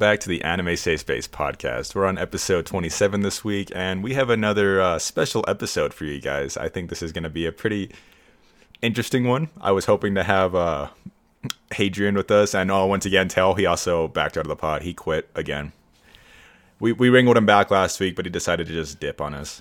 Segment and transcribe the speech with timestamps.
[0.00, 1.94] back to the Anime Safe Space podcast.
[1.94, 6.22] We're on episode 27 this week, and we have another uh, special episode for you
[6.22, 6.56] guys.
[6.56, 7.90] I think this is going to be a pretty
[8.80, 9.50] interesting one.
[9.60, 10.88] I was hoping to have uh,
[11.74, 14.80] Hadrian with us, and oh, once again, tell he also backed out of the pod.
[14.80, 15.72] He quit again.
[16.80, 19.60] We we wrangled him back last week, but he decided to just dip on us.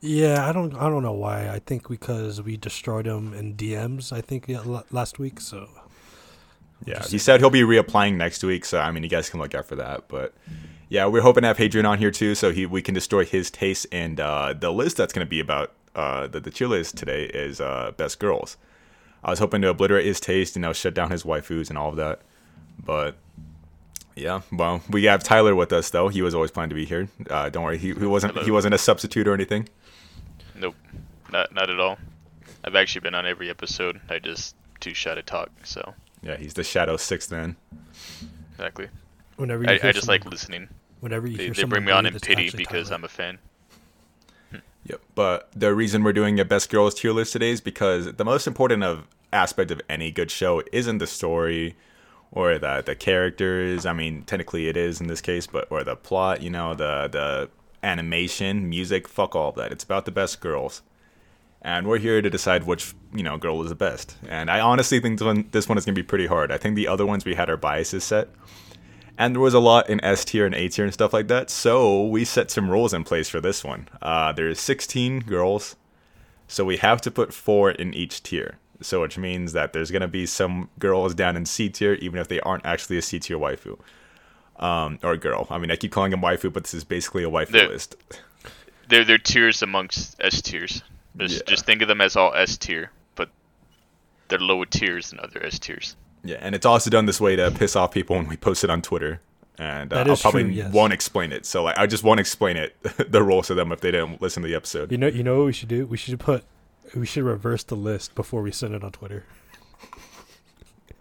[0.00, 1.50] Yeah, I don't I don't know why.
[1.50, 4.14] I think because we destroyed him in DMs.
[4.14, 4.46] I think
[4.90, 5.42] last week.
[5.42, 5.68] So
[6.84, 9.54] Yeah, he said he'll be reapplying next week, so I mean, you guys can look
[9.54, 10.08] out for that.
[10.08, 10.32] But
[10.88, 13.50] yeah, we're hoping to have Hadrian on here too, so he we can destroy his
[13.50, 13.86] taste.
[13.92, 17.24] And uh, the list that's going to be about uh, the the tier list today
[17.24, 18.56] is uh, best girls.
[19.24, 21.76] I was hoping to obliterate his taste, and you know, shut down his waifus and
[21.76, 22.20] all of that.
[22.84, 23.16] But
[24.14, 26.08] yeah, well, we have Tyler with us though.
[26.08, 27.08] He was always planning to be here.
[27.28, 28.44] Uh, don't worry, he, he wasn't Hello.
[28.44, 29.68] he wasn't a substitute or anything.
[30.54, 30.76] Nope,
[31.32, 31.98] not not at all.
[32.64, 34.00] I've actually been on every episode.
[34.08, 37.56] I just too shy to talk, so Yeah, he's the Shadow Six Man.
[38.52, 38.88] exactly.
[39.36, 40.68] whenever you I, hear I just like listening.
[41.00, 42.96] whenever you They, hear they bring me on in pity because Tyler.
[42.98, 43.38] I'm a fan.
[44.50, 44.56] Hmm.
[44.84, 45.00] Yep.
[45.14, 48.46] But the reason we're doing a best girls tier list today is because the most
[48.46, 51.76] important of aspect of any good show isn't the story
[52.32, 53.86] or the the characters.
[53.86, 57.08] I mean, technically it is in this case, but or the plot, you know, the
[57.08, 57.50] the
[57.82, 59.70] animation, music, fuck all of that.
[59.72, 60.82] It's about the best girls.
[61.62, 64.16] And we're here to decide which, you know, girl is the best.
[64.28, 66.52] And I honestly think this one, this one is going to be pretty hard.
[66.52, 68.28] I think the other ones we had our biases set.
[69.16, 71.50] And there was a lot in S tier and A tier and stuff like that.
[71.50, 73.88] So we set some rules in place for this one.
[74.00, 75.74] Uh, there's 16 girls.
[76.46, 78.58] So we have to put four in each tier.
[78.80, 82.20] So which means that there's going to be some girls down in C tier, even
[82.20, 83.78] if they aren't actually a C tier waifu.
[84.60, 85.48] Um, or girl.
[85.50, 87.96] I mean, I keep calling them waifu, but this is basically a waifu They're- list.
[88.88, 90.82] They're they're tiers amongst S tiers.
[91.18, 91.50] Just Yeah.
[91.50, 93.28] just think of them as all S tier, but
[94.28, 95.96] they're lower tiers than other S tiers.
[96.24, 98.70] Yeah, and it's also done this way to piss off people when we post it
[98.70, 99.20] on Twitter.
[99.60, 100.72] And uh, I'll probably true, yes.
[100.72, 101.44] won't explain it.
[101.44, 102.76] So like, I just won't explain it,
[103.10, 104.92] the rules to them if they didn't listen to the episode.
[104.92, 105.86] You know, you know what we should do?
[105.86, 106.44] We should put,
[106.94, 109.24] we should reverse the list before we send it on Twitter.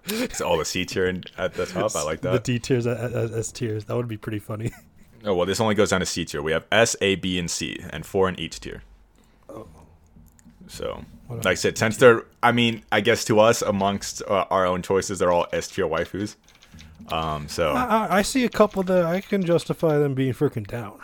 [0.05, 1.95] It's all the C tier and at the top.
[1.95, 2.31] I like that.
[2.31, 2.53] The.
[2.53, 3.85] D tiers as, as, as tiers.
[3.85, 4.71] That would be pretty funny.
[5.25, 6.43] Oh well, this only goes down to C tier.
[6.43, 8.83] We have S, A, B, and C, and four in each tier.
[10.67, 14.45] So, What like I said, since they're, I mean, I guess to us amongst uh,
[14.49, 16.35] our own choices, they're all S tier waifus.
[17.09, 20.67] Um, so I, I- I see a couple that I can justify them being freaking
[20.67, 20.99] down.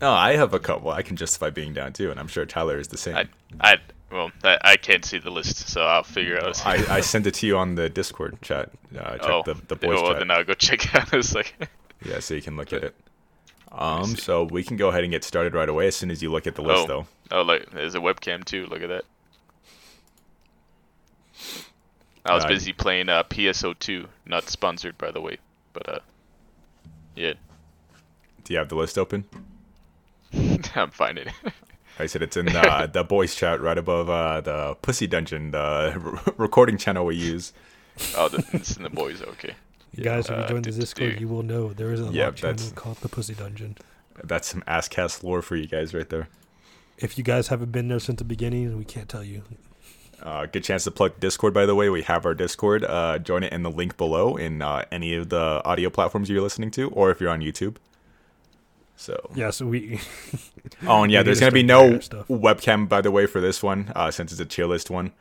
[0.00, 2.78] no, I have a couple I can justify being down too, and I'm sure Tyler
[2.78, 3.16] is the same.
[3.16, 3.28] I
[3.60, 3.76] I
[4.10, 6.66] well I, I can't see the list, so I'll figure out.
[6.66, 8.70] I, I sent it to you on the Discord chat.
[8.98, 10.18] Uh, check oh, the the boys well, chat.
[10.18, 11.12] then I'll go check out.
[11.12, 11.54] It's like
[12.04, 12.94] Yeah, so you can look at it.
[13.70, 16.30] Um, so we can go ahead and get started right away as soon as you
[16.30, 17.06] look at the list, oh though.
[17.30, 18.66] Oh like there's a webcam too.
[18.66, 19.04] Look at that.
[22.26, 25.38] I was Uh, busy playing uh, PSO2, not sponsored by the way,
[25.72, 25.98] but uh,
[27.14, 27.34] yeah,
[28.44, 29.24] Do you have the list open?
[30.74, 31.52] I'm finding it.
[31.98, 35.58] I said it's in the, the boys chat right above uh, the Pussy Dungeon, the
[36.02, 37.52] r- recording channel we use.
[38.16, 39.22] oh, the, it's in the boys.
[39.22, 39.54] Okay.
[40.02, 42.04] Guys, if you uh, join the do- Discord, do- you will know there is a
[42.06, 43.76] Yeah, channel that's- called the Pussy Dungeon.
[44.24, 46.28] That's some ass cast lore for you guys right there.
[46.98, 49.42] If you guys haven't been there since the beginning, we can't tell you.
[50.22, 51.90] Uh, good chance to plug Discord, by the way.
[51.90, 52.84] We have our Discord.
[52.84, 56.40] Uh, join it in the link below in uh, any of the audio platforms you're
[56.40, 57.76] listening to, or if you're on YouTube.
[58.96, 60.00] So, Yeah, so we.
[60.86, 62.28] oh, and yeah, there's gonna be no stuff.
[62.28, 65.12] webcam, by the way, for this one, uh, since it's a tier list one.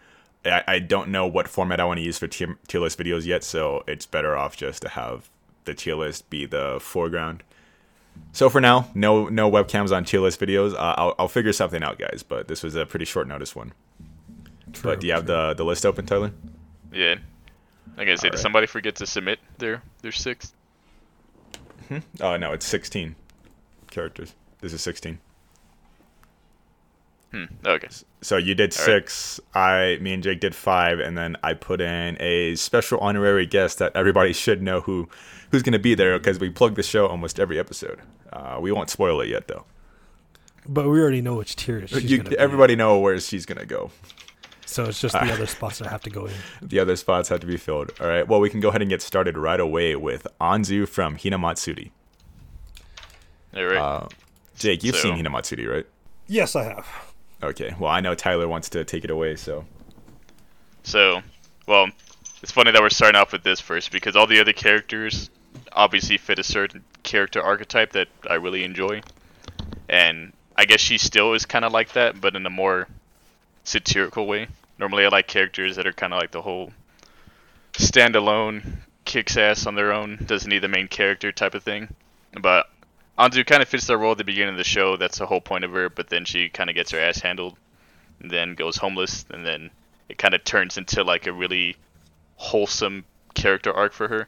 [0.46, 3.26] I, I don't know what format I want to use for tier, tier list videos
[3.26, 5.30] yet, so it's better off just to have
[5.66, 7.44] the tier list be the foreground.
[8.32, 10.74] So for now, no no webcams on tier list videos.
[10.74, 12.24] Uh, I'll, I'll figure something out, guys.
[12.28, 13.74] But this was a pretty short notice one.
[14.82, 16.32] but do you have the the list open, Tyler?
[16.92, 17.16] Yeah.
[17.96, 18.40] Like I said, did Alright.
[18.40, 20.54] somebody forget to submit their their sixth?
[22.22, 23.16] Oh no, it's 16
[23.92, 24.34] characters.
[24.62, 25.20] This is 16.
[27.34, 27.46] Hmm.
[27.66, 27.88] Okay.
[28.22, 28.86] So you did All right.
[29.10, 29.40] six.
[29.56, 33.80] I, me and Jake did five, and then I put in a special honorary guest
[33.80, 35.10] that everybody should know who
[35.52, 38.00] who's going to be there because we plug the show almost every episode.
[38.32, 39.66] Uh, we won't spoil it yet, though.
[40.68, 43.60] But we already know which tier she's You, gonna be everybody know where she's going
[43.60, 43.92] to go.
[44.66, 46.34] So it's just the other spots that have to go in.
[46.62, 47.92] The other spots have to be filled.
[48.00, 48.28] All right.
[48.28, 51.92] Well, we can go ahead and get started right away with Anzu from Hinamatsuri.
[53.56, 53.78] All right.
[53.78, 54.08] Uh,
[54.58, 55.86] Jake, you've So- seen Hinamatsuri, right?
[56.28, 56.88] Yes, I have.
[57.44, 57.76] Okay.
[57.78, 59.66] Well, I know Tyler wants to take it away, so
[60.84, 61.22] So,
[61.68, 61.90] well,
[62.42, 65.30] it's funny that we're starting off with this first because all the other characters
[65.72, 69.02] obviously fit a certain character archetype that I really enjoy.
[69.90, 72.88] And I guess she still is kind of like that, but in a more
[73.64, 74.48] satirical way.
[74.80, 76.72] Normally, I like characters that are kind of like the whole
[77.74, 81.90] standalone kicks ass on their own, doesn't need the main character type of thing.
[82.40, 82.70] But
[83.18, 84.98] Anzu kind of fits the role at the beginning of the show.
[84.98, 85.90] That's the whole point of her.
[85.90, 87.58] But then she kind of gets her ass handled,
[88.20, 89.70] and then goes homeless, and then
[90.10, 91.76] it kind of turns into like a really
[92.36, 94.28] wholesome character arc for her.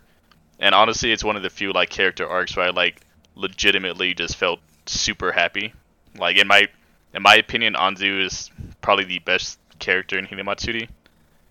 [0.59, 3.01] And honestly, it's one of the few like character arcs where I like
[3.35, 5.73] legitimately just felt super happy.
[6.17, 6.67] Like in my
[7.13, 8.51] in my opinion, Anzu is
[8.81, 10.87] probably the best character in Hinamatsuri,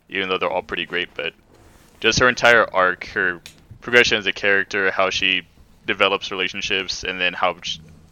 [0.08, 1.08] even though they're all pretty great.
[1.14, 1.34] But
[2.00, 3.40] just her entire arc, her
[3.80, 5.42] progression as a character, how she
[5.86, 7.56] develops relationships, and then how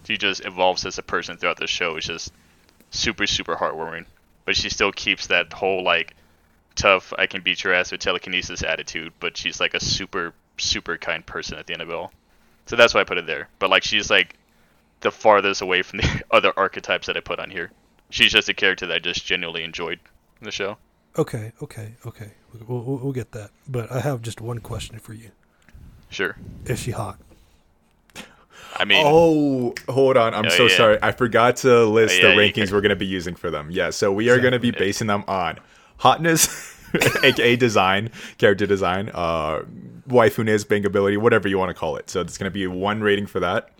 [0.05, 2.33] she just evolves as a person throughout the show is just
[2.91, 4.07] super super heartwarming.
[4.45, 6.15] But she still keeps that whole like
[6.75, 10.99] tough, I can beat your ass with telekinesis attitude, but she's like a super super
[10.99, 12.13] kind person at the end of it all.
[12.67, 13.49] So that's why I put it there.
[13.59, 14.37] But like she's like
[15.01, 17.71] the farthest away from the other archetypes that I put on here.
[18.11, 19.99] She's just a character that I just genuinely enjoyed
[20.41, 20.77] in the show.
[21.17, 22.33] Okay, okay, okay.
[22.67, 23.51] We'll, we'll, we'll get that.
[23.69, 25.31] But I have just one question for you.
[26.09, 26.37] Sure.
[26.67, 27.19] Is she hot?
[28.77, 30.35] I mean, Oh, hold on.
[30.35, 30.77] I'm Oh, so yeah.
[30.77, 30.99] sorry.
[31.03, 33.71] I forgot to list Oh, yeah, the rankings we're going to be using for them.
[33.71, 35.59] Yeah, so we are going to be basing them on
[35.99, 36.75] hotness,
[37.23, 39.63] aka design, character design, uh,
[40.09, 42.09] waifuness, bangability, whatever you want to call it.
[42.11, 43.71] So there's going to be one rating for that,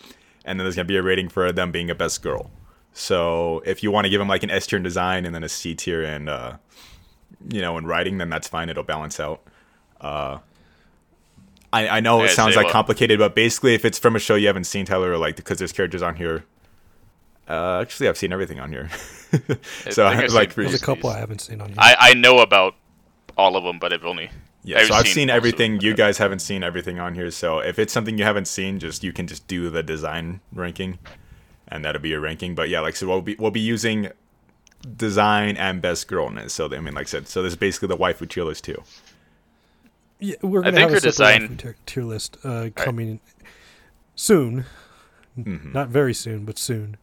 [0.45, 2.51] and then there's going to be a rating for them being a best girl.
[2.93, 5.43] So if you want to give them like an S tier in design and then
[5.43, 6.59] a C tier in, uh,
[7.51, 8.69] you know, in writing, then that's fine.
[8.69, 9.41] It'll balance out.
[10.01, 10.39] Uh,
[11.73, 12.73] I, I know it Yeah, sounds like what?
[12.73, 15.59] complicated, but basically, if it's from a show you haven't seen, Tyler, or like because
[15.59, 16.45] there's characters on here.
[17.49, 18.89] Uh, actually, I've seen everything on here.
[19.91, 21.11] so, I think I've like, seen for, There's a couple.
[21.11, 21.77] I haven't seen on here.
[21.79, 22.75] I I know about
[23.37, 24.31] all of them, but I've only
[24.65, 25.81] yeah, so I've seen most everything.
[25.81, 27.31] You guys haven't seen everything on here.
[27.31, 30.99] So, if it's something you haven't seen, just you can just do the design ranking,
[31.67, 32.55] and that'll be your ranking.
[32.55, 34.11] But yeah, like so, we'll be we'll be using
[34.97, 36.53] design and best girlness.
[36.53, 38.83] So, I mean, like I said, so this is basically the waifu tier list too.
[40.23, 43.21] Yeah, we're I gonna think have a design- tier, tier list uh, coming
[44.15, 44.65] soon.
[45.39, 45.73] Mhm.
[45.73, 46.97] Not very soon, but soon.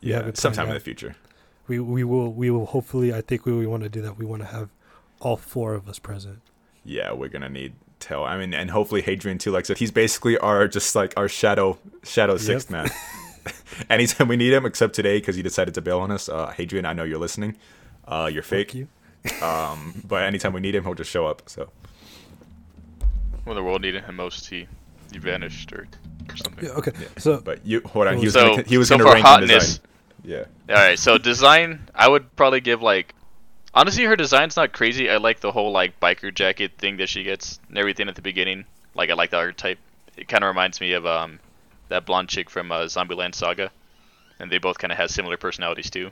[0.00, 1.16] Yeah, sometime in the future.
[1.68, 3.12] We we will we will hopefully.
[3.14, 4.16] I think we, we want to do that.
[4.18, 4.68] We want to have
[5.20, 6.40] all four of us present.
[6.84, 8.24] yeah, we're gonna need Tell.
[8.24, 9.50] I mean, and hopefully Hadrian too.
[9.50, 12.88] Like I said, he's basically our just like our shadow shadow sixth man.
[13.90, 16.28] Anytime we need him, except today because he decided to bail on us.
[16.28, 17.56] Uh, Hadrian, I know you're listening.
[18.06, 18.74] Uh, you're Thank fake.
[18.74, 18.88] you.
[19.44, 21.42] Um, but anytime we need him, he'll just show up.
[21.46, 21.70] So
[23.46, 24.66] when the world needed him most, he
[25.12, 25.86] he vanished or,
[26.28, 26.64] or something.
[26.64, 26.72] Yeah.
[26.72, 26.92] Okay.
[27.00, 27.08] Yeah.
[27.16, 28.18] So but you hold on.
[28.18, 29.80] He was So gonna, he was so gonna for rank hotness, design.
[30.24, 30.44] Yeah.
[30.68, 33.14] All right, so design, I would probably give like,
[33.72, 35.08] honestly, her design's not crazy.
[35.08, 38.22] I like the whole like biker jacket thing that she gets and everything at the
[38.22, 38.64] beginning.
[38.96, 39.78] Like I like the archetype.
[40.16, 41.38] It kind of reminds me of um,
[41.88, 43.70] that blonde chick from uh, Zombieland Saga,
[44.40, 46.10] and they both kind of have similar personalities too.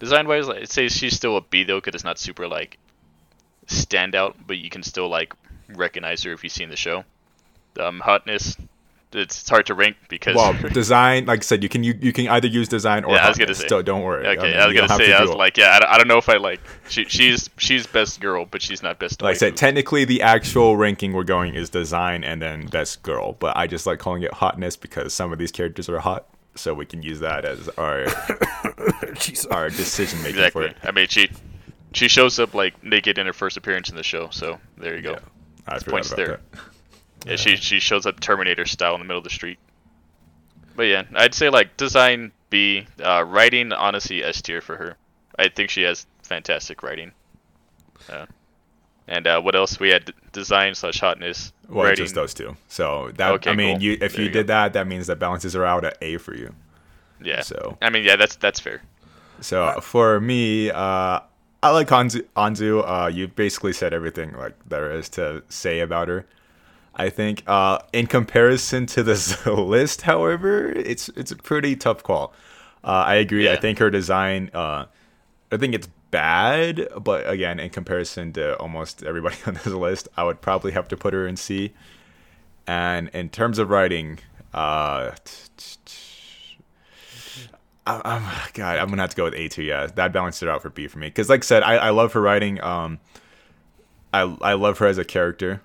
[0.00, 2.78] Design wise, I'd say she's still a B though, because it's not super like
[3.66, 5.34] standout, but you can still like
[5.76, 7.04] recognize her if you've seen the show.
[7.78, 8.56] Um, hotness,
[9.12, 12.28] it's hard to rank because Well, design, like I said, you can you, you can
[12.28, 13.66] either use design or Yeah, I was gonna say.
[13.68, 14.26] So don't worry.
[14.26, 15.36] Okay, mean, I was gonna say, to I was it.
[15.36, 16.60] like, yeah, I, don't- I don't know if I like.
[16.88, 19.20] She, she's she's best girl, but she's not best.
[19.22, 23.32] like I said, technically the actual ranking we're going is design and then best girl.
[23.34, 26.72] But I just like calling it hotness because some of these characters are hot, so
[26.74, 28.06] we can use that as our
[29.14, 29.46] Jesus.
[29.46, 30.66] our decision making for exactly.
[30.66, 30.76] it.
[30.82, 31.30] I mean, she
[31.92, 35.02] she shows up like naked in her first appearance in the show, so there you
[35.02, 35.12] go.
[35.12, 35.18] Yeah,
[35.70, 36.40] I points there.
[36.52, 36.60] that.
[37.26, 39.58] Yeah, she she shows up Terminator style in the middle of the street.
[40.74, 44.96] But yeah, I'd say like design B, uh, writing honestly S tier for her.
[45.38, 47.12] I think she has fantastic writing.
[48.08, 48.24] Uh,
[49.06, 49.78] and uh, what else?
[49.78, 51.52] We had design slash hotness.
[51.68, 52.02] Well, writing.
[52.04, 52.56] just those two.
[52.68, 53.82] So that Okay, I mean, cool.
[53.82, 56.16] you if There you you did that, that means that balances are out at A
[56.16, 56.54] for you.
[57.22, 57.42] Yeah.
[57.42, 58.80] So I mean, yeah, that's that's fair.
[59.42, 61.20] So for me, uh,
[61.62, 62.22] I like Anzu.
[62.36, 62.82] Anzu.
[62.86, 66.26] Uh, you basically said everything like there is to say about her.
[66.94, 72.32] I think uh, in comparison to this list, however, it's it's a pretty tough call.
[72.82, 73.50] Uh, I agree.
[73.50, 74.50] I think her design.
[74.54, 74.86] Uh,
[75.52, 80.24] I think it's bad, but again, in comparison to almost everybody on this list, I
[80.24, 81.72] would probably have to put her in C.
[82.66, 84.20] And in terms of writing,
[84.54, 85.76] uh, I-
[87.86, 88.22] I'm
[88.54, 88.78] God.
[88.78, 89.62] I'm gonna have to go with A two.
[89.62, 91.08] Yeah, that balanced it out for B for me.
[91.08, 92.60] Because, like I said, I, I love her writing.
[92.62, 92.98] Um,
[94.12, 95.62] I I love her as a character.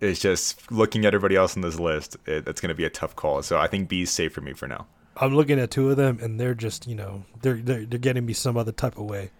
[0.00, 2.16] It's just looking at everybody else on this list.
[2.26, 3.42] It, it's gonna be a tough call.
[3.42, 4.86] So I think B is safe for me for now.
[5.16, 8.24] I'm looking at two of them, and they're just you know they're they're, they're getting
[8.24, 9.30] me some other type of way.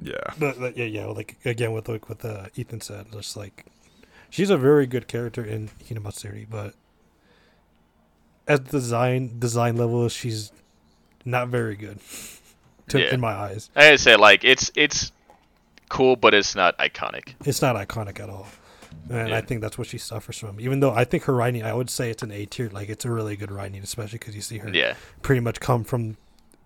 [0.00, 0.14] Yeah.
[0.38, 3.66] But, but yeah, yeah, like again with like with uh, Ethan said, just like
[4.30, 6.74] she's a very good character in Hinamatsuri, but
[8.46, 10.52] at design design level, she's
[11.24, 11.98] not very good
[12.88, 13.14] to, Yeah.
[13.14, 13.70] in my eyes.
[13.76, 15.12] I gotta say, like, it's it's
[15.88, 17.34] cool, but it's not iconic.
[17.44, 18.46] It's not iconic at all.
[19.10, 19.36] and Yeah.
[19.36, 20.60] I think that's what she suffers from.
[20.60, 22.68] Even though I think her writing, I would say it's an A tier.
[22.70, 24.94] Like it's a really good writing, especially because you see her Yeah.
[25.22, 26.16] pretty much come from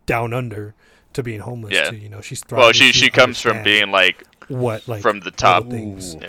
[0.07, 0.75] down under
[1.13, 1.73] to being homeless.
[1.75, 1.91] Yeah.
[1.93, 5.31] You know, she's Well, thriving, she she comes from being like what like from the
[5.31, 5.67] top.
[5.71, 6.29] Yeah.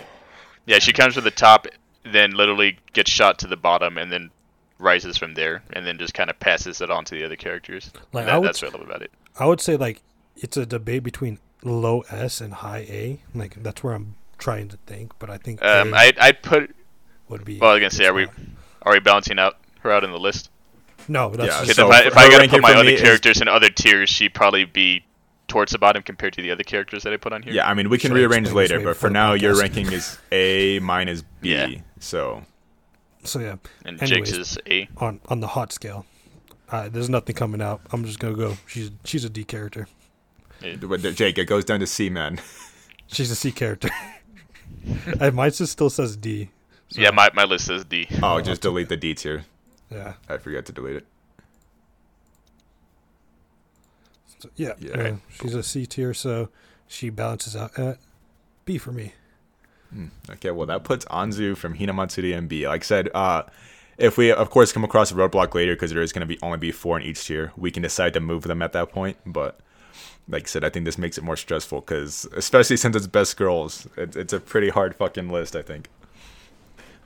[0.66, 1.66] Yeah, she comes from the top,
[2.04, 4.30] then literally gets shot to the bottom, and then
[4.78, 7.90] rises from there, and then just kind of passes it on to the other characters.
[8.12, 9.10] Like, That- I would that's what I love about it.
[9.38, 10.02] I would say like
[10.36, 13.20] it's a debate between low S and high A.
[13.34, 16.74] Like that's where I'm trying to think, but I think Um, A I I put.
[17.28, 17.58] would be.
[17.58, 18.26] Well, I was gonna say, the are we
[18.82, 20.50] are we balancing out her out in the list?
[21.08, 23.00] No, that's Yeah, just, So if I if I gotta put my other me is-
[23.00, 25.04] characters in other tiers, she'd probably be
[25.48, 27.52] towards the bottom compared to the other characters that I put on here.
[27.52, 30.18] Yeah, I mean we can Should rearrange later, but for for now your ranking is
[30.32, 31.50] A, minus B.
[31.50, 31.68] Yeah.
[32.00, 32.44] So
[33.24, 33.56] so yeah.
[33.84, 34.30] and Anyways.
[34.30, 34.88] Jake's is A.
[34.98, 36.06] On on the hot scale,
[36.70, 37.80] uh, there's nothing coming out.
[37.92, 38.56] I'm just gonna go.
[38.66, 39.88] She's she's a D character.
[40.80, 42.40] but Jake, it goes down to C, man.
[43.06, 43.90] She's a C character.
[45.20, 46.50] uh, mine just still says D.
[46.88, 48.08] so, Yeah, my, my list says D.
[48.22, 49.44] Oh, just delete the D tier.
[49.90, 50.14] yeah.
[50.26, 51.06] I forgot to delete it.
[54.38, 54.96] So, yeah, Yeah.
[54.96, 56.48] yeah, she's a C tier, so
[56.88, 57.98] she balances out at
[58.64, 59.12] B for me.
[59.94, 62.66] Hmm, Okay, well that puts Anzu from Hinamatsuri and B.
[62.66, 63.44] Like I said, uh,
[63.96, 66.38] if we of course come across a roadblock later, because there is going to be
[66.42, 69.16] only be four in each tier, we can decide to move them at that point.
[69.24, 69.60] But
[70.28, 73.36] like I said, I think this makes it more stressful because especially since it's best
[73.36, 75.54] girls, it, it's a pretty hard fucking list.
[75.54, 75.88] I think.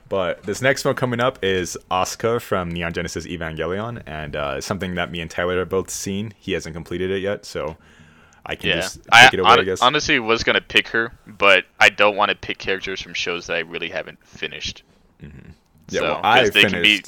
[0.07, 4.95] But this next one coming up is Asuka from Neon Genesis Evangelion, and uh, something
[4.95, 6.33] that me and Tyler have both seen.
[6.39, 7.77] He hasn't completed it yet, so
[8.45, 9.49] I can Yeah, just take I, it away.
[9.49, 9.81] I guess.
[9.81, 13.55] honestly was gonna pick her, but I don't want to pick characters from shows that
[13.57, 14.83] I really haven't finished.
[15.21, 15.29] yeah,
[15.89, 17.03] so, well, 'cause I they can be-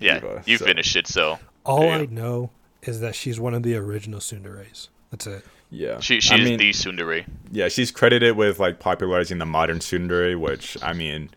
[0.00, 2.50] Yeah, Eva, you so- finished it, so All There I know
[2.82, 4.88] is that she's one of the original Tsunderes.
[5.10, 5.44] That's it.
[5.70, 7.24] Yeah, she I she's mean- the tsundere.
[7.50, 11.30] Yeah, she's credited with like popularizing the modern tsundere, which I mean,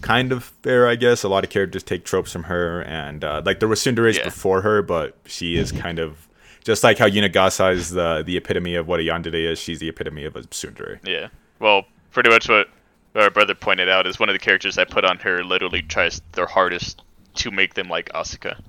[0.00, 1.22] kind of fair, I guess.
[1.22, 4.24] A lot of characters take tropes from her, and uh, like there were tsunderes Yeah.
[4.24, 6.25] before her, but she is kind of
[6.66, 9.58] just like how Yuno Gasai is the the epitome of what a yandere is.
[9.58, 10.98] She's the epitome of a tsundere.
[11.06, 11.28] Yeah.
[11.60, 12.68] Well, pretty much what
[13.14, 16.20] our brother pointed out is one of the characters I put on her literally tries
[16.32, 17.02] their hardest
[17.34, 18.60] to make them like Asuka.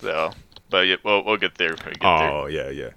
[0.00, 0.32] So,
[0.68, 1.70] but yeah, we'll, we'll get there.
[1.70, 2.30] We'll get there.
[2.30, 2.90] Oh yeah, yeah.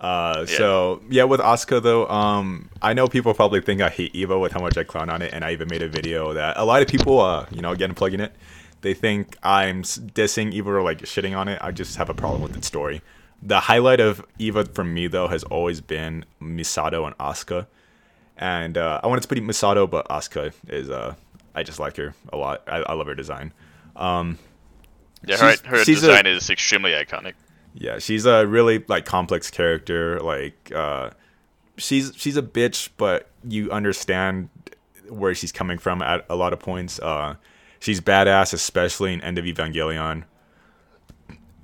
[0.00, 4.36] Uh, so yeah, with Asuka though, um, I know people probably think I hate Eva
[4.36, 6.64] with how much I clown on it, and I even made a video that a
[6.64, 8.34] lot of people, uh, you know, again plugging it,
[8.82, 11.58] they think I'm dissing Eva or like shitting on it.
[11.62, 13.02] I just have a problem with its story.
[13.42, 17.66] The highlight of Eva for me though has always been Misato and Asuka,
[18.36, 21.14] and uh, I wanted to put Misato, but Asuka is uh,
[21.54, 22.62] I just like her a lot.
[22.66, 23.52] I, I love her design.
[23.94, 24.38] Um,
[25.24, 27.34] Yeah, her, her she's a- design is extremely iconic.
[27.74, 30.18] yeah, she's a really like complex character.
[30.20, 31.10] Like uh
[31.76, 34.48] she's she's a bitch, but you understand
[35.08, 36.98] where she's coming from at a lot of points.
[37.00, 37.34] Uh
[37.78, 40.24] she's badass, especially in End of Evangelion.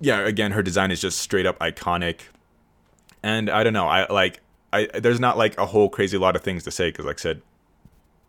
[0.01, 2.23] Yeah, again, her design is just straight up iconic.
[3.23, 4.41] And I don't know, I like
[4.73, 7.23] I there's not like a whole crazy lot of things to say cuz like I
[7.23, 7.43] said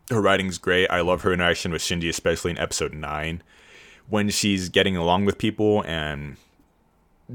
[0.10, 0.88] her writing's great.
[0.90, 3.42] I love her interaction with Shinji, especially in episode 9
[4.10, 6.38] when she's getting along with people and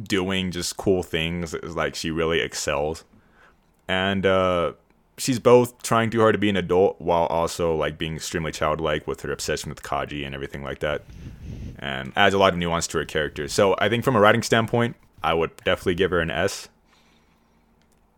[0.02, 3.05] doing just cool things it's like she really excels
[3.88, 4.73] and uh
[5.19, 9.07] she's both trying too hard to be an adult while also like being extremely childlike
[9.07, 11.03] with her obsession with kaji and everything like that
[11.79, 14.43] and adds a lot of nuance to her character so i think from a writing
[14.43, 16.69] standpoint i would definitely give her an s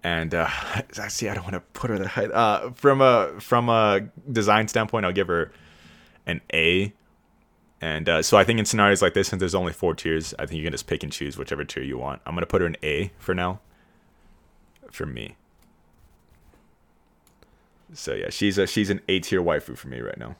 [0.02, 0.48] and uh
[1.08, 4.68] see i don't want to put her that high uh from a from a design
[4.68, 5.50] standpoint i'll give her
[6.26, 6.92] an a
[7.80, 10.44] and uh, so I think in scenarios like this, since there's only four tiers, I
[10.44, 12.20] think you can just pick and choose whichever tier you want.
[12.26, 13.60] I'm gonna put her in A for now.
[14.90, 15.36] For me.
[17.94, 20.36] So yeah, she's a she's an A tier waifu for me right now.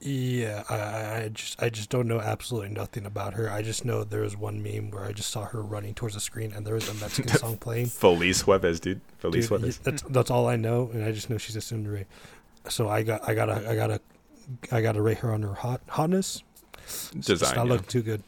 [0.00, 3.50] Yeah, I- I, just I just don't know absolutely nothing about her.
[3.50, 6.20] I just know there was one meme where I just saw her running towards the
[6.20, 7.86] screen and there was a Mexican song playing.
[7.86, 9.00] Feliz Jueves, dude.
[9.18, 9.82] Feliz Dude, Jueves.
[9.82, 12.04] that's that's all I know, and I just know she's a tsundere.
[12.68, 14.00] So I got I gotta I gotta
[14.70, 16.42] I gotta rate her on her hot hotness.
[16.82, 17.56] It's, it's Design.
[17.56, 17.72] not yeah.
[17.72, 18.22] looking too good.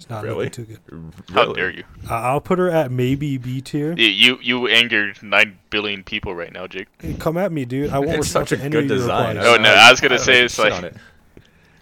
[0.00, 0.46] It's not Really?
[0.46, 1.12] looking too good.
[1.34, 1.54] How Really?
[1.56, 1.84] dare you?
[2.08, 3.90] I I'll put her at maybe B tier.
[3.92, 6.88] Y- You you angered nine billion people right now, Jake.
[7.02, 7.90] Hey, Come at me, dude.
[7.90, 9.36] I won't It's such a to any good design.
[9.36, 10.96] Oh, no, I was gonna don't say it's like- it.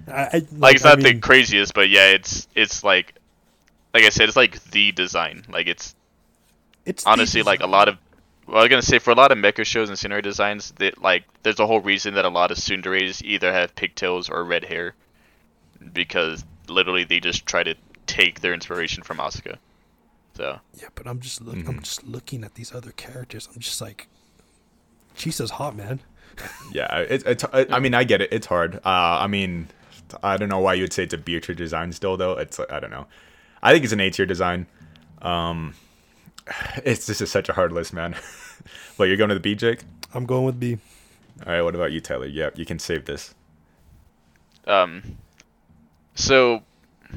[0.09, 3.15] I, I, Like it's I not the craziest, but yeah, it's it's like
[3.95, 5.45] like I said, it's like the design.
[5.49, 5.95] Like it's
[6.85, 7.99] it's honestly like a lot of
[8.49, 11.01] well, I was gonna say for a lot of mecha shows and scenery designs, that
[11.01, 14.65] like there's a whole reason that a lot of tsunderes either have pigtails or red
[14.65, 14.95] hair,
[15.93, 17.75] because literally they just try to
[18.09, 19.59] take their inspiration from Asuka.
[20.37, 21.69] So Yeah, but I'm just look, Mhm.
[21.69, 23.49] I'm just looking at these other characters.
[23.55, 24.09] I'm just like,
[25.17, 26.01] Chisa's hot, man.
[26.73, 27.45] Yeah, it's it's.
[27.53, 28.29] I mean, I get it.
[28.33, 28.77] It's hard.
[28.77, 29.69] Uh, I mean,
[30.23, 32.35] I don't know why you would say it's a B tier design still though.
[32.39, 33.07] It's I don't know.
[33.61, 34.67] I think it's an A tier design.
[35.21, 35.75] Um,
[36.85, 38.15] it's this is such a hard list, man.
[38.97, 39.81] but you're going to the B, Jake.
[40.15, 40.79] I'm going with B.
[41.45, 41.63] All right.
[41.63, 42.27] What about you, Tyler?
[42.27, 43.35] Yeah, you can save this.
[44.69, 45.17] Um,
[46.15, 46.63] so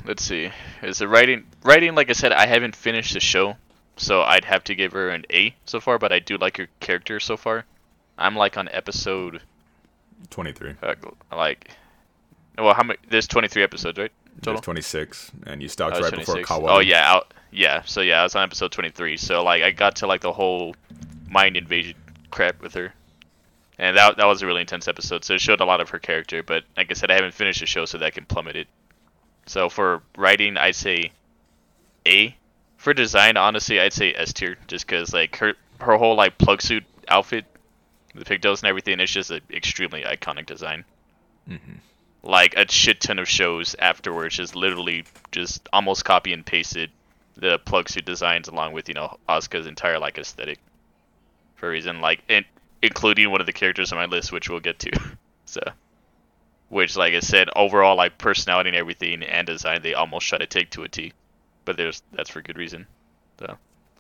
[0.06, 0.52] let's see.
[0.82, 1.96] Is the writing writing?
[1.96, 3.56] Like I said, I haven't finished the show,
[3.98, 5.98] so I'd have to give her an A so far.
[6.00, 7.66] But I do like her character so far.
[8.18, 9.42] I'm like on episode
[10.30, 10.76] Twenty three.
[10.84, 10.96] uh,
[11.32, 11.72] like
[12.58, 14.12] well how many there's 23 episodes right
[14.44, 16.48] total twenty six, and you stopped Oh, right before 26.
[16.48, 16.72] Kawa.
[16.74, 19.96] oh yeah out, yeah so yeah I was on episode 23 so like I got
[19.98, 20.76] to like the whole
[21.28, 21.96] mind invasion
[22.30, 22.94] crap with her
[23.80, 25.98] and that that was a really intense episode so it showed a lot of her
[26.00, 28.68] character but like I said I haven't finished the show so that can plummet it
[29.46, 31.12] so for writing I'd say
[32.06, 32.36] A.
[32.78, 36.62] For design honestly I'd say S tier just because like her her whole like plug
[36.62, 37.46] suit outfit
[38.16, 40.84] the pigtails and everything it's just an extremely iconic design.
[41.50, 41.74] Mm-hmm.
[42.24, 46.92] Like a shit ton of shows afterwards just literally just almost copy and pasted
[47.36, 50.60] the plug suit designs along with you know Asuka's entire like aesthetic
[51.56, 52.46] for a reason like in,
[52.82, 54.92] including one of the characters on my list which we'll get to
[55.46, 55.62] so
[56.72, 60.48] which like I said overall like personality and everything and design they almost try to
[60.48, 61.14] take to a T
[61.66, 62.88] but there's that's for good reason
[63.40, 63.58] so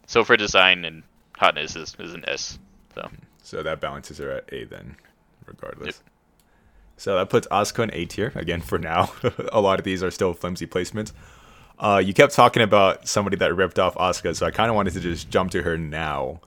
[0.07, 1.03] so for design and
[1.37, 2.57] hotness is, is an S
[2.95, 3.09] so
[3.43, 4.95] So that balances her at A then,
[5.45, 5.87] regardless.
[5.87, 5.95] Yep.
[6.97, 9.11] So that puts Asuka in A tier again for now.
[9.51, 11.11] a lot of these are still flimsy placements.
[11.79, 14.93] Uh, you kept talking about somebody that ripped off Asuka, so I kind of wanted
[14.93, 16.41] to just jump to her now.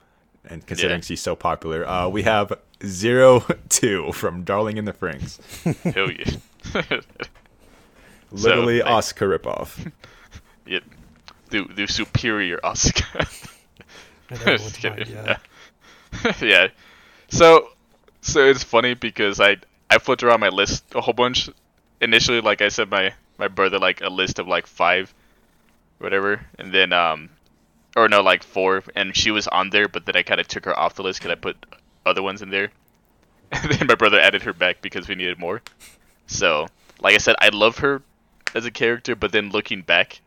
[0.47, 1.05] And considering Yeah.
[1.05, 2.53] she's so popular, uh, we have
[2.85, 5.39] Zero Two from Darling in the Franxx.
[5.93, 6.99] hell yeah
[8.31, 9.91] Literally like- Asuka ripoff.
[10.67, 10.83] Yep.
[11.51, 13.27] The the superior Asuka.
[14.31, 15.13] And Just kidding.
[15.15, 15.37] mind,
[16.23, 16.33] yeah.
[16.41, 16.67] yeah.
[17.29, 17.69] So
[18.21, 19.57] so it's funny because I
[19.91, 21.47] I flipped around my list a whole bunch.
[22.01, 25.13] Initially, like I said, my my brother like a list of like five,
[25.99, 27.29] whatever, and then um,
[27.95, 30.65] or no, like four, and she was on there, but then I kind of took
[30.65, 31.57] her off the list because I put
[32.05, 32.71] other ones in there,
[33.51, 35.61] and then my brother added her back because we needed more.
[36.27, 36.67] So,
[36.99, 38.01] like I said, I love her
[38.53, 40.21] as a character, but then looking back,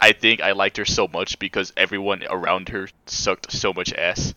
[0.00, 4.34] I think I liked her so much because everyone around her sucked so much ass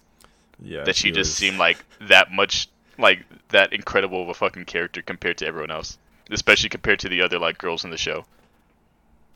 [0.61, 4.63] Yeah, that she, just was- seemed like that much like that incredible of a fucking
[4.65, 5.97] character compared to everyone else,
[6.31, 8.25] especially compared to the other like girls in the show.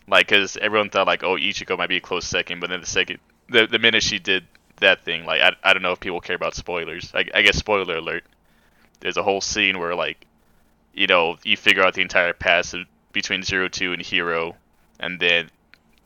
[0.09, 2.87] Like, cause everyone thought like, oh, Ichigo might be a close second, but then the
[2.87, 3.19] second,
[3.49, 4.45] the the minute she did
[4.77, 7.11] that thing, like, I, I don't know if people care about spoilers.
[7.13, 8.23] I, I guess spoiler alert.
[9.01, 10.25] There's a whole scene where like,
[10.93, 12.75] you know, you figure out the entire past
[13.11, 14.55] between Zero Two and Hiro,
[14.99, 15.49] and then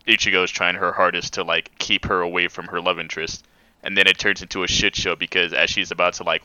[0.08, 3.46] Ichigo is trying her hardest to like keep her away from her love interest,
[3.84, 6.44] and then it turns into a shit show because as she's about to like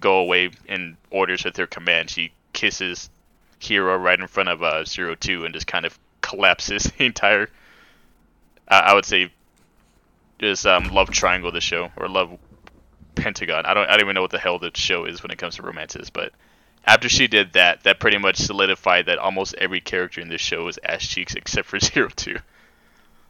[0.00, 3.10] go away in orders with her command, she kisses
[3.58, 7.48] Hiro right in front of uh, Zero Two and just kind of collapses the entire.
[8.68, 9.32] Uh, I would say,
[10.38, 12.36] just um, love triangle the show or love
[13.14, 13.64] pentagon.
[13.64, 15.56] I don't I don't even know what the hell the show is when it comes
[15.56, 16.32] to romances, but
[16.84, 20.68] after she did that, that pretty much solidified that almost every character in this show
[20.68, 22.36] is ass cheeks except for Zero Two.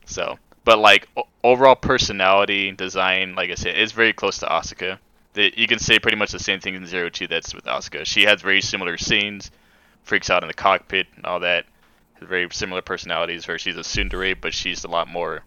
[0.06, 4.98] So, but like o- overall personality, design, like I said, is very close to Asuka.
[5.34, 8.06] The, you can say pretty much the same thing in Zero Two that's with Asuka.
[8.06, 9.50] She has very similar scenes,
[10.02, 11.66] freaks out in the cockpit and all that.
[12.20, 13.46] Very similar personalities.
[13.46, 15.42] Where she's a tsundere, but she's a lot more.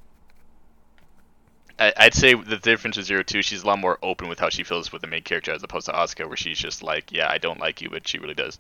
[1.79, 4.49] I, I'd say the difference with Zero Two, she's a lot more open with how
[4.49, 7.29] she feels with the main character as opposed to Asuka, where she's just like, yeah,
[7.29, 8.60] I don't like you, but she really does.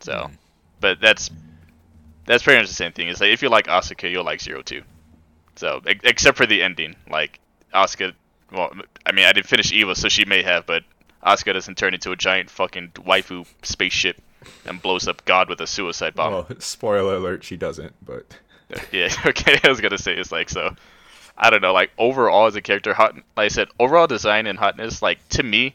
[0.00, 0.34] So, hmm.
[0.80, 1.30] but that's
[2.26, 3.08] that's pretty much the same thing.
[3.08, 4.82] It's like if you like Asuka, you'll like Zero Two.
[5.56, 7.40] So ex- except for the ending, like
[7.74, 8.14] Asuka.
[8.52, 8.72] Well,
[9.06, 10.84] I mean, I didn't finish Eva, so she may have, but
[11.24, 14.20] Asuka doesn't turn into a giant fucking waifu spaceship
[14.66, 16.32] and blows up God with a suicide bomb.
[16.32, 17.94] Well, spoiler alert, she doesn't.
[18.04, 18.38] But
[18.92, 19.58] Yeah, okay.
[19.62, 20.74] I was gonna say it's like so.
[21.36, 21.72] I don't know.
[21.72, 23.14] Like overall, as a character, hot.
[23.14, 25.02] Like I said, overall design and hotness.
[25.02, 25.74] Like to me,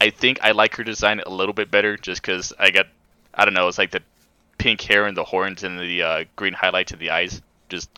[0.00, 2.86] I think I like her design a little bit better, just because I got.
[3.34, 3.68] I don't know.
[3.68, 4.02] It's like the
[4.58, 7.90] pink hair and the horns and the uh, green highlights in the eyes just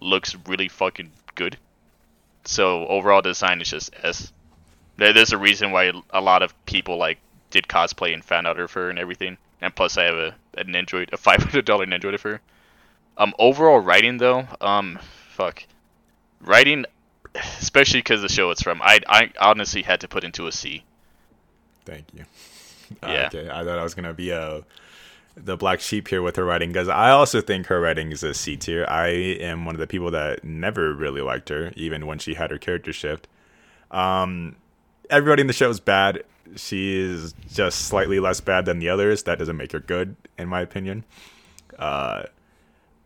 [0.00, 1.56] looks really fucking good.
[2.44, 4.32] So overall design is just S.
[4.96, 7.18] There's a reason why a lot of people like
[7.52, 9.38] did cosplay and found out of her and everything.
[9.60, 12.40] And plus, I have a an Android, a five hundred dollar Android of her.
[13.16, 14.98] Um, overall writing though, um,
[15.30, 15.64] fuck,
[16.40, 16.86] writing,
[17.34, 20.84] especially because the show it's from, I I honestly had to put into a C.
[21.84, 22.24] thank you.
[23.02, 23.30] Yeah.
[23.32, 24.64] okay, I thought I was gonna be a
[25.34, 28.34] the black sheep here with her writing because I also think her writing is a
[28.34, 28.84] C tier.
[28.86, 32.50] I am one of the people that never really liked her, even when she had
[32.50, 33.28] her character shift.
[33.90, 34.56] Um,
[35.08, 36.22] everybody in the show is bad
[36.56, 39.22] she is just slightly less bad than the others.
[39.24, 41.04] That doesn't make her good, in my opinion.
[41.78, 42.24] Uh,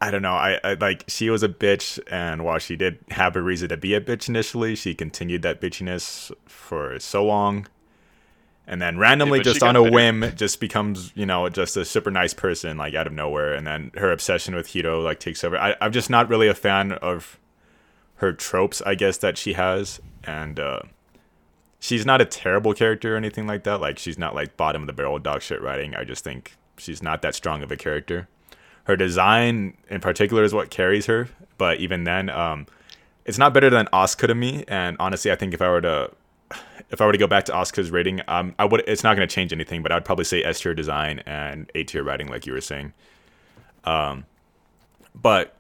[0.00, 0.34] I don't know.
[0.34, 3.76] I, I like she was a bitch, and while she did have a reason to
[3.76, 7.66] be a bitch initially, she continued that bitchiness for so long,
[8.66, 9.94] and then randomly, she just on a better.
[9.94, 13.66] whim, just becomes you know just a super nice person like out of nowhere, and
[13.66, 15.56] then her obsession with Hiro like takes over.
[15.56, 17.38] I, I'm just not really a fan of
[18.16, 20.80] her tropes, I guess that she has, and uh,
[21.86, 23.80] she's not a terrible character or anything like that.
[23.80, 25.94] Like she's not like bottom of the barrel dog shit writing.
[25.94, 28.28] I just think she's not that strong of a character.
[28.84, 32.66] Her design in particular is what carries her, but even then, um,
[33.24, 34.64] it's not better than Asuka to me.
[34.66, 36.10] And honestly, I think if I were to
[36.90, 38.82] if I were to go back to Asuka's rating, um, I would.
[38.88, 41.84] It's not going to change anything, but I'd probably say S tier design and A
[41.84, 42.92] tier writing, like you were saying.
[43.84, 44.24] Um,
[45.14, 45.55] but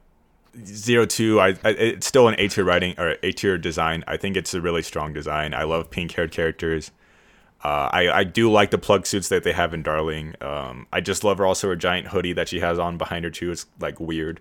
[0.64, 4.04] zero two, I, I it's still an A tier writing or A tier design.
[4.06, 5.54] I think it's a really strong design.
[5.54, 6.90] I love pink haired characters.
[7.64, 10.34] Uh, I I do like the plug suits that they have in Darling.
[10.40, 13.30] Um, I just love her also her giant hoodie that she has on behind her
[13.30, 13.50] too.
[13.50, 14.40] It's like weird.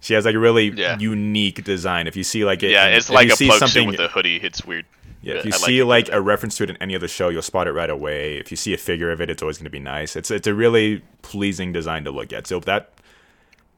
[0.00, 0.98] She has like a really Yeah.
[0.98, 2.06] unique design.
[2.06, 4.00] If you see like it, Yeah, it's like you a see plug suit something- with
[4.00, 4.36] a hoodie.
[4.36, 4.84] It's weird.
[5.22, 5.84] yeah, if you I see it.
[5.86, 8.36] like a reference to it in any other show, you'll spot it right away.
[8.36, 10.14] If you see a figure of it, it's always going to be nice.
[10.14, 12.46] It's it's a really pleasing design to look at.
[12.46, 12.90] So that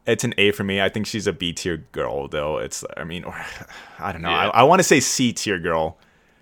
[0.07, 0.81] it's an A for me.
[0.81, 2.59] I think she's a B tier girl though.
[2.59, 3.35] It's I mean, or,
[3.99, 4.31] I don't know.
[4.31, 4.49] Yeah.
[4.51, 5.97] I, I want to say C tier girl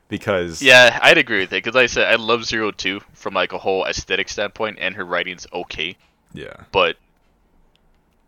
[0.09, 3.35] because Yeah, I'd agree with it because like I said I love Zero Two from
[3.35, 5.97] like a whole aesthetic standpoint, and her writing's okay,
[6.33, 6.97] yeah, but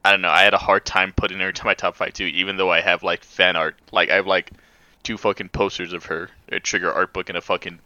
[0.04, 0.30] I don't know.
[0.30, 2.80] I had a hard time putting her to my top five too, even though I
[2.80, 3.76] have like fan art.
[3.92, 4.52] Like I have like
[5.02, 7.78] two fucking posters of her, a Trigger art book, and a fucking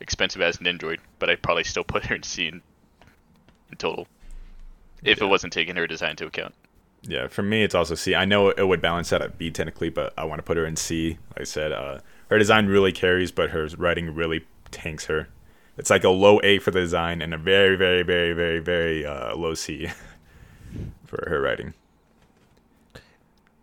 [0.00, 0.98] expensive ass Nendoroid.
[1.18, 2.62] But I'd probably still put her in C in,
[3.70, 4.06] in total,
[5.02, 5.24] if Yeah.
[5.24, 6.54] it wasn't taking her design into account.
[7.02, 7.28] Yeah.
[7.28, 8.14] For me, it's also C.
[8.14, 10.66] I know it would balance out at B technically, but I want to put her
[10.66, 11.18] in C.
[11.30, 15.28] Like I said, uh, her design really carries, but her writing really tanks her.
[15.76, 19.06] It's like a low A for the design and a very, very, very, very, very
[19.06, 19.88] uh, low C
[21.06, 21.74] for her writing.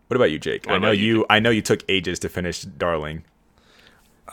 [0.08, 0.65] What about you, Jake?
[0.65, 1.26] What I know you, you.
[1.30, 3.24] I know you took ages to finish Darling.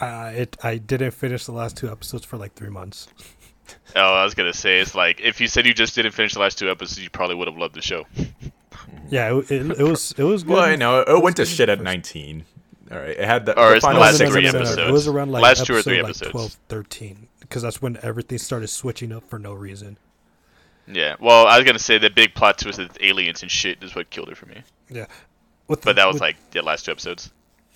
[0.01, 3.09] Uh, it I didn't finish the last two episodes for like three months.
[3.97, 6.41] Oh, I was gonna say it's like if you said you just didn't finish the
[6.41, 8.05] last two episodes, you probably would have loved the show.
[9.11, 10.55] Yeah, it, it, it was it was good.
[10.55, 12.45] Well, I know it, was went to shit at 19.
[12.91, 14.79] All right, it had the, Or the it's the final last six three It episodes.
[14.79, 16.31] It was around like Last two or episode, three like, episodes.
[16.31, 19.97] 12, 13, because that's when everything started switching up for no reason.
[20.87, 21.17] Yeah.
[21.21, 24.11] Well, I was gonna say the big plot twist with aliens and shit is what
[24.11, 24.63] killed it for me.
[24.91, 25.07] Yeah,
[25.69, 27.31] with But that was with, like the last two episodes.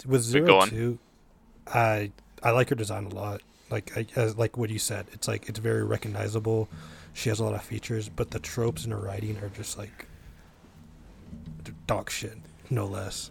[0.05, 0.99] with go zero on.
[1.67, 2.11] I
[2.43, 3.43] I like her design a lot.
[3.71, 6.69] Like I, as like what you said, it's like it's very recognizable.
[7.15, 9.89] She has a lot of features, but the tropes in her writing are just like
[9.89, 10.07] they're
[11.87, 12.37] dog shit,
[12.71, 13.31] no less.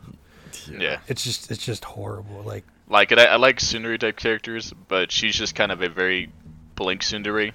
[0.70, 1.00] Yeah.
[1.08, 2.42] It's just it's just horrible.
[2.44, 5.90] Like Like it, I, I like tsundere type characters, but she's just kind of a
[5.90, 6.30] very
[6.76, 7.52] blank tsundere.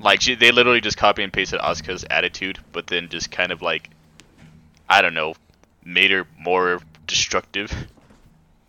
[0.00, 3.62] Like she, they literally just copy and pasted Asuka's attitude, but then just kind of
[3.62, 3.90] like,
[4.88, 5.34] I don't know,
[5.84, 7.72] made her more destructive.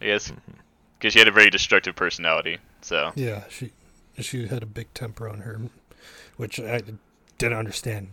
[0.01, 0.51] I guess mm-hmm.
[0.99, 2.57] because she had a very destructive personality.
[2.81, 3.71] So yeah, she
[4.19, 5.61] she had a big temper on her,
[6.37, 6.81] which I
[7.37, 8.09] didn't understand.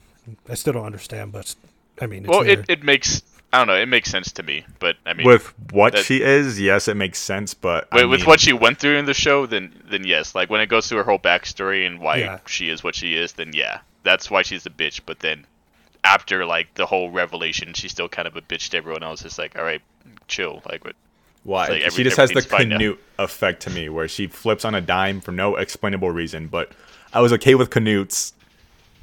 [0.48, 1.54] I still don't understand, but
[2.00, 2.60] I mean, it's well, there.
[2.60, 4.64] it, it makes I don't know, it makes sense to me.
[4.78, 7.52] But I mean, With what that- she is, yes, it makes sense.
[7.54, 10.34] But I with, with what she went through in the show, then then yes.
[10.34, 12.38] Like when it goes through her whole backstory and why Yeah.
[12.46, 15.00] she is what she is, then yeah, that's why she's a bitch.
[15.04, 15.46] But then
[16.04, 19.24] after like the whole revelation, she's still kind of a bitch to everyone else.
[19.24, 19.82] It's like, all right,
[20.28, 20.62] chill.
[20.70, 20.94] Like what?
[21.42, 21.64] Why?
[21.64, 22.76] It's like every- she just has the everything's fine now.
[22.76, 26.46] Canute effect to me, where she flips on a dime for no explainable reason.
[26.46, 26.70] But
[27.12, 28.32] I was okay with Canutes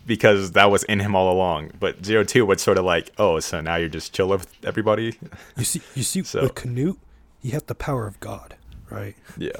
[0.08, 1.72] because that was in him all along.
[1.80, 5.17] But Zero Two was sort of like, oh, so now you're just chilling with everybody.
[5.58, 6.98] you see you see So- with Canute,
[7.41, 8.56] he had the power of God,
[8.89, 9.15] right?
[9.38, 9.52] yeah,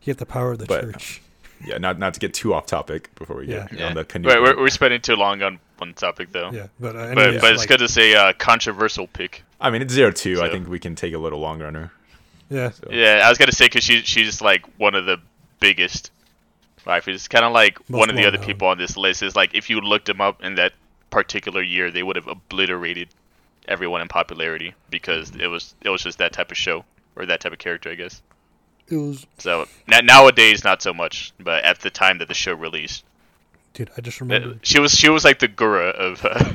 [0.00, 1.20] He had the power of the But- church.
[1.66, 1.78] yeah.
[1.78, 3.88] Not not to get too off topic before we get Yeah.
[3.88, 4.40] on the Wait, Canute.
[4.42, 6.50] we're, we're spending too long on one topic though.
[6.52, 9.42] Yeah, but uh, But anyways, but it's like, good to say uh, controversial pick.
[9.60, 10.40] I mean, it's Zero Two.
[10.42, 11.90] I think we can take a little longer on her.
[12.50, 15.18] yeah, So- Yeah, I was gonna say because she she's like one of the
[15.60, 16.10] biggest.
[16.86, 18.46] Like it's kind of like Most one of the other well-known.
[18.46, 20.72] people on this list is like if you looked them up in that
[21.10, 23.08] particular year, they would have obliterated
[23.66, 26.84] everyone in popularity because it was it was just that type of show
[27.16, 28.20] or that type of character, I guess.
[28.88, 32.52] it was So na- nowadays, not so much, but at the time that the show
[32.52, 33.04] released,
[33.72, 33.90] dude.
[33.96, 34.58] I just uh, remember.
[34.62, 36.52] she was she was like the guru of uh,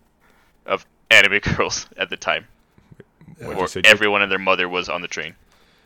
[0.66, 2.46] of anime girls at the time,
[3.38, 5.34] What'd or you everyone and their mother was on the train.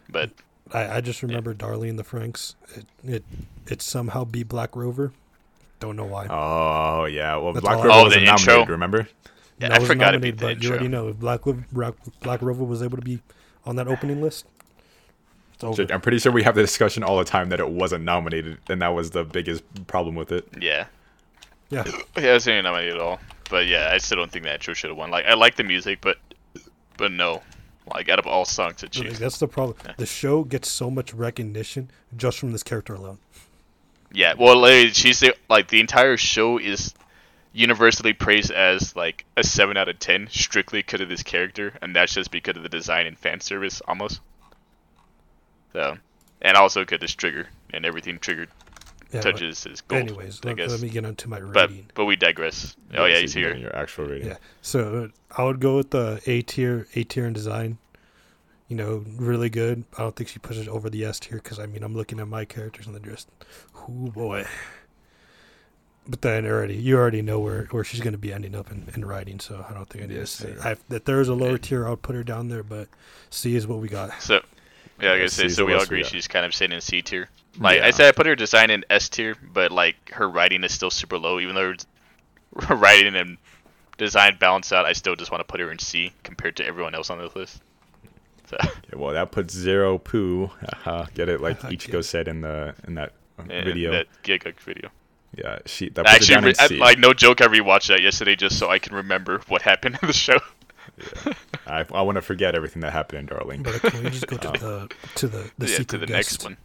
[0.08, 0.30] But
[0.72, 2.54] I, I just remember Darlene the Franxx.
[2.74, 3.24] It, it
[3.66, 5.12] it somehow be Black Clover.
[5.80, 6.26] Don't know why.
[6.28, 7.36] Oh yeah.
[7.36, 8.48] Well, That's Black Clover Oh, was the nominated.
[8.58, 8.66] intro?
[8.72, 9.08] Remember?
[9.58, 11.40] yeah, That I was forgot to nominated, beat the but you already know if Black
[11.72, 13.20] Black, Black Clover was able to be
[13.66, 14.46] on that opening list.
[15.54, 15.76] It's over.
[15.82, 18.58] Jake, I'm pretty sure we have the discussion all the time that it wasn't nominated,
[18.68, 20.48] and that was the biggest problem with it.
[20.60, 20.86] Yeah.
[21.70, 21.84] Yeah.
[22.16, 23.20] Yeah, it wasn't nominated at all.
[23.50, 25.10] But yeah, I still don't think that show should have won.
[25.10, 26.18] Like, I like the music, but
[26.96, 27.42] but no.
[27.86, 29.18] Like, out of all songs choose.
[29.18, 29.76] that's the problem.
[29.98, 33.18] The show gets so much recognition just from this character alone.
[34.12, 36.94] Yeah, well, like, she's the, like the entire show is
[37.52, 41.94] universally praised as like a seven out of ten, strictly because of this character, and
[41.94, 44.20] that's just because of the design and fan service, almost.
[45.72, 45.96] So,
[46.40, 48.48] and also because this trigger and everything triggered
[49.12, 50.02] Yeah, touches is gold.
[50.08, 50.70] anyways, I let, guess.
[50.70, 51.86] let me get into my but rating.
[51.94, 52.76] but we digress.
[52.96, 53.62] Oh yeah, So he's you get here.
[53.62, 54.28] Your actual rating.
[54.28, 54.36] Yeah.
[54.62, 57.78] So I would go with the A tier, A tier in design.
[58.68, 59.84] You know, really good.
[59.98, 62.26] I don't think she pushes over the S tier because I mean I'm looking at
[62.28, 63.28] my characters and they're just,
[63.76, 64.46] oh boy.
[66.06, 68.90] But then already, you already know where, where she's going to be ending up in,
[68.94, 70.54] in writing, so I don't think I need Yes, to say.
[70.54, 70.76] sir.
[70.90, 72.88] I, if there is a lower tier, I'll put her down there, but
[73.30, 74.20] C is what we got.
[74.20, 74.42] So
[75.00, 75.64] yeah, I Yeah, guess say so.
[75.64, 77.30] We all lowest we agree she's kind of sitting in C tier.
[77.58, 80.72] Like I said, I put her design in S tier, but like her writing is
[80.72, 81.38] still super low.
[81.40, 81.74] Even though
[82.66, 83.38] her writing and
[83.98, 86.94] design balance out, I still just want to put her in C compared to everyone
[86.94, 87.62] else on this list.
[88.48, 90.50] So Yeah, well, that puts zero poo.
[90.84, 91.40] Haha, Get it?
[91.40, 92.02] Like Get Ichigo it.
[92.02, 93.90] said in the in that uh, and video.
[93.92, 94.90] that Giga video.
[95.36, 96.78] yeah, she that puts Actually, down re- in I, C.
[96.78, 100.06] like no joke, I rewatched that yesterday just so I can remember what happened in
[100.08, 100.38] the show.
[101.66, 103.62] I, I want to forget everything that happened in Darling.
[103.62, 106.38] But can we just go to the to the the yeah, secret to the guest?
[106.38, 106.56] next one.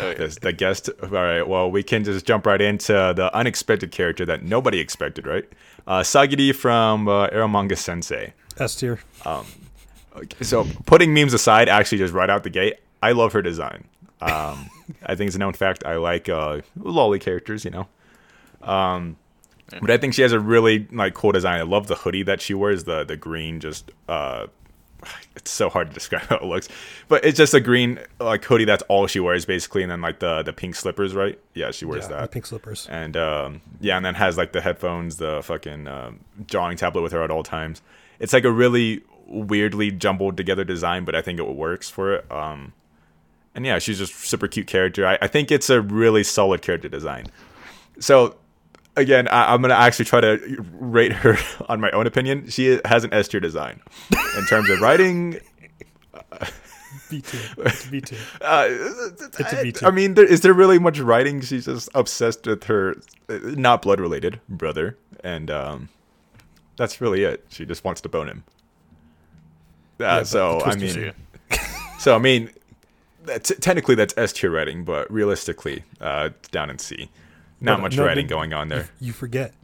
[0.00, 0.28] Oh, yeah.
[0.40, 0.90] The guest.
[1.02, 1.46] All right.
[1.46, 5.44] Well, we can just jump right into the unexpected character that nobody expected, right?
[5.86, 8.32] Uh, Sagiri from uh, Eromanga Sensei.
[8.58, 9.00] S tier.
[10.16, 13.84] Okay, So, putting memes aside, actually, just right out the gate, I love her design.
[14.20, 14.68] Um,
[15.06, 15.84] I think it's a known fact.
[15.86, 17.86] I like uh, loli characters, you know.
[18.62, 19.16] Um,
[19.80, 21.60] but I think she has a really like cool design.
[21.60, 22.84] I love the hoodie that she wears.
[22.84, 24.46] The the green, just uh,
[25.36, 26.68] it's so hard to describe how it looks,
[27.08, 28.64] but it's just a green like hoodie.
[28.64, 31.38] That's all she wears basically, and then like the the pink slippers, right?
[31.54, 32.30] Yeah, she wears Yeah, the that.
[32.32, 32.86] pink slippers.
[32.90, 37.12] And um, yeah, and then has like the headphones, the fucking um, drawing tablet with
[37.12, 37.82] her at all times.
[38.18, 42.32] It's like a really weirdly jumbled together design, but I think it works for it.
[42.32, 42.72] Um,
[43.54, 45.06] and yeah, she's just super cute character.
[45.06, 47.26] I, I think it's a really solid character design.
[48.00, 48.36] So
[48.98, 52.48] again, I, I'm gonna actually try to rate her on my own opinion.
[52.50, 53.80] She has an S tier design
[54.36, 55.40] in terms of writing.
[57.10, 57.40] B tier.
[57.58, 58.18] It's a B tier.
[58.42, 59.88] Uh, It's a B I, tier.
[59.88, 61.40] I mean, there, is there really much writing?
[61.40, 62.96] She's just obsessed with her,
[63.30, 65.88] uh, not blood related brother, and um,
[66.76, 67.46] that's really it.
[67.48, 68.44] She just wants to bone him.
[70.00, 71.12] Uh, Yeah, so I mean,
[71.98, 72.50] so I mean,
[73.24, 77.08] that's, technically that's S tier writing, but realistically, uh, it's down in C.
[77.60, 78.88] Not But, much no, writing but going on there.
[79.00, 79.54] You forget,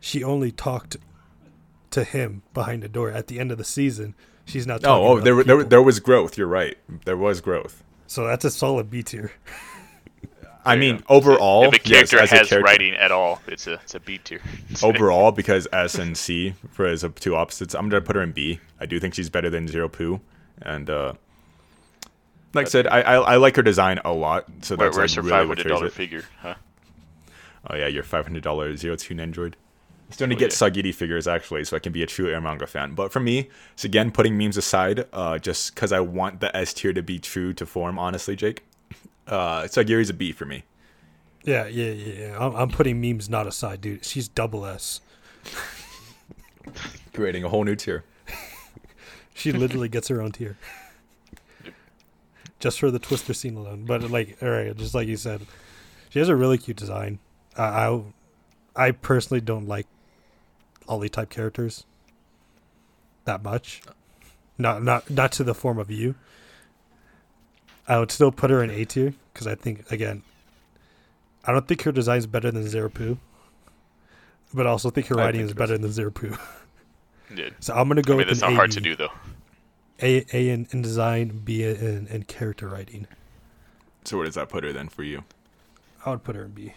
[0.00, 0.96] she only talked
[1.90, 4.14] to him behind the door at the end of the season.
[4.44, 4.80] She's not.
[4.80, 6.36] talking Oh, oh, to there, there, there was growth.
[6.38, 6.76] You're right.
[7.04, 7.82] There was growth.
[8.06, 9.32] So that's a solid B tier.
[10.64, 11.04] I mean, go.
[11.08, 13.96] overall, if a character yes, as a has character- writing at all, it's a it's
[13.96, 14.40] a B tier.
[14.82, 17.74] overall because S and C for as a two opposites.
[17.74, 18.60] I'm gonna put her in B.
[18.78, 20.20] I do think she's better than Zero Poo,
[20.60, 21.14] and uh,
[22.54, 24.44] like I said, I, I I like her design a lot.
[24.60, 25.92] So Where, that's where's like her really five what hundred carries dollar it.
[25.94, 26.24] figure?
[26.40, 26.54] Huh?
[27.68, 29.14] Oh yeah, your five hundred dollar Zero Two.
[30.10, 32.68] Still need Oh, to get Sagiri figures actually, so I can be a true Eromanga
[32.68, 32.94] fan.
[32.94, 36.74] But for me, it's again putting memes aside, uh, just because I want the S
[36.74, 37.98] tier to be true to form.
[37.98, 38.62] Honestly, Jake,
[39.26, 40.64] uh, Sagiri's a B for me.
[41.44, 42.14] Yeah, yeah, yeah.
[42.28, 42.36] yeah.
[42.38, 44.04] I'm, I'm putting memes not aside, dude.
[44.04, 45.00] She's double S.
[47.14, 48.04] Creating a whole new tier.
[49.34, 50.58] She literally gets her own tier.
[52.60, 53.86] Just for the Twister scene alone.
[53.86, 55.40] But like, all right, just like you said,
[56.10, 57.18] she has a really cute design.
[57.56, 58.00] I,
[58.74, 59.86] I, personally don't like
[60.88, 61.84] Ollie type characters
[63.24, 63.82] that much.
[64.58, 66.14] Not not not to the form of you.
[67.88, 70.22] I would still put her in A tier because I think again,
[71.44, 73.18] I don't think her design is better than Zero Poo,
[74.54, 76.36] but I also think her I writing think is better than Zero Poo.
[77.34, 77.48] Yeah.
[77.60, 79.08] So I'm gonna go I mean, with that's not hard to do though.
[80.02, 83.06] A A in, in design, B in, in character writing.
[84.04, 85.24] So where does that put her then for you?
[86.04, 86.74] I would put her in B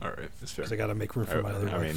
[0.00, 0.62] All right, that's fair.
[0.64, 1.96] because I gotta make room for I- my other I mean.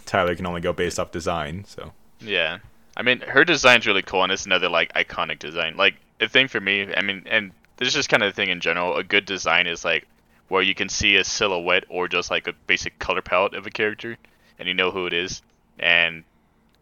[0.06, 2.58] Tyler can only go based off design, so Yeah.
[2.96, 5.76] I mean, her design's really cool, and it's another like iconic design.
[5.76, 8.48] Like the thing for me, I mean, and this is just kind of the thing
[8.48, 8.96] in general.
[8.96, 10.06] A good design is like
[10.48, 13.70] where you can see a silhouette or just like a basic color palette of a
[13.70, 14.16] character,
[14.58, 15.42] and you know who it is.
[15.78, 16.24] And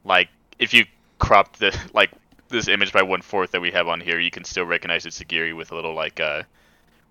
[0.04, 0.28] like
[0.60, 0.84] if you
[1.18, 2.12] crop the like
[2.48, 5.20] this image by one fourth that we have on here, you can still recognize it's
[5.20, 6.44] Sagiri with a little like uh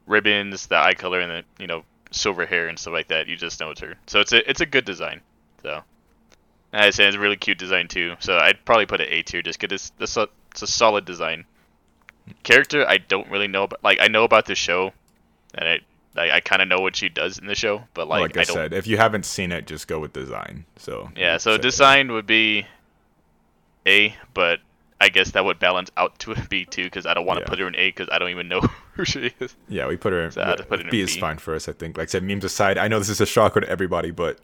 [0.08, 3.28] ribbons, the eye color, and the you know silver hair and stuff like that.
[3.28, 3.96] You just know it's her.
[4.08, 5.22] So it's a it's a good design.
[5.62, 5.82] So.
[6.76, 8.16] I say it's a really cute design too.
[8.20, 11.06] So I'd probably put it A tier just because it's, it's, a, it's a solid
[11.06, 11.46] design.
[12.42, 13.64] character, I don't really know.
[13.64, 13.84] about.
[13.84, 14.92] like, I know about the show,
[15.54, 15.80] and I
[16.16, 17.84] I, I kind of know what she does in the show.
[17.94, 20.66] But like, Like, I, I said, if you haven't seen it, just go with design.
[20.78, 22.68] So Yeah, so check it design would be
[23.86, 24.60] A, but
[25.04, 27.44] I guess that would balance out to a B too, because I don't want to
[27.44, 27.50] Yeah.
[27.50, 28.62] put her in A because I don't even know
[28.94, 29.56] who she is.
[29.68, 30.32] Yeah, we put her.
[30.32, 31.98] So I had put it in B is fine for us, I think.
[31.98, 34.40] Like I said, memes aside, I know this is a shocker to everybody, but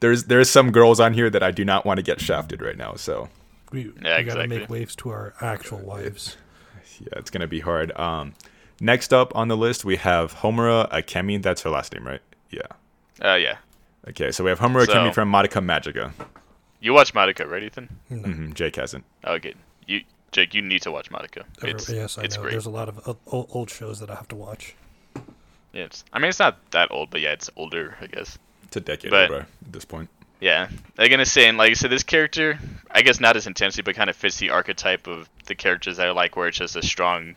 [0.00, 2.76] there's there's some girls on here that I do not want to get shafted right
[2.76, 2.94] now.
[2.94, 3.28] So
[3.72, 4.58] We, Yeah, we gotta exactly.
[4.58, 6.36] make waves to our actual wives.
[7.00, 7.92] yeah, it's gonna be hard.
[7.98, 8.34] Um,
[8.80, 11.42] next up on the list we have Homura Akemi.
[11.42, 12.20] That's her last name, right?
[12.50, 12.62] Yeah.
[13.24, 13.56] Uh, yeah.
[14.08, 16.12] Okay, so we have Homura So- Akemi from Madoka Magica.
[16.80, 17.88] You watch Madoka, right, Ethan?
[18.08, 19.04] hmm Jake hasn't.
[19.24, 19.54] Okay.
[19.86, 21.42] You, Jake, you need to watch Madoka.
[21.42, 22.42] Oh, Every- It's, yes, I it's know.
[22.42, 22.52] great.
[22.52, 24.74] There's a lot of old, old shows that I have to watch.
[25.72, 28.38] Yeah, it's, I mean, it's not that old, but yeah, it's older, I guess.
[28.64, 30.08] It's a decade But- over at this point.
[30.40, 30.68] Yeah,
[30.98, 32.58] I'm gonna say, and like I said, this character,
[32.90, 36.08] I guess not as intensely, but kind of fits the archetype of the characters that
[36.08, 37.36] I like, where it's just a strong,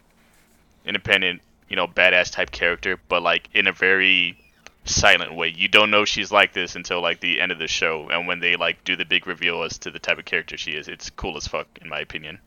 [0.86, 4.36] independent, you know, badass type character, but like in a very
[4.86, 5.54] silent way.
[5.56, 8.40] You don't know she's like this until like the end of the show, and when
[8.40, 11.10] they like do the big reveal as to the type of character she is, it's
[11.10, 12.40] cool as fuck, in my opinion.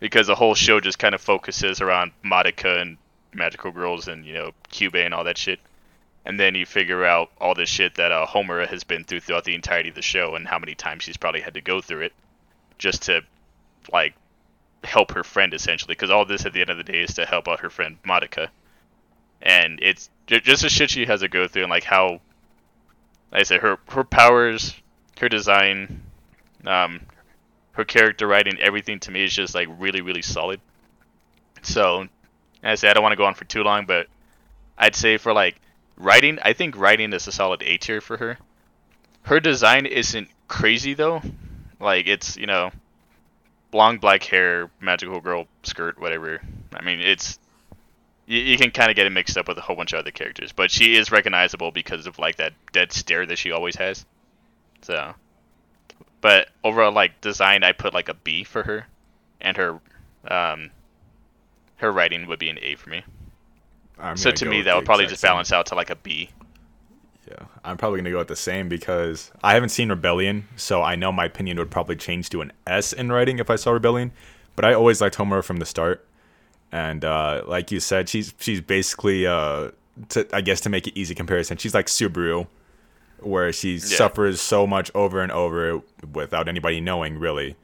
[0.00, 2.98] Because the whole show just kind of focuses around Madoka and
[3.32, 5.58] magical girls and you know Kyubey and all that shit
[6.24, 9.44] and then you figure out all this shit that uh, Homura has been through throughout
[9.44, 12.00] the entirety of the show, and how many times she's probably had to go through
[12.00, 12.12] it,
[12.78, 13.22] just to
[13.92, 14.14] like
[14.82, 15.94] help her friend essentially.
[15.94, 17.98] Because all this at the end of the day is to help out her friend
[18.02, 18.48] Madoka,
[19.42, 22.20] and it's just the shit she has to go through, and like how,
[23.32, 24.74] like I said, her her powers,
[25.20, 26.02] her design,
[26.66, 27.00] um,
[27.72, 30.60] her character writing, everything to me is just like really really solid.
[31.62, 32.08] So,
[32.62, 34.06] I said, I don't want to go on for too long, but
[34.76, 35.60] I'd say for like
[35.96, 38.38] writing, I think writing is a solid A tier for her.
[39.22, 41.22] Her design isn't crazy though.
[41.80, 42.70] Like it's, you know,
[43.72, 46.40] long black hair, magical girl skirt, whatever.
[46.74, 47.38] I mean, it's
[48.26, 50.10] you, you can kind of get it mixed up with a whole bunch of other
[50.10, 54.04] characters, but she is recognizable because of like that dead stare that she always has.
[54.82, 55.14] So,
[56.20, 58.86] but overall, like design, I put like a B for her,
[59.40, 59.80] and her,
[60.28, 60.70] um,
[61.76, 63.02] her writing would be an A for me.
[63.98, 65.30] I'm so gonna me, that would probably just same.
[65.30, 66.30] balance out to like a B.
[67.28, 70.96] Yeah, I'm probably gonna go with the same because I haven't seen Rebellion, so I
[70.96, 74.12] know my opinion would probably change to an S in writing if I saw Rebellion.
[74.56, 76.06] But I always liked Homura from the start,
[76.74, 79.70] and uh, like you said, she's she's basically, uh,
[80.08, 82.48] to, I guess to make it easy comparison, she's like Subaru,
[83.20, 85.82] where she suffers so much over and over
[86.12, 87.54] without anybody knowing really.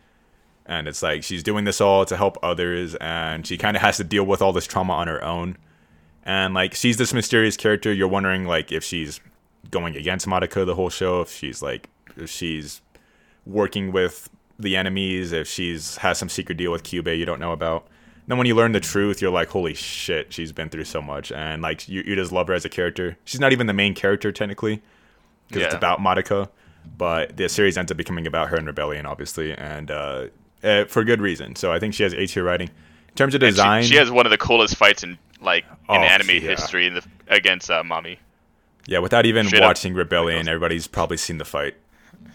[0.65, 3.97] And it's like she's doing this all to help others, and she kind of has
[3.97, 5.57] to deal with all this trauma on her own.
[6.25, 7.93] And like she's this mysterious character.
[7.93, 9.19] You're wondering like if she's
[9.73, 12.81] going against Madoka the whole show if she's like if she's
[13.45, 17.53] working with the enemies if she's has some secret deal with Kyubey you don't know
[17.53, 17.87] about
[18.31, 21.33] then when you learn the truth you're like holy shit she's been through so much
[21.33, 23.95] and like you, you just love her as a character she's not even the main
[23.95, 24.83] character technically
[25.49, 26.49] because it's about Madoka
[26.97, 30.27] but the series ends up becoming about her and Rebellion obviously and uh,
[30.63, 32.69] uh for good reason so I think she has A tier writing
[33.09, 35.65] in terms of And she- design She, has one of the coolest fights in like
[35.89, 36.41] Oh, in anime yeah.
[36.41, 38.19] history in the, against uh, Mami.
[38.87, 39.69] Yeah, without even Straight up.
[39.69, 41.75] watching Rebellion, everybody's probably seen the fight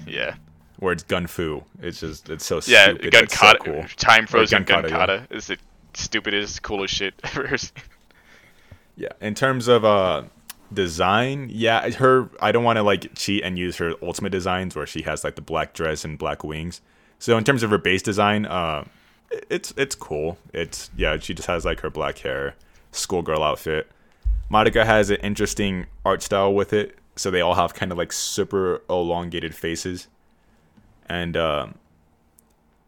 [0.05, 0.35] Yeah,
[0.79, 1.63] where it's gun fu.
[1.81, 2.85] It's just it's so yeah.
[2.85, 3.11] stupid.
[3.11, 3.85] Gun but so kata, cool.
[3.95, 5.57] time frozen gun kata, kata is the
[5.97, 7.57] stupidest, coolest shit ever.
[7.57, 7.71] seen.
[8.95, 10.23] Yeah, in terms of uh
[10.73, 14.87] design, yeah, her I don't want to like cheat and use her ultimate designs where
[14.87, 16.81] she has like the black dress and black wings.
[17.19, 18.85] So in terms of her base design, uh
[19.49, 20.37] it's it's cool.
[20.53, 22.55] It's yeah, she just has like her black hair,
[22.91, 23.91] schoolgirl outfit.
[24.49, 28.13] Monica has an interesting art style with it, so they all have kind of like
[28.13, 30.07] super elongated faces.
[31.07, 31.75] And um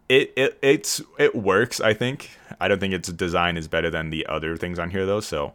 [0.09, 2.31] it, it it's it works, I think.
[2.59, 5.53] I don't think its design is better than the other things on here though, so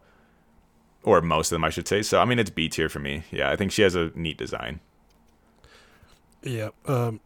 [1.03, 2.03] or most of them I should say.
[2.03, 3.25] So I mean it's B tier for me.
[3.31, 4.81] Yeah, I think she has a neat design.
[6.43, 6.71] Yeah.
[6.87, 7.21] Um,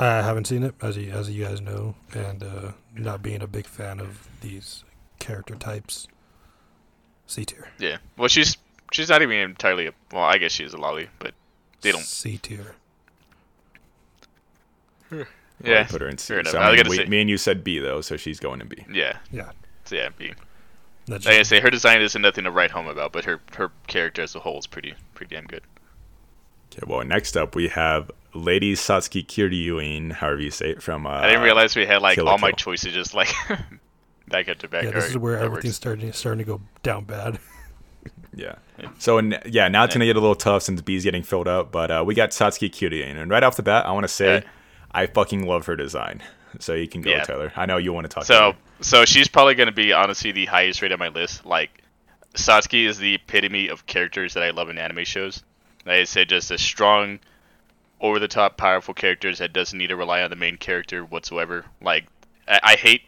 [0.00, 3.46] I haven't seen it, as you, as you guys know, and uh, not being a
[3.46, 4.82] big fan of these
[5.18, 6.08] character types.
[7.26, 7.68] C tier.
[7.78, 7.98] yeah.
[8.16, 8.56] Well, she's
[8.92, 9.86] she's not even entirely.
[9.86, 11.34] A, well, I guess she's a loli, but
[11.80, 12.02] they don't.
[12.02, 12.74] C tier.
[15.66, 16.34] Yeah, put her in C.
[16.34, 16.44] fair.
[16.44, 18.40] So, I I was mean, gonna we, me and you said B though, so she's
[18.40, 18.84] going to B.
[18.92, 19.50] Yeah, Yeah.
[19.84, 20.32] so yeah, B.
[21.06, 23.70] That's Like I say, her design isn't nothing to write home about, but her her
[23.86, 25.62] character as a whole is pretty pretty damn good.
[26.72, 31.10] Okay, well next up we have Lady Satsuki Kiryuin, however you say it, from uh,
[31.10, 33.28] I didn't realize we had like Kill la all my choices just like
[34.28, 34.84] back up to back.
[34.84, 37.38] yeah, this Alright, is where that everything's starting starting to go down bad.
[38.36, 38.56] Yeah.
[38.98, 41.70] So n- yeah, now it's gonna get a little tough since B's getting filled up,
[41.70, 44.34] but uh, we got Satsuki Kiryuin, and right off the bat, I want to say
[44.38, 44.40] Yeah.
[44.94, 46.22] I fucking love her design.
[46.60, 47.24] so you can go, Yeah.
[47.24, 47.52] Taylor.
[47.56, 48.24] I know you want to talk.
[48.24, 48.54] So Taylor.
[48.80, 51.44] so she's probably going to be honestly the highest rate on my list.
[51.44, 51.82] Like
[52.34, 55.42] Satsuki is the epitome of characters that I love in anime shows.
[55.84, 57.18] Like I said, just a strong,
[58.00, 61.64] over the top, powerful characters that doesn't need to rely on the main character whatsoever.
[61.82, 62.06] Like
[62.48, 63.02] I, I hate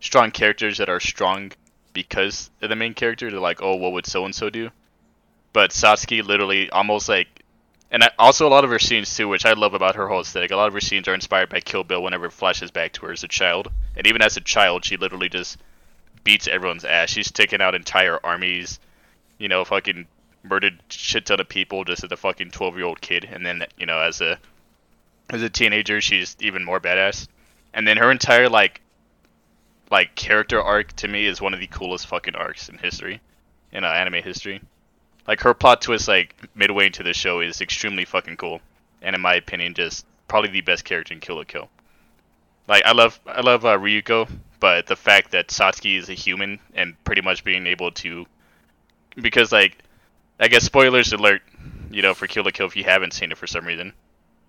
[0.00, 1.52] strong characters that are strong
[1.92, 3.30] because of the main character.
[3.30, 4.70] They're like, oh, what would so and so do?
[5.52, 7.37] But Satsuki literally almost like
[7.90, 10.20] and I, also a lot of her scenes too, which I love about her whole
[10.20, 10.50] aesthetic.
[10.50, 13.06] A lot of her scenes are inspired by Kill Bill whenever it flashes back to
[13.06, 15.58] her as a child, and even as a child, she literally just
[16.24, 17.10] beats everyone's ass.
[17.10, 18.78] She's taken out entire armies,
[19.38, 20.06] you know, fucking
[20.42, 23.64] murdered shit ton of people just as a fucking twelve year old kid, and then
[23.78, 24.38] you know as a
[25.30, 27.28] as a teenager, she's even more badass.
[27.74, 28.80] And then her entire like
[29.90, 33.20] like character arc to me is one of the coolest fucking arcs in history,
[33.72, 34.60] in uh, anime history.
[35.28, 38.62] Like her plot twist, like midway into the show, is extremely fucking cool,
[39.02, 41.68] and in my opinion, just probably the best character in Kill la Kill.
[42.66, 44.26] Like I love, I love uh, Ryuko,
[44.58, 48.24] but the fact that Satsuki is a human and pretty much being able to,
[49.16, 49.76] because like,
[50.40, 51.42] I guess spoilers alert,
[51.90, 53.92] you know, for Kill la Kill if you haven't seen it for some reason.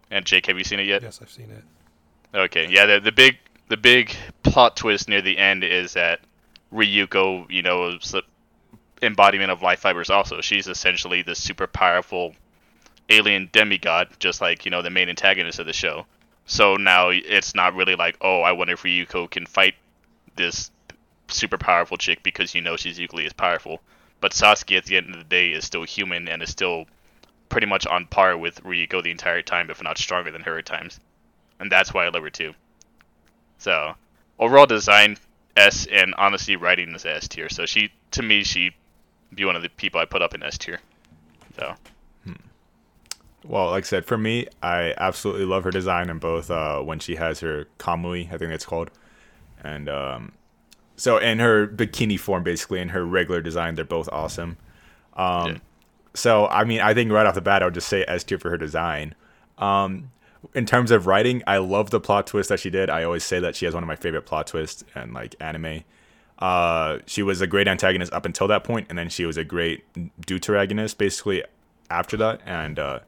[0.09, 1.03] And Jake, have you seen it yet?
[1.03, 1.63] Yes, I've seen it.
[2.33, 6.21] Okay, yeah, the, the big the big plot twist near the end is that
[6.73, 7.97] Ryuko, you know,
[9.01, 10.09] embodiment of life fibers.
[10.09, 12.35] Also, she's essentially the super powerful
[13.09, 16.05] alien demigod, just like you know the main antagonist of the show.
[16.45, 19.75] So now it's not really like, oh, I wonder if Ryuko can fight
[20.35, 20.71] this
[21.27, 23.81] super powerful chick because you know she's equally as powerful.
[24.19, 26.85] But Satsuki, at the end of the day, is still human and is still
[27.49, 30.65] pretty much on par with Ryuko the entire time, if not stronger than her at
[30.65, 30.99] times
[31.59, 32.53] and that's why I love her too.
[33.57, 33.95] So,
[34.39, 35.17] overall design
[35.55, 37.49] S, and honestly, writing is S tier.
[37.49, 38.71] So she, to me, she
[39.33, 40.79] be one of the people I put up in S tier.
[41.57, 41.75] So
[43.45, 46.99] Well, like I said, for me, I absolutely love her design in both uh, when
[46.99, 48.91] she has her kamui, I think it's called,
[49.63, 50.33] and um,
[50.99, 54.57] so in her bikini form, basically, in her regular design, they're both awesome.
[55.13, 55.57] Um, Yeah.
[56.15, 58.39] So, I mean, I think right off the bat, I would just say S tier
[58.39, 59.15] for her design.
[59.59, 60.11] Um,
[60.53, 62.89] in terms of writing, I love the plot twist that she did.
[62.89, 65.83] I always say that she has one of my favorite plot twists in like anime.
[66.39, 69.43] Uh, she was a great antagonist up until that point, and then she was a
[69.43, 69.83] great
[70.25, 71.43] deuteragonist basically
[71.89, 72.39] after that.
[72.45, 72.99] And uh,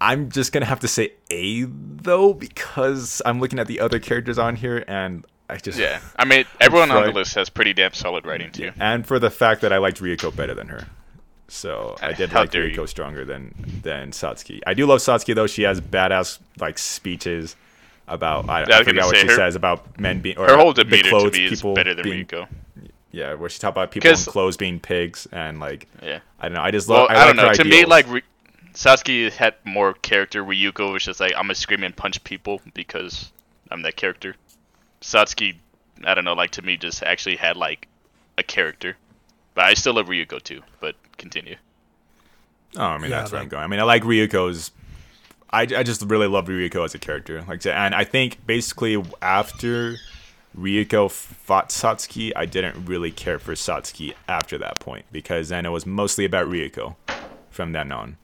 [0.00, 4.38] I'm just gonna have to say A though because I'm looking at the other characters
[4.38, 7.94] on here, and I just yeah, I mean, everyone on the list has pretty damn
[7.94, 8.72] solid writing too.
[8.78, 10.86] and for the fact that I liked Ryuko better than her.
[11.48, 12.86] So I did How like Ryuko you.
[12.88, 14.60] stronger than than Satsuki.
[14.66, 15.46] I do love Satsuki though.
[15.46, 17.54] She has badass like speeches
[18.08, 20.46] about I, Yeah, I I was forgot what she her- says about men being or
[20.46, 22.46] Her whole the demeanor to clothes me is people better than being, Ryuko.
[23.12, 26.20] Yeah, where she talked about people in 'Cause- clothes being pigs and like Yeah.
[26.40, 26.62] I don't know.
[26.62, 27.10] I just Well, love.
[27.10, 27.48] I, I, don't know.
[27.48, 28.22] her To me, like Ry-
[28.74, 30.44] Satsuki had more character.
[30.44, 33.32] Ryuko was just like, I'm gonna scream and punch people because
[33.70, 34.36] I'm that character.
[35.00, 35.56] Satsuki,
[36.04, 36.34] I don't know.
[36.34, 37.88] Like to me, just actually had like
[38.38, 38.96] a character.
[39.54, 40.60] But I still love Ryuko too.
[40.80, 41.56] But continue.
[42.76, 43.64] Oh, I mean Yeah, that's where I'm going.
[43.64, 44.70] I mean I like Ryuko's.
[45.56, 47.42] I, I just really love Ryuko as a character.
[47.48, 49.96] Like, and I think basically after
[50.56, 55.70] Ryuko fought Satsuki, I didn't really care for Satsuki after that point because then it
[55.70, 56.96] was mostly about Ryuko
[57.48, 58.18] from then on.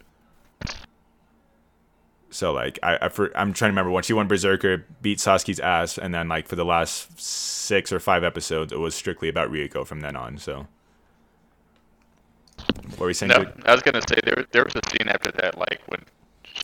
[2.29, 5.61] So like I, I for, I'm trying to remember when she won Berserker, beat Satsuki's
[5.61, 9.51] ass, and then like for the last six or five episodes, it was strictly about
[9.51, 10.37] Ryuko from then on.
[10.37, 10.67] So,
[12.89, 13.31] what were you saying?
[13.31, 13.51] No?
[13.65, 16.05] I was gonna say there there was a scene after that, like when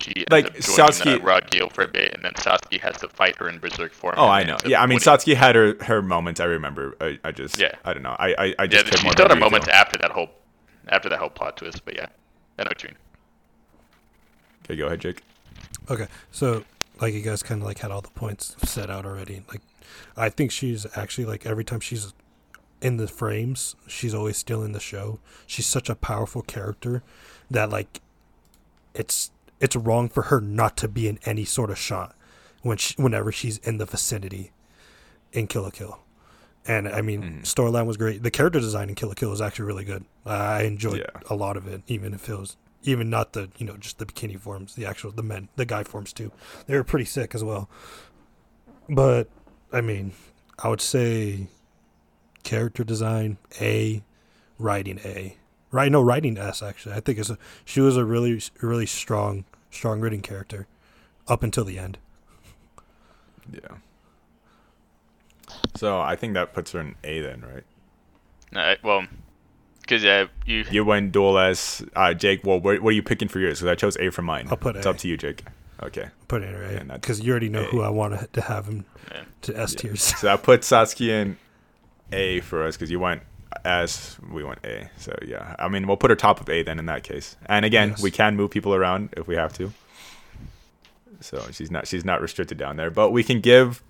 [0.02, 0.62] she ends Like, up joining
[0.92, 3.92] Satsuki- uh, Ragyo for a bit, and then Satsuki has to fight her in Berserk
[3.92, 4.14] form.
[4.16, 4.56] Oh, and I know.
[4.66, 5.00] Yeah, I mean, winning.
[5.00, 6.40] Satsuki had her her moments.
[6.40, 6.96] I remember.
[7.00, 7.72] I, I just, Yeah.
[7.84, 8.16] I don't know.
[8.18, 9.40] I, I, I just cared she's more done her Ryuko.
[9.40, 10.30] moments after that whole
[10.88, 11.84] after that whole plot twist.
[11.84, 12.06] But yeah,
[12.58, 12.96] I know what you mean.
[14.64, 15.22] Okay, go ahead, Jake.
[15.90, 16.64] Okay, so
[17.00, 19.42] like you guys kind of like had all the points set out already.
[19.48, 19.62] Like,
[20.16, 22.12] I think she's actually like every time she's
[22.80, 25.18] in the frames, she's always still in the show.
[25.46, 27.02] She's such a powerful character
[27.50, 28.00] that like
[28.94, 29.30] it's
[29.60, 32.14] it's wrong for her not to be in any sort of shot
[32.62, 34.52] when she, whenever she's in the vicinity
[35.32, 36.00] in Kill la Kill.
[36.66, 37.40] And I mean, Mhm.
[37.42, 38.22] storyline was great.
[38.22, 40.04] The character design in Kill la Kill was actually really good.
[40.26, 41.20] I enjoyed Yeah.
[41.30, 44.06] a lot of it, even if it was even not the you know just the
[44.06, 46.30] bikini forms, the actual the men, the guy forms too.
[46.66, 47.68] They were pretty sick as well.
[48.88, 49.28] But
[49.72, 50.12] I mean,
[50.58, 51.48] I would say
[52.44, 54.02] character design A,
[54.58, 55.36] writing A.
[55.70, 56.94] Right, no, writing S actually.
[56.94, 60.66] I think it's a she was a really really strong strong written character
[61.26, 61.98] up until the end.
[63.52, 63.76] Yeah.
[65.76, 67.64] So I think that puts her in A then, right?
[68.54, 69.06] Uh, well,
[69.82, 71.82] because uh, you You went dual S.
[71.94, 73.60] Uh, Jake, well, what, what are you picking for yours?
[73.60, 74.48] Because I chose A for mine.
[74.50, 74.80] I'll put it.
[74.80, 75.44] It's up to you, Jake.
[75.82, 76.08] Okay.
[76.26, 77.66] Put it in Yeah, A not because you already know A.
[77.66, 79.22] who I want to, to have him Yeah.
[79.42, 79.80] to S Yeah.
[79.80, 80.02] tiers.
[80.02, 81.36] So I put Satsuki in
[82.12, 83.22] A for us because you went
[83.64, 84.90] S, we went A.
[84.98, 87.36] So yeah, I mean we'll put her top of A then in that case.
[87.46, 88.02] And again, Yes.
[88.02, 89.72] we can move people around if we have to.
[91.20, 93.82] So she's not she's not restricted down there, but we can give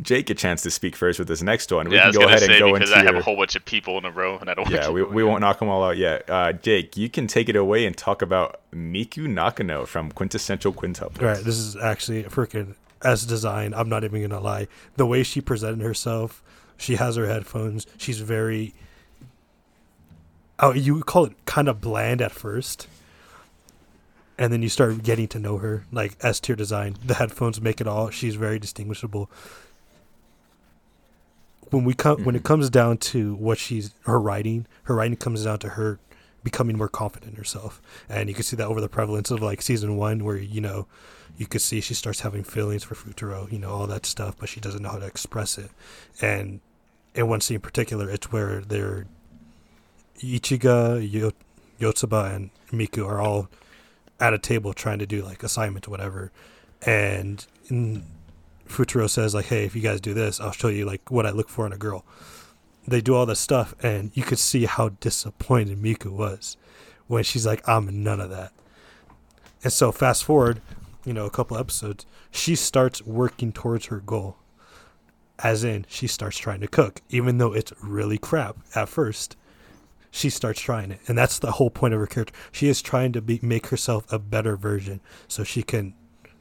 [0.00, 1.88] Jake a chance to speak first with this next one.
[1.88, 3.36] We yeah, can go ahead say and go because into I have your, a whole
[3.36, 4.68] bunch of people in a row, and I don't.
[4.68, 6.28] yeah, keep we, going we won't knock them all out yet.
[6.28, 11.20] Uh, Jake, you can take it away and talk about Miku Nakano from Quintessential Quintuplets.
[11.22, 11.44] Right.
[11.44, 13.74] This is actually freaking S design.
[13.74, 14.66] I'm not even gonna lie.
[14.96, 16.42] The way she presented herself,
[16.76, 17.86] she has her headphones.
[17.96, 18.74] She's very.
[20.58, 22.86] Oh, you call it kind of bland at first,
[24.38, 25.84] and then you start getting to know her.
[25.90, 28.10] Like S tier design, the headphones make it all.
[28.10, 29.30] She's very distinguishable.
[31.70, 32.46] When we come, when it mm-hmm.
[32.46, 35.98] comes down to what she's her writing, her writing comes down to her
[36.44, 39.62] becoming more confident in herself, and you can see that over the prevalence of like
[39.62, 40.86] season one, where you know
[41.36, 44.48] you could see she starts having feelings for Futaro, you know, all that stuff, but
[44.48, 45.70] she doesn't know how to express it.
[46.20, 46.60] And
[47.14, 49.06] in one scene in particular, it's where they're
[50.22, 51.32] Ichika, Yo-
[51.80, 53.48] Yotsuba, and Miku are all
[54.20, 56.32] at a table trying to do like assignment or whatever.
[56.84, 57.44] And
[58.68, 61.30] Futaro says like, "Hey, if you guys do this, I'll show you like what I
[61.30, 62.04] look for in a girl."
[62.86, 66.56] They do all this stuff, and you could see how disappointed Miku was
[67.06, 68.52] when she's like, "I'm none of that."
[69.62, 70.60] And so fast forward,
[71.04, 74.36] you know, a couple episodes, she starts working towards her goal.
[75.38, 79.36] As in, she starts trying to cook, even though it's really crap at first.
[80.14, 82.34] She starts trying it, and that's the whole point of her character.
[82.52, 85.94] She is trying to be make herself a better version, so she can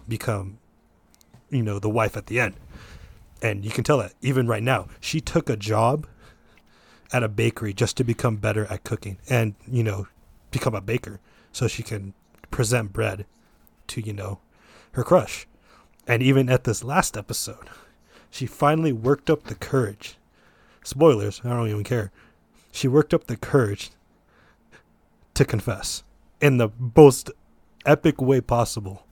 [0.09, 0.59] become,
[1.49, 2.55] you know, the wife at the end.
[3.41, 6.05] And you can tell that even right now, she took a job
[7.13, 10.05] at a bakery just to become better at cooking, and you know,
[10.51, 11.21] become a baker,
[11.53, 12.13] so she can
[12.51, 13.25] present bread
[13.87, 14.39] to you know
[14.91, 15.47] her crush.
[16.05, 17.69] And even at this last episode,
[18.29, 20.17] she finally worked up the courage.
[20.83, 22.11] Spoilers, I don't even care.
[22.71, 23.91] She worked up the courage
[25.33, 26.03] to confess
[26.39, 27.31] in the most
[27.85, 29.05] epic way possible.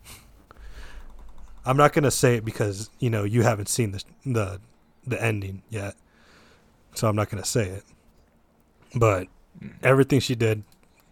[1.65, 4.61] I'm not gonna say it because you know you haven't seen the the
[5.05, 5.95] the ending yet,
[6.95, 7.83] so I'm not gonna say it.
[8.95, 9.27] But
[9.83, 10.63] everything she did,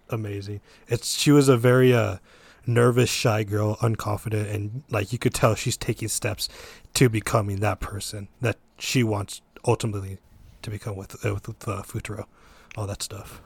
[0.09, 0.61] amazing.
[0.87, 2.17] It's she was a very uh
[2.65, 6.49] nervous, shy girl, unconfident, and like you could tell she's taking steps
[6.93, 10.19] to becoming that person that she wants ultimately
[10.61, 12.25] to become with uh, with, with uh, Futaro,
[12.75, 13.41] all that stuff.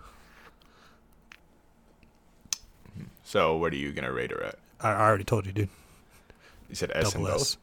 [3.24, 4.56] So what are you gonna rate her at?
[4.80, 5.70] I, I already told you, dude.
[6.70, 7.58] You said S Double and S.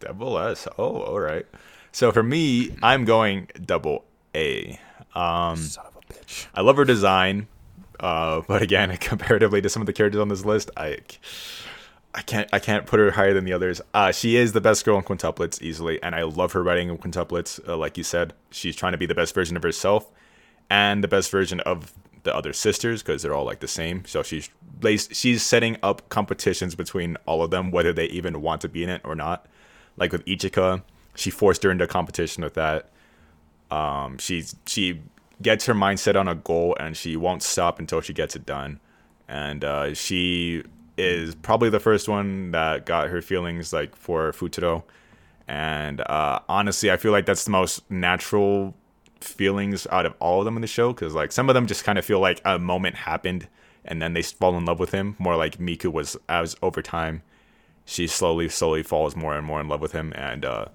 [0.00, 0.68] Double S.
[0.78, 1.46] Oh, all right.
[1.92, 4.04] So for me, I'm going double
[4.34, 4.78] A.
[5.14, 6.46] Um, Son of a bitch.
[6.54, 7.46] I love her design,
[8.00, 10.98] uh, but again, comparatively to some of the characters on this list, I,
[12.14, 13.80] I can't, I can't put her higher than the others.
[13.94, 16.98] Uh, she is the best girl in quintuplets easily, and I love her writing in
[16.98, 17.66] quintuplets.
[17.66, 20.10] Uh, like you said, she's trying to be the best version of herself,
[20.70, 21.92] and the best version of
[22.24, 24.04] the other sisters because they're all like the same.
[24.06, 24.50] So she's
[25.12, 28.88] she's setting up competitions between all of them, whether they even want to be in
[28.88, 29.46] it or not.
[29.96, 30.82] Like with Ichika,
[31.14, 32.90] she forced her into a competition with that.
[33.70, 35.00] Um, she's she
[35.42, 38.80] gets her mindset on a goal and she won't stop until she gets it done.
[39.28, 40.64] And uh, she
[40.96, 44.84] is probably the first one that got her feelings like for Futaro.
[45.46, 48.74] And uh, honestly, I feel like that's the most natural
[49.24, 51.84] feelings out of all of them in the show because like some of them just
[51.84, 53.48] kind of feel like a moment happened
[53.84, 55.16] and then they fall in love with him.
[55.18, 57.22] More like Miku was as over time,
[57.84, 60.66] she slowly, slowly falls more and more in love with him, and uh,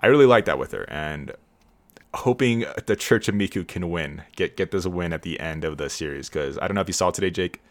[0.00, 0.84] I really like that with her.
[0.88, 1.32] And
[2.14, 5.78] hoping the Church of Miku can win, get get this win at the end of
[5.78, 7.62] the series because I don't know if you saw today, Jake.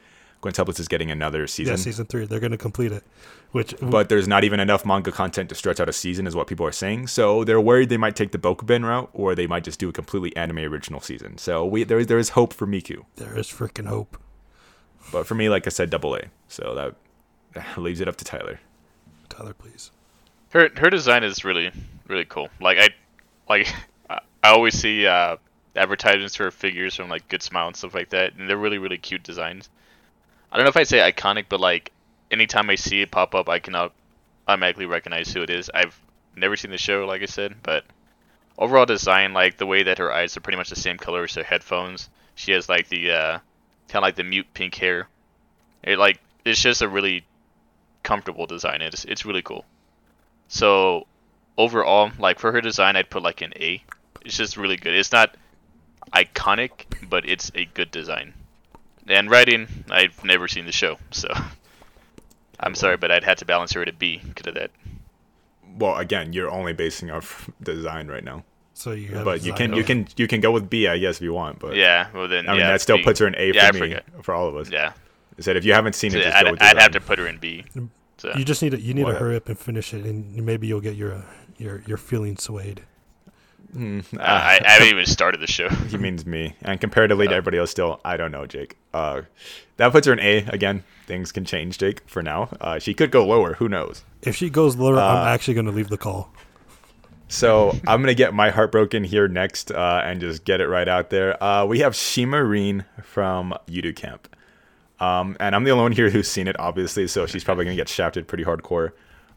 [0.48, 2.26] Quintuplets is getting another season, Yeah, season three.
[2.26, 3.04] They're gonna complete it.
[3.52, 6.48] Which, but there's not even enough manga content to stretch out a season, is what
[6.48, 7.08] people are saying.
[7.08, 9.94] So they're worried they might take the Bokuben route, or they might just do a
[9.94, 11.38] completely anime original season.
[11.38, 13.06] So we there there is hope for Miku.
[13.16, 14.18] there is freaking hope.
[15.12, 16.24] But for me, like I said, double A.
[16.50, 16.76] So
[17.54, 18.60] that leaves it up to Tyler.
[19.30, 19.92] Tyler, please.
[20.50, 21.72] Her her design is really
[22.08, 22.50] really cool.
[22.60, 22.90] Like I
[23.50, 23.74] like
[24.10, 25.38] I I always see uh,
[25.76, 28.78] advertisements for her figures from like Good Smile and stuff like that, and they're really
[28.78, 29.70] really cute designs.
[30.52, 31.92] I don't know if I'd say iconic, but like
[32.32, 33.92] anytime I see it pop up, I can au-
[34.48, 35.70] automatically recognize who it is.
[35.74, 36.00] I've
[36.36, 37.86] never seen the show, like I said, but
[38.58, 41.36] overall design, like the way that her eyes are pretty much the same color as
[41.36, 42.10] her headphones.
[42.36, 43.40] She has like the uh,
[43.88, 45.08] kind of like the mute pink hair.
[45.84, 47.26] It like it's just a really
[48.04, 48.82] comfortable design.
[48.82, 49.66] It's it's really cool.
[50.48, 51.08] So
[51.58, 53.84] overall, like for her design, I'd put like an A.
[54.24, 54.94] It's just really good.
[54.94, 55.36] It's not
[56.14, 58.34] iconic, but it's a good design.
[59.08, 61.30] And writing, I've never seen the show, so
[62.60, 64.72] I'm sorry, but I'd have to balance her at a B because of that.
[65.78, 68.44] Well, again, you're only basing off design right now,
[68.74, 71.18] So you have but you can you can you can go with B, I guess,
[71.18, 71.60] if you want.
[71.60, 72.48] But Yeah, well then.
[72.50, 73.04] I mean yeah, that still B.
[73.04, 74.06] puts her in A Yeah, I for me, forget.
[74.24, 74.70] for all of us.
[74.70, 74.94] Yeah,
[75.38, 77.00] I said if you haven't seen so it, just I'd, go with I'd have to
[77.02, 77.64] put her in B.
[78.18, 79.14] So You just need to you need What?
[79.14, 81.22] to hurry up and finish it, and maybe you'll get your uh,
[81.58, 82.82] your your feelings swayed.
[83.74, 85.70] Hmm, uh, I, I haven't even started the show.
[85.70, 87.38] he means me, and comparatively to Oh.
[87.38, 88.78] everybody else, still I don't know, Jake.
[88.94, 89.24] Uh,
[89.78, 90.84] that puts her in A again.
[91.06, 92.02] Things can change, Jake.
[92.08, 93.54] For now, uh, she could go lower.
[93.56, 94.04] Who knows?
[94.22, 96.34] If she goes lower, Uh, I'm actually going to leave the call.
[97.30, 100.88] So I'm gonna get my heart broken here next, uh, and just get it right
[100.88, 101.42] out there.
[101.44, 104.34] Uh, we have Shimarin from Yuru Camp,
[105.02, 107.06] um, and I'm the only one here who's seen it, obviously.
[107.08, 108.92] So she's probably gonna get shafted pretty hardcore.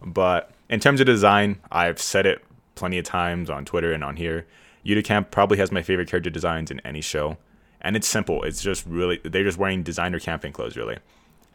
[0.04, 2.44] But in terms of design, I've said it
[2.80, 4.46] plenty of times on Twitter and on here.
[4.84, 7.36] Yuru probably has my favorite character designs in any show,
[7.82, 8.42] and it's simple.
[8.42, 10.98] It's just really they're just wearing designer camping clothes, really,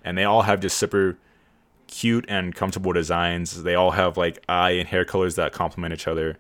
[0.03, 1.17] and they all have just super
[1.87, 3.63] cute and comfortable designs.
[3.63, 6.37] They all have like eye and hair colors that complement each other.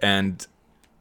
[0.00, 0.46] And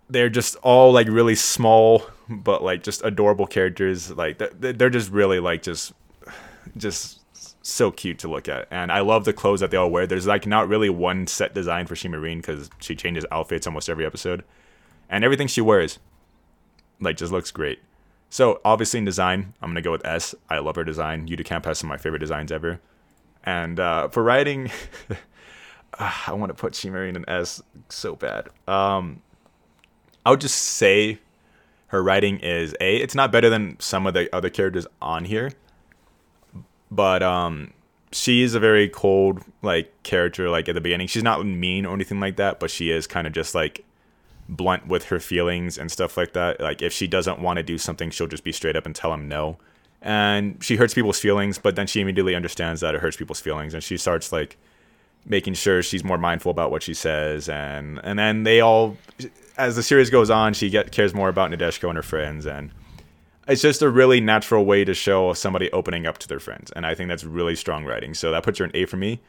[0.10, 4.12] they're just all like really small but like just adorable characters.
[4.12, 5.94] Like they're just really like just
[6.78, 7.21] just
[7.62, 8.68] so cute to look at.
[8.72, 10.08] And I love the clothes that they all wear.
[10.08, 14.06] There's like not really one set design for Shimarin cuz she changes outfits almost every
[14.06, 14.44] episode.
[15.10, 16.00] And everything she wears
[17.00, 17.80] like just looks great.
[18.30, 20.34] So obviously in design, I'm gonna go with S.
[20.50, 21.28] I love her design.
[21.28, 22.80] Yuru Camp has some of my favorite designs ever.
[23.44, 24.72] And uh, for writing,
[26.00, 28.50] ah, I want to put Shimarin in S so bad.
[28.68, 29.22] Um,
[30.26, 31.20] I would just say
[31.88, 32.98] her writing is A.
[32.98, 35.52] It's not better than some of the other characters on here,
[36.92, 37.74] but um,
[38.12, 40.50] she is a very cold like character.
[40.50, 43.26] Like at the beginning, she's not mean or anything like that, but she is kind
[43.26, 43.86] of just like
[44.50, 46.60] blunt with her feelings and stuff like that.
[46.60, 49.14] Like if she doesn't want to do something, she'll just be straight up and tell
[49.14, 49.58] him no.
[50.02, 53.74] And she hurts people's feelings, but then she immediately understands that it hurts people's feelings,
[53.74, 54.58] and she starts like
[55.26, 58.98] making sure she's more mindful about what she says, and and then they all,
[59.58, 62.72] as the series goes on, she get cares more about Nadeshiko and her friends, and
[63.48, 66.86] it's just a really natural way to show somebody opening up to their friends, and
[66.86, 68.14] I think that's really strong writing.
[68.14, 69.20] So that puts her an A for me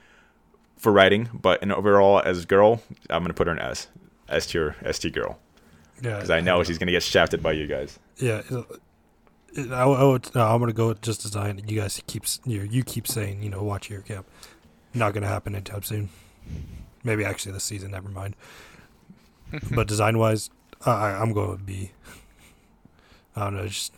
[0.77, 3.89] for writing, but in overall as a girl, I'm gonna put her an S,
[4.29, 5.39] S tier, S tier girl,
[6.03, 7.99] Yeah, because I know she's gonna get shafted by you guys.
[8.17, 8.67] Yeah, it-
[9.55, 10.35] it- I, I would.
[10.35, 11.63] No, I'm gonna go with just design.
[11.67, 14.27] You guys keep you you keep saying you know watch your camp.
[14.95, 16.09] Not gonna happen anytime soon.
[17.05, 17.91] Maybe actually this season.
[17.93, 18.35] Never mind.
[19.75, 20.51] but design wise,
[20.87, 21.93] I, I'm going with B.
[23.37, 23.67] I don't know.
[23.67, 23.95] Just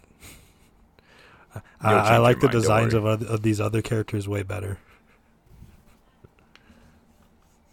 [1.81, 4.79] I, I like the mind, designs of, other, of these other characters way better.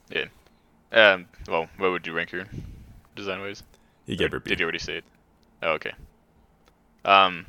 [0.09, 0.25] Yeah.
[0.91, 1.27] Um.
[1.47, 2.45] Well, what would you rank her,
[3.15, 3.63] design wise?
[4.05, 4.49] You gave her B.
[4.49, 5.03] Did you already say it?
[5.63, 5.93] Oh, okay.
[7.05, 7.45] Um,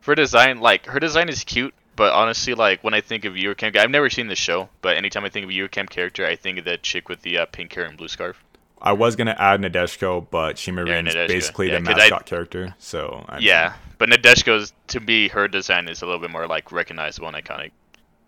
[0.00, 3.56] for design, like her design is cute, but honestly, like when I think of Yuru
[3.56, 6.36] Camp, I've never seen the show, but anytime I think of Yuru Camp character, I
[6.36, 8.42] think of that chick with the uh, pink hair and blue scarf.
[8.82, 12.74] I was gonna add Nadeshiko, but Shimarin is basically Yeah, the 'cause I- mascot character,
[12.78, 16.46] so I mean, Yeah, but Nadeshiko's to me, her design is a little bit more
[16.46, 17.70] like recognizable and iconic.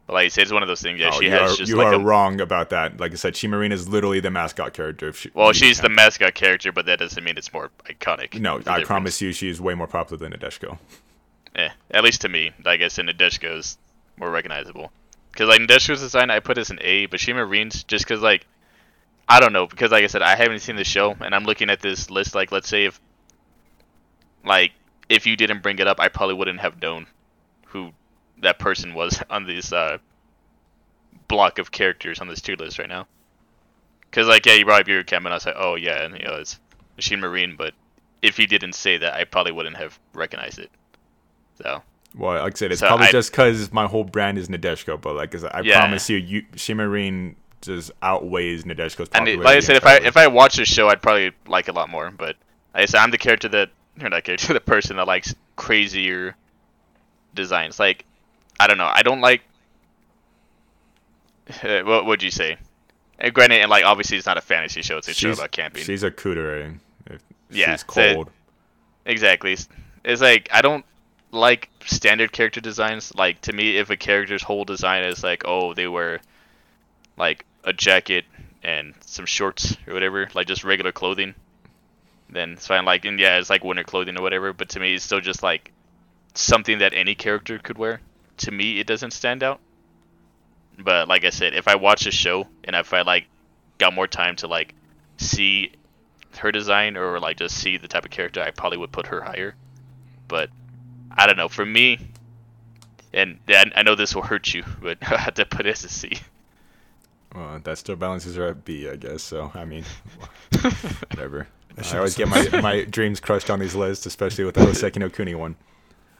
[0.07, 0.99] But like I said, it's one of those things.
[0.99, 2.99] Yeah, oh, she has are, just you like are a wrong about that.
[2.99, 5.09] Like I said, Shimarin is literally the mascot character.
[5.09, 8.39] If she, well, she's the mascot character, but that doesn't mean it's more iconic.
[8.41, 8.87] No, I difference.
[8.89, 10.77] promise you, she is way more popular than Nadeshiko.
[11.55, 13.79] Eh, at least to me, like I said, Nadeshiko's
[14.19, 14.91] more recognizable.
[15.31, 18.45] Because like Nadeshiko's design, I put as an A, but Shimarin's just because like
[19.29, 21.71] I don't know, because like I said, I haven't seen the show, and I'm looking
[21.71, 22.35] at this list.
[22.35, 23.01] Like, let's say if
[24.45, 24.73] like
[25.09, 27.07] if you didn't bring it up, I probably wouldn't have known
[27.67, 27.93] who
[28.39, 29.99] that person was on this uh,
[31.29, 33.07] block of characters on this tier list right now.
[34.03, 36.19] Because like yeah, you brought up your Cam, and I was like, oh yeah, and
[36.19, 36.59] you know it's
[36.97, 37.73] Machine Marine, but
[38.21, 40.71] if he didn't say that, I probably wouldn't have recognized it.
[41.63, 41.83] So
[42.15, 45.01] Well, like I said, it's So probably I- just because my whole brand is Nadeshiko.
[45.01, 45.79] But like I said, I Yeah.
[45.79, 49.33] promise you, you Shimarin just outweighs Nadeshiko's And popularity.
[49.41, 51.71] it- like I said, if I if I watch the show, I'd probably like it
[51.71, 52.11] a lot more.
[52.11, 52.37] But
[52.75, 53.71] like I said, I'm the character that
[54.03, 56.37] or not character, the person that likes crazier
[57.35, 57.79] designs.
[57.81, 58.05] Like
[58.61, 59.43] I don't know, I don't like.
[61.63, 62.57] what would you say?
[63.19, 65.83] And granted, and like obviously, it's not a fantasy show; it's a show about camping.
[65.85, 66.75] she's a cooter.
[67.07, 68.31] If Yeah, she's so- cold.
[69.05, 69.53] Exactly.
[69.53, 70.85] It's- like I don't
[71.31, 73.15] like standard character designs.
[73.15, 76.21] Like to me, if a character's whole design is like, oh, they wear
[77.17, 78.25] like a jacket
[78.63, 81.35] and some shorts or whatever, like just regular clothing,
[82.31, 82.85] then it's fine.
[82.85, 84.53] Like and yeah, it's like winter clothing or whatever.
[84.53, 85.73] But to me, it's still just like
[86.35, 88.01] something that any character could wear.
[88.39, 89.61] To me, it doesn't stand out.
[90.79, 93.27] But like I said, if I watch a show and if I like
[93.79, 94.75] got more time to like
[95.19, 95.73] see
[96.39, 99.21] her design or like just see the type of character, I probably would put her
[99.23, 99.55] higher.
[100.29, 100.51] But
[101.11, 101.49] I don't know.
[101.49, 101.99] For me,
[103.15, 105.89] And I know this will hurt you, but I have to put it as a
[105.89, 106.13] C.
[107.35, 109.23] Well, that still balances her at B, I guess.
[109.23, 109.85] So I mean,
[111.11, 111.49] whatever.
[111.79, 114.97] I I always get my my dreams crushed on these lists, especially with the Hoseki
[114.97, 115.57] no Kuni one.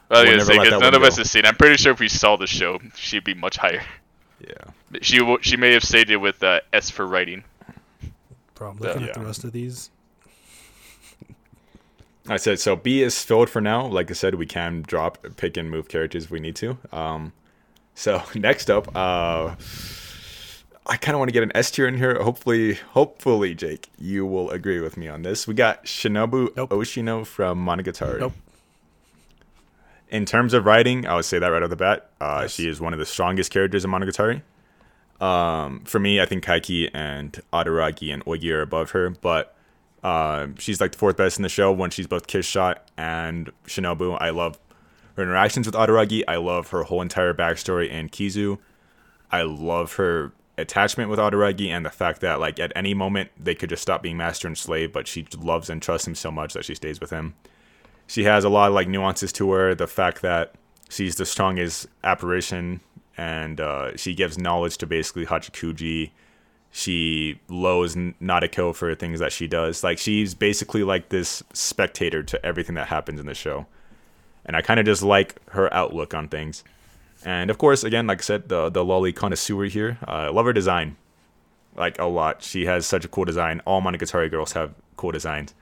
[0.09, 1.19] Well, I We'll was never gonna say, let 'cause that none one of us go.
[1.21, 1.45] have seen.
[1.45, 1.47] it.
[1.47, 3.83] I'm pretty sure if we saw the show, she'd be much higher.
[4.39, 4.99] Yeah.
[5.01, 7.43] She w- she may have stated with uh, S for writing.
[8.55, 9.07] Bro, I'm looking Yeah.
[9.09, 9.89] at the rest of these.
[12.27, 12.75] I said so.
[12.75, 13.85] B is filled for now.
[13.85, 16.77] Like I said, we can drop, pick, and move characters if we need to.
[16.91, 17.33] Um,
[17.95, 19.55] so next up, uh,
[20.85, 22.21] I kind of want to get an S tier in here.
[22.21, 25.47] Hopefully, hopefully, Jake, you will agree with me on this.
[25.47, 26.71] We got Shinobu Nope.
[26.71, 28.19] Oshino from Monogatari.
[28.19, 28.33] Nope.
[30.09, 32.09] In terms of writing, I would say that right off the bat.
[32.19, 32.53] Uh, Yes.
[32.53, 34.41] She is one of the strongest characters in Monogatari.
[35.21, 39.55] Um, for me, I think Kaiki and Araragi and Ogi are above her, but
[40.03, 43.51] um, she's like the fourth best in the show when she's both Kiss Shot and
[43.65, 44.17] Shinobu.
[44.19, 44.59] I love
[45.15, 46.23] her interactions with Araragi.
[46.27, 48.57] I love her whole entire backstory and Kizu.
[49.31, 53.55] I love her attachment with Araragi and the fact that like at any moment they
[53.55, 56.53] could just stop being master and slave, but she loves and trusts him so much
[56.53, 57.35] that she stays with him.
[58.07, 59.73] She has a lot of like nuances to her.
[59.73, 60.53] The fact that
[60.89, 62.81] she's the strongest apparition
[63.17, 66.11] and uh, she gives knowledge to basically Hachikuji
[66.75, 69.83] she lows N- Nadeko for things that she does.
[69.83, 73.67] Like she's basically like this spectator to everything that happens in the show,
[74.43, 76.63] and I kind of just like her outlook on things.
[77.25, 80.45] And of course, again, like I said, the the loli connoisseur here, uh, I love
[80.45, 80.97] her design,
[81.75, 82.43] like a lot.
[82.43, 83.61] She has such a cool design.
[83.65, 85.53] All Monogatari girls have cool designs.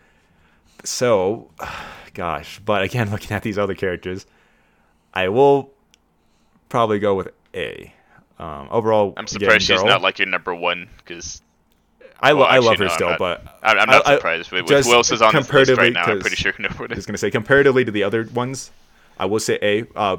[0.83, 1.49] So,
[2.13, 4.25] gosh, but again, looking at these other characters,
[5.13, 5.69] I will
[6.69, 7.93] probably go with A.
[8.39, 11.43] Um, overall, I'm surprised she's girl- not like your number one because
[12.19, 13.19] I, lo- Well, I love her no, I'm still, not.
[13.19, 14.51] but I'm, I'm not I- surprised.
[14.51, 16.73] With, with who else is on this list right now, I'm pretty sure you know
[16.75, 18.71] what I was gonna say comparatively to the other ones,
[19.19, 19.85] I will say A.
[19.95, 20.17] Uh,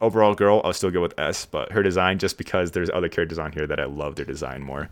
[0.00, 1.46] overall, girl, I'll still go with S.
[1.46, 4.62] But her design, just because there's other characters on here that I love their design
[4.62, 4.88] more,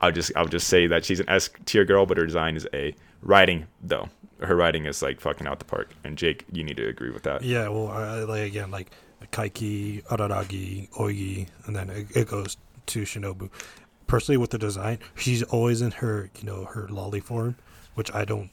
[0.00, 2.66] I'll just I'll just say that she's an S tier girl, but her design is
[2.72, 2.94] A.
[3.22, 4.08] Writing though,
[4.40, 5.90] her writing is like fucking out the park.
[6.04, 7.42] And Jake, you need to agree with that.
[7.42, 8.90] Yeah, well, I, like again, like
[9.32, 12.56] Kaiki, Araragi, Ogi, and then it, it goes
[12.86, 13.50] to Shinobu.
[14.06, 17.56] Personally, with the design, she's always in her, you know, her loli form,
[17.94, 18.50] which I don't.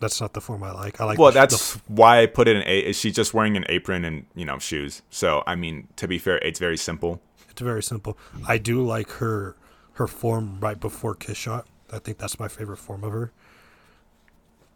[0.00, 1.00] That's not the form I like.
[1.00, 1.18] I like.
[1.18, 2.78] Well, the- the that's why I put it in A.
[2.88, 5.02] Is she's just wearing an apron and you know shoes?
[5.10, 7.20] So I mean, to be fair, it's very simple.
[7.50, 8.16] It's very simple.
[8.48, 9.56] I do like her
[9.94, 11.66] her form right before kiss shot.
[11.92, 13.32] I think that's my favorite form of her.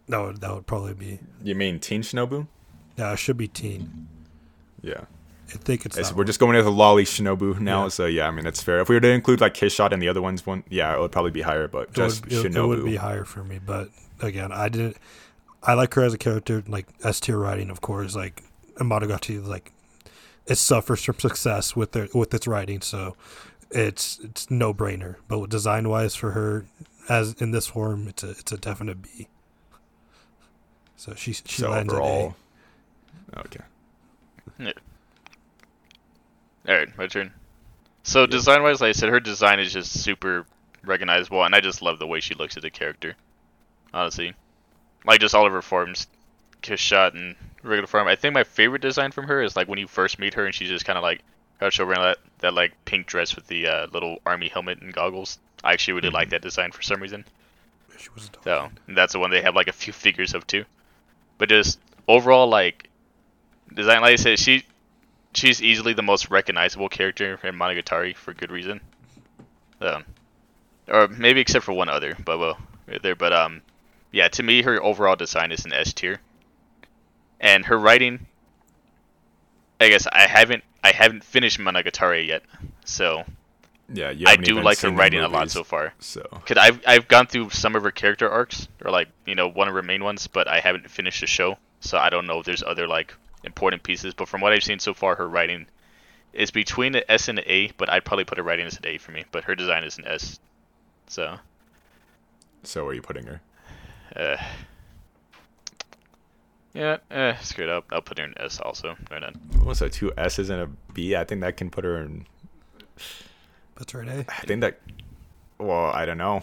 [0.08, 2.46] That would that would probably be You mean Teen Shinobu?
[2.96, 3.12] yeah.
[3.12, 4.08] It should be teen.
[4.82, 5.04] Yeah.
[5.48, 5.96] I think it's.
[5.96, 6.26] It's- that we're one.
[6.26, 7.88] just going with a loli Shinobu now, Yeah.
[7.88, 8.80] so yeah, I mean that's fair.
[8.80, 11.00] If we were to include like his Shot and the other ones, one yeah, it
[11.00, 12.64] would probably be higher, but It just would, it, Shinobu.
[12.64, 13.88] it would be higher for me, but
[14.20, 14.96] again, I didn't.
[15.62, 18.14] I like her as a character, like S tier writing, of course.
[18.14, 18.42] Like
[18.78, 19.72] Monogatari, like
[20.46, 23.16] it suffers from success with their with its writing, so
[23.70, 25.16] it's it's no brainer.
[25.28, 26.66] But design wise, for her,
[27.08, 29.28] as in this form, it's a it's a definite B.
[30.96, 32.36] So she she so lands overall,
[33.38, 33.60] okay.
[36.68, 37.32] All right, my turn.
[38.02, 40.46] So design wise, like I said, her design is just super
[40.82, 43.14] recognizable, and I just love the way she looks at the character.
[43.92, 44.34] Honestly,
[45.06, 46.06] like just all of her forms,
[46.62, 48.08] kiss shot and regular form.
[48.08, 50.54] I think my favorite design from her is like when you first meet her and
[50.54, 51.20] she's just kind of like
[51.60, 54.92] how she wearing that that like pink dress with the uh, little army helmet and
[54.92, 55.38] goggles.
[55.62, 57.24] I actually really like that design for some reason.
[57.96, 58.42] She was a.
[58.44, 60.64] So that's the one they have like a few figures of too.
[61.38, 62.88] But just overall, like
[63.72, 64.64] design, like I said, she
[65.34, 68.80] she's easily the most recognizable character in Monogatari for good reason.
[69.80, 70.04] Um,
[70.88, 73.16] or maybe except for one other, but well, right there.
[73.16, 73.62] But um,
[74.12, 76.20] yeah, to me, her overall design is an S tier,
[77.40, 78.26] and her writing.
[79.80, 82.42] I guess I haven't I haven't finished Monogatari yet,
[82.84, 83.24] so
[83.92, 85.92] Yeah, you I do like her writing a lot so far.
[85.98, 89.48] So Cause I've I've gone through some of her character arcs, or like you know
[89.48, 92.38] one of her main ones, but I haven't finished the show, so I don't know
[92.38, 93.14] if there's other like
[93.44, 94.14] important pieces.
[94.14, 95.66] But from what I've seen so far, her writing
[96.32, 98.86] is between an S and an A, but I'd probably put her writing as an
[98.86, 99.24] A for me.
[99.32, 100.38] But her design is an S,
[101.06, 101.36] so
[102.62, 103.40] so where are you putting her?
[104.16, 104.36] uh,
[106.72, 107.84] yeah, eh, screw it up.
[107.92, 108.96] I'll put her in S also.
[109.10, 109.34] Right on.
[109.62, 109.92] What's that?
[109.92, 111.14] Two S's and a B.
[111.14, 112.26] I think that can put her in.
[113.76, 114.24] That's right, eh?
[114.28, 114.80] I think that.
[115.58, 116.42] Well, I don't know.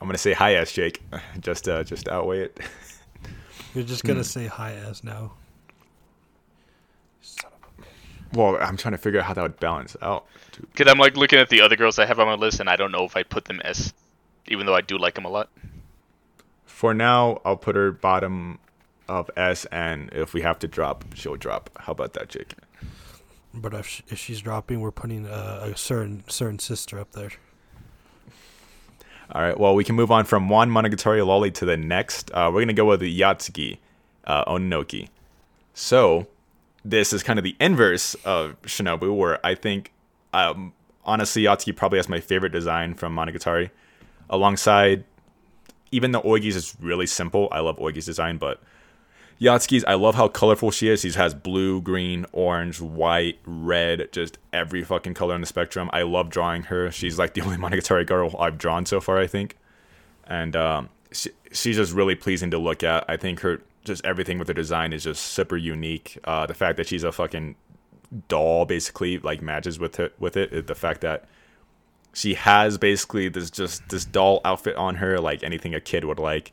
[0.00, 1.02] I'm gonna say high S, Jake,
[1.40, 2.58] just uh, just outweigh it.
[3.74, 4.08] You're just Hmm.
[4.08, 5.32] gonna say hi as now.
[8.36, 10.26] Son Well, I'm trying to figure out how that would balance out.
[10.52, 10.74] dude.
[10.74, 12.76] Cause I'm like looking at the other girls I have on my list, and I
[12.76, 13.92] don't know if I put them S,
[14.46, 15.48] even though I do like them a lot.
[16.64, 18.58] For now, I'll put her bottom
[19.08, 21.70] of S, and if we have to drop, she'll drop.
[21.78, 22.54] How about that, Jake?
[23.54, 27.30] but if, sh- if she's dropping, we're putting a, a certain certain sister up there.
[29.32, 29.58] All right.
[29.58, 32.30] Well, we can move on from one Monogatari loli to the next.
[32.32, 33.78] Uh, we're gonna go with the Yotsugi
[34.24, 35.08] uh, Ononoki.
[35.74, 36.26] So,
[36.90, 39.92] this is kind of the inverse of Shinobu, where I think,
[40.32, 40.72] um,
[41.04, 43.70] honestly, Yotsugi probably has my favorite design from Monogatari,
[44.30, 45.04] alongside.
[45.92, 48.60] Even though Ogi's is really simple, I love Ogi's design, but
[49.40, 51.00] Yotsugi's, I love how colorful she is.
[51.00, 55.90] She has blue, green, orange, white, red, just every fucking color on the spectrum.
[55.92, 56.90] I love drawing her.
[56.90, 59.56] She's like the only Monogatari girl I've drawn so far, I think.
[60.24, 63.04] And um, she, she's just really pleasing to look at.
[63.08, 66.18] I think her, just everything with her design is just super unique.
[66.24, 67.56] Uh, the fact that she's a fucking
[68.28, 70.66] doll basically like matches with it with it.
[70.66, 71.24] The fact that
[72.12, 76.18] she has basically this just this doll outfit on her like anything a kid would
[76.18, 76.52] like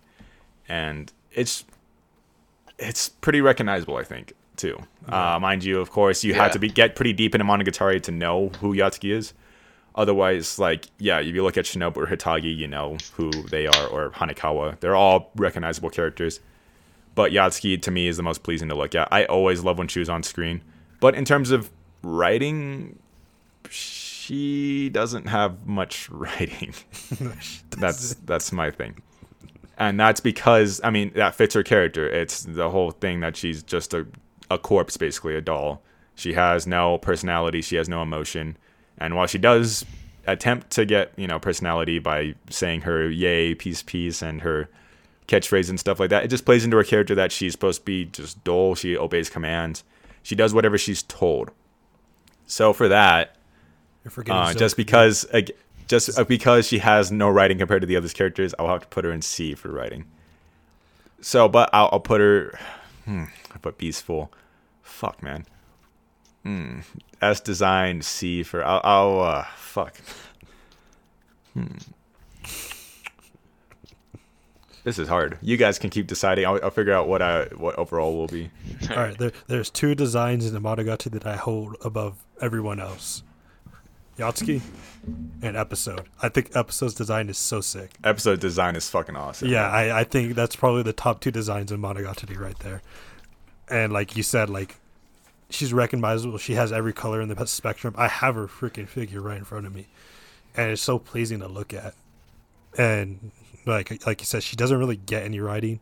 [0.68, 1.64] and it's
[2.80, 4.78] it's pretty recognizable i think too
[5.08, 6.44] uh, mind you of course you Yeah.
[6.44, 9.34] have to be get pretty deep into monogatari to know who yotsugi is
[9.96, 13.88] otherwise like yeah if you look at shinobu or hitagi you know who they are
[13.88, 16.40] or hanekawa they're all recognizable characters
[17.16, 19.08] but Yotsugi to me is the most pleasing to look at.
[19.12, 20.62] I always love when she was on screen.
[21.00, 21.70] But in terms of
[22.02, 23.00] writing,
[23.70, 26.74] she doesn't have much writing.
[27.70, 29.02] that's that's my thing.
[29.78, 32.08] And that's because I mean that fits her character.
[32.08, 34.08] It's the whole thing that she's just a
[34.50, 35.82] a corpse basically, a doll.
[36.16, 38.58] She has no personality, she has no emotion.
[38.98, 39.84] And while she does
[40.28, 44.70] attempt to get, you know, personality by saying her yay, peace, peace and her
[45.28, 46.24] catchphrase and stuff like that.
[46.24, 48.76] It just plays into her character that she's supposed to be just dull.
[48.76, 49.84] She obeys commands.
[50.22, 51.52] She does whatever she's told.
[52.48, 53.36] So for that,
[54.30, 55.26] uh, just because
[55.88, 58.88] just uh, because she has no writing compared to the other characters, I'll have to
[58.88, 60.06] put her in C for writing.
[61.22, 62.60] So, but I'll, I'll put her.
[63.06, 64.30] Hmm, I put Beastful.
[64.82, 65.46] Fuck, man.
[66.44, 66.80] Hmm.
[67.22, 68.64] S design C for.
[68.64, 68.82] I'll.
[68.84, 69.98] I'll uh, fuck.
[71.54, 71.78] Hmm.
[74.84, 75.38] This is hard.
[75.42, 76.46] You guys can keep deciding.
[76.46, 78.50] I'll, I'll figure out what I what overall will be.
[78.90, 83.24] All right, there, there's two designs in the Monogatari that I hold above everyone else.
[84.18, 84.62] Yotsugi
[85.42, 86.08] and Episode.
[86.22, 87.92] I think Episode's design is so sick.
[88.04, 89.48] Episode design is fucking awesome.
[89.48, 92.82] Yeah, I, I think that's probably the top two designs in Monogatari right there.
[93.70, 94.76] And like you said, like
[95.50, 96.38] she's recognizable.
[96.38, 97.96] She has every color in the spectrum.
[97.98, 99.88] I have her freaking figure right in front of me,
[100.56, 101.96] and it's so pleasing to look at.
[102.78, 103.32] And
[103.66, 105.80] like like you said, she doesn't really get any writing.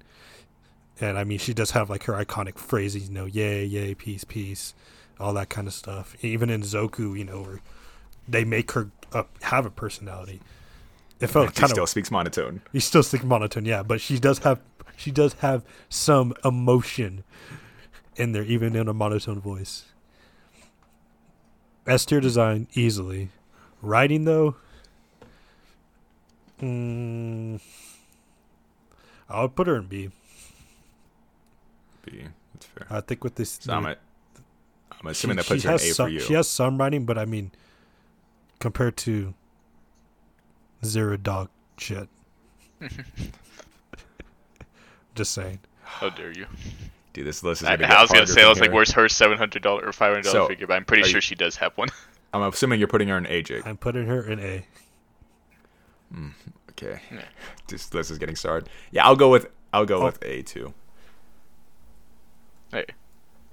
[1.00, 4.24] And I mean, she does have like her iconic phrases, you know, yay, yay, peace,
[4.24, 4.74] peace,
[5.20, 6.16] all that kind of stuff.
[6.24, 7.62] Even in Zoku, you know, where
[8.28, 10.42] they make her uh, have a personality.
[11.20, 12.62] It felt She kind still of speaks monotone.
[12.72, 14.60] you still stick monotone, yeah, but she does have
[14.96, 17.24] she does have some emotion
[18.16, 19.86] in there, even in a monotone voice.
[21.88, 23.30] S tier design easily.
[23.82, 24.56] Writing though,
[26.62, 27.60] mm,
[29.30, 30.10] I would put her in B.
[32.06, 32.24] B.
[32.54, 32.88] That's fair.
[32.90, 34.00] I think with this, So I'm, at,
[35.00, 36.20] I'm assuming she- that puts her in has A some, for you.
[36.20, 37.52] She has some writing, but I mean,
[38.60, 39.34] compared to
[40.84, 42.08] zero dog shit.
[45.16, 45.60] Just saying.
[45.84, 46.46] How dare you?
[47.14, 48.92] Dude, this list is I, gonna get I was gonna say, I was like, where's
[48.94, 50.68] her seven hundred dollar or five hundred dollar So, figure?
[50.68, 51.90] But I'm pretty sure you- she does have one.
[52.34, 53.68] I'm assuming you're putting her in A, Jake.
[53.68, 54.66] I'm putting her in A.
[56.72, 57.00] Okay.
[57.12, 57.22] Yeah.
[57.68, 58.70] This list is getting started.
[58.92, 60.06] Yeah, I'll go with I'll go Oh.
[60.06, 60.74] with A two.
[62.72, 62.86] Hey.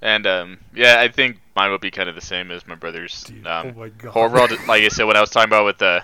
[0.00, 3.24] And um, yeah, I think mine will be kind of the same as my brother's.
[3.24, 4.16] Dude, um, oh my god.
[4.16, 6.02] overall, like I said, when I was talking about with the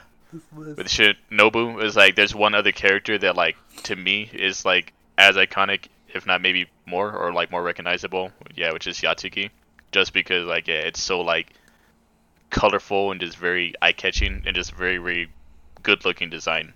[0.53, 4.93] with Shinobu, it was like there's one other character that like to me is like
[5.17, 8.33] as iconic, if not maybe more or like more recognizable.
[8.57, 9.51] Yeah, which is Yotsugi,
[9.93, 11.53] just because like yeah, it's so like
[12.51, 15.29] colorful and just very eye catching and just very very
[15.85, 16.75] good looking design.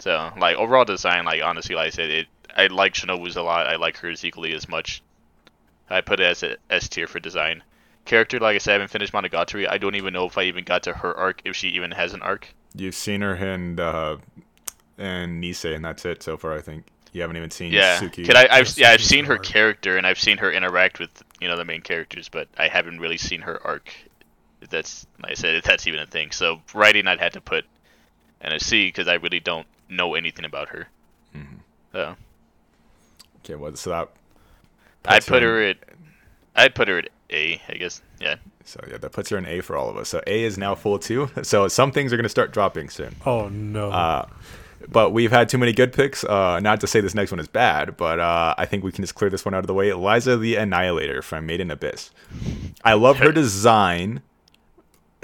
[0.00, 3.66] So like overall design, like honestly, like I said, it I like Shinobu's a lot.
[3.66, 5.02] I like hers equally as much.
[5.90, 7.64] I put it as a S tier for design.
[8.04, 9.68] Character, like I said, I haven't finished Monogatari.
[9.68, 12.14] I don't even know if I even got to her arc, if she even has
[12.14, 12.54] an arc.
[12.74, 14.18] You've seen her and uh
[14.98, 16.86] in Nisei and that's it so far I think.
[17.12, 18.24] You haven't even seen Yeah, Suki.
[18.24, 19.42] Can I, I've yeah, I've seen her arc.
[19.44, 23.00] character and I've seen her interact with you know the main characters, but I haven't
[23.00, 23.92] really seen her arc.
[24.60, 26.30] If That's like I said, if that's even a thing.
[26.30, 27.64] So writing, I'd had to put
[28.46, 30.88] in a C because I really don't know anything about her.
[31.36, 31.58] Mhm.
[31.92, 32.16] So
[33.44, 34.08] Okay, well so that
[35.06, 35.76] I'd puts put in- her at
[36.56, 38.00] I'd put her at A, I guess.
[38.20, 38.36] Yeah.
[38.64, 40.08] so yeah, that puts her in A for all of us.
[40.08, 41.30] So A is now full too.
[41.42, 43.14] So some things are gonna start dropping soon.
[43.26, 43.90] Oh no.
[43.90, 44.26] Uh,
[44.88, 46.24] but we've had too many good picks.
[46.24, 49.02] Uh, not to say this next one is bad, but uh, I think we can
[49.02, 49.88] just clear this one out of the way.
[49.90, 52.10] Lyza the Annihilator from Made in Abyss.
[52.84, 54.20] I love her design,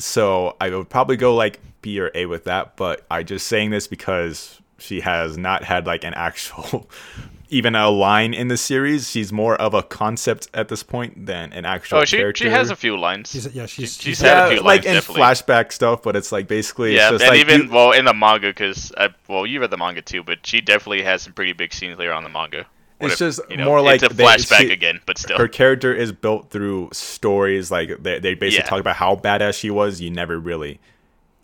[0.01, 2.77] so I would probably go like B or A with that.
[2.77, 6.89] But I just saying this because she has not had like an actual
[7.53, 9.11] even a line in the series.
[9.11, 12.45] She's more of a concept at this point than an actual Oh, she character.
[12.45, 13.31] she has a few lines.
[13.31, 15.23] She's, yeah, she's, she's she's had a yeah, few like lines, in definitely.
[15.23, 18.05] flashback stuff, but it's like basically yeah, it's just and like even you- well in
[18.05, 21.33] the manga because uh, well you read the manga too, but she definitely has some
[21.33, 22.67] pretty big scenes later on in the manga.
[23.01, 25.17] What It's if- just you know, more like it's a they- flashback she- again, but
[25.19, 25.39] still.
[25.39, 27.71] her character is built through stories.
[27.71, 28.69] Like they, they basically Yeah.
[28.71, 30.01] talk about how badass she was.
[30.01, 30.81] You never really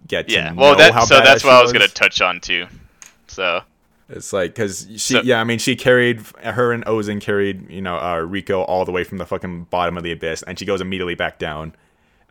[0.07, 2.67] get to yeah, well that so that's what I was gonna touch on too.
[3.27, 3.63] So
[4.09, 7.81] It's like because she, So- yeah, I mean, she carried her and Ozen carried you
[7.83, 10.65] know uh, Riko all the way from the fucking bottom of the abyss, and she
[10.67, 11.75] goes immediately back down.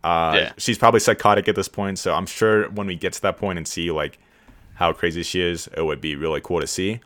[0.04, 0.52] Uh, Yeah.
[0.58, 3.58] She's probably psychotic at this point, so I'm sure when we get to that point
[3.58, 4.20] and see like
[4.76, 7.00] how crazy she is, it would be really cool to see.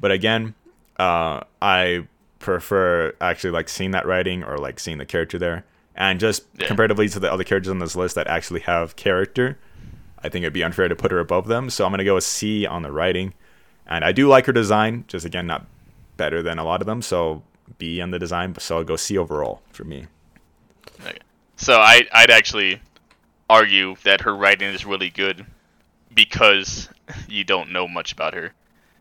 [0.00, 0.54] But again,
[1.00, 2.06] uh, I
[2.38, 6.66] prefer actually like seeing that writing or like seeing the character there, and just Yeah.
[6.68, 9.58] comparatively to the other characters on this list that actually have character.
[10.22, 12.24] I think it'd be unfair to put her above them, so I'm gonna go with
[12.24, 13.32] C on the writing.
[13.86, 15.66] And I do like her design, just again not
[16.16, 17.02] better than a lot of them.
[17.02, 17.42] So
[17.78, 20.06] B on the design, so I'll go C overall for me.
[21.56, 22.80] So I I'd actually
[23.48, 25.44] argue that her writing is really good
[26.14, 26.88] because
[27.28, 28.52] you don't know much about her.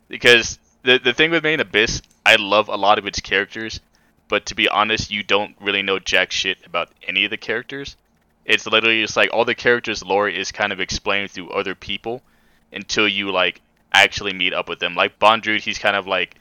[0.08, 3.80] Because the the thing with Made in Abyss, I love a lot of its characters,
[4.28, 7.96] but to be honest, you don't really know jack shit about any of the characters.
[8.46, 12.22] It's literally just like all the characters' lore is kind of explained through other people
[12.72, 13.62] until you like
[13.94, 14.96] actually meet up with them.
[14.96, 16.36] Like Bondrewd, he's kind of like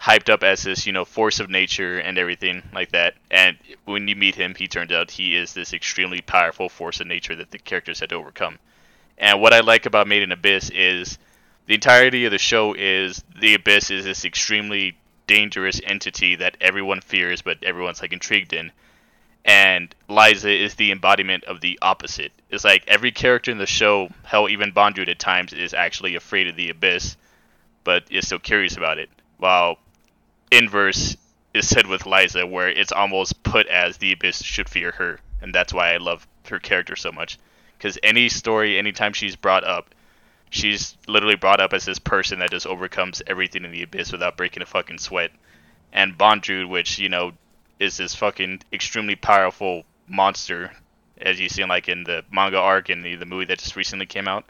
[0.00, 3.14] hyped up as this, you know, force of nature and everything like that.
[3.30, 7.06] And when you meet him, he turns out he is this extremely powerful force of
[7.06, 8.58] nature that the characters had to overcome.
[9.18, 11.18] And what I like about Made in Abyss is
[11.70, 14.98] the entirety of the show is the Abyss is this extremely
[15.28, 18.72] dangerous entity that everyone fears, but everyone's like intrigued in.
[19.44, 22.32] And Lyza is the embodiment of the opposite.
[22.50, 26.48] It's like every character in the show, hell, even Bondrewd at times, is actually afraid
[26.48, 27.16] of the Abyss,
[27.84, 29.08] but is still curious about it.
[29.36, 29.78] While
[30.50, 31.16] inverse
[31.54, 35.54] is said with Lyza, where it's almost put as the Abyss should fear her, and
[35.54, 37.38] that's why I love her character so much.
[37.78, 39.94] Because any story, anytime she's brought up,
[40.50, 44.36] she's literally brought up as this person that just overcomes everything in the Abyss without
[44.36, 45.30] breaking a fucking sweat.
[45.92, 47.32] And Bondrewd, which you know
[47.78, 50.72] is this fucking extremely powerful monster,
[51.20, 54.06] as you seen like in the manga arc and the, the movie that just recently
[54.06, 54.44] came out.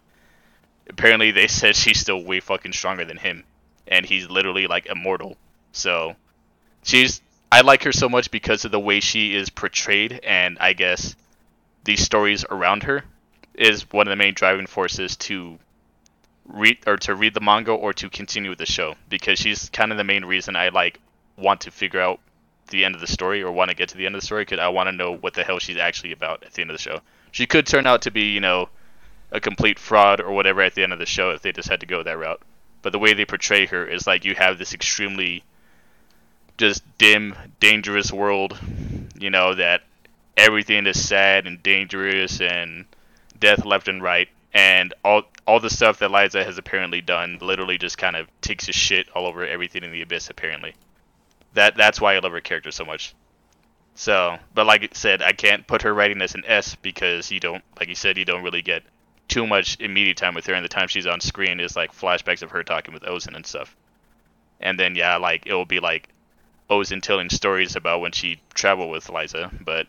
[0.88, 3.44] Apparently, they said she's still way fucking stronger than him,
[3.86, 5.36] and he's literally like immortal.
[5.72, 6.16] So
[6.82, 7.20] she's
[7.52, 11.16] I like her so much because of the way she is portrayed and I guess
[11.82, 13.04] these stories around her
[13.54, 15.58] is one of the main driving forces to
[16.52, 19.92] read or to read the manga or to continue with the show because she's kind
[19.92, 21.00] of the main reason I like
[21.36, 22.20] want to figure out
[22.68, 24.42] the end of the story or want to get to the end of the story
[24.42, 26.76] because I want to know what the hell she's actually about at the end of
[26.76, 27.00] the show.
[27.32, 28.68] She could turn out to be, you know,
[29.30, 31.80] a complete fraud or whatever at the end of the show if they just had
[31.80, 32.40] to go that route.
[32.82, 35.44] But the way they portray her is like you have this extremely
[36.58, 38.58] just dim, dangerous world,
[39.18, 39.82] you know, that
[40.36, 42.86] everything is sad and dangerous and
[43.38, 44.28] death left and right.
[44.52, 48.68] And all all the stuff that Lyza has apparently done literally just kind of takes
[48.68, 50.74] a shit all over everything in the abyss apparently.
[51.54, 53.16] That that's why I love her character so much.
[53.96, 57.40] So, but like I said, I can't put her writing as an S because you
[57.40, 58.84] don't, like you said, you don't really get
[59.26, 62.42] too much immediate time with her, and the time she's on screen is like flashbacks
[62.42, 63.76] of her talking with Ozen and stuff.
[64.60, 66.10] And then yeah, like it will be like
[66.70, 69.88] Ozen telling stories about when she traveled with Lyza, but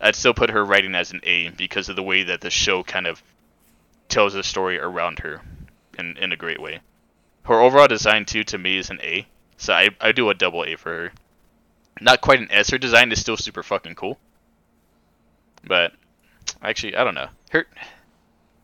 [0.00, 2.82] I'd still put her writing as an A because of the way that the show
[2.82, 3.22] kind of
[4.12, 5.40] tells a story around her
[5.98, 6.80] in in a great way.
[7.44, 10.64] Her overall design too to me is an A, so I I do a double
[10.64, 11.12] A for her.
[12.00, 12.70] Not quite an S.
[12.70, 14.18] Her design is still super fucking cool,
[15.64, 15.92] but
[16.62, 17.28] actually I don't know.
[17.50, 17.66] Her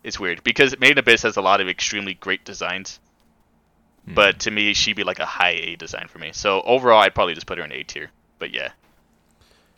[0.05, 3.01] it's weird because Made in Abyss has a lot of extremely great designs,
[4.05, 4.15] hmm.
[4.15, 6.31] but to me she'd be like a high A design for me.
[6.33, 8.11] So overall, I'd probably just put her in A tier.
[8.39, 8.71] But yeah,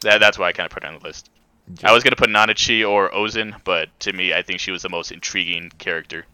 [0.03, 1.31] that that's why I kind of put her on the list.
[1.85, 4.89] I was gonna put Nanachi or Ozen, but to me, I think she was the
[4.89, 6.27] most intriguing character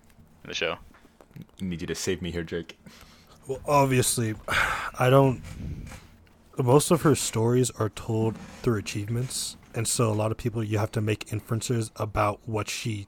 [0.44, 0.76] in the show.
[1.60, 2.78] Need you to save me here, Jake.
[3.46, 4.34] Well, obviously,
[4.98, 5.42] I don't.
[6.58, 10.78] Most of her stories are told through achievements, and so a lot of people you
[10.78, 13.06] have to make inferences about what she,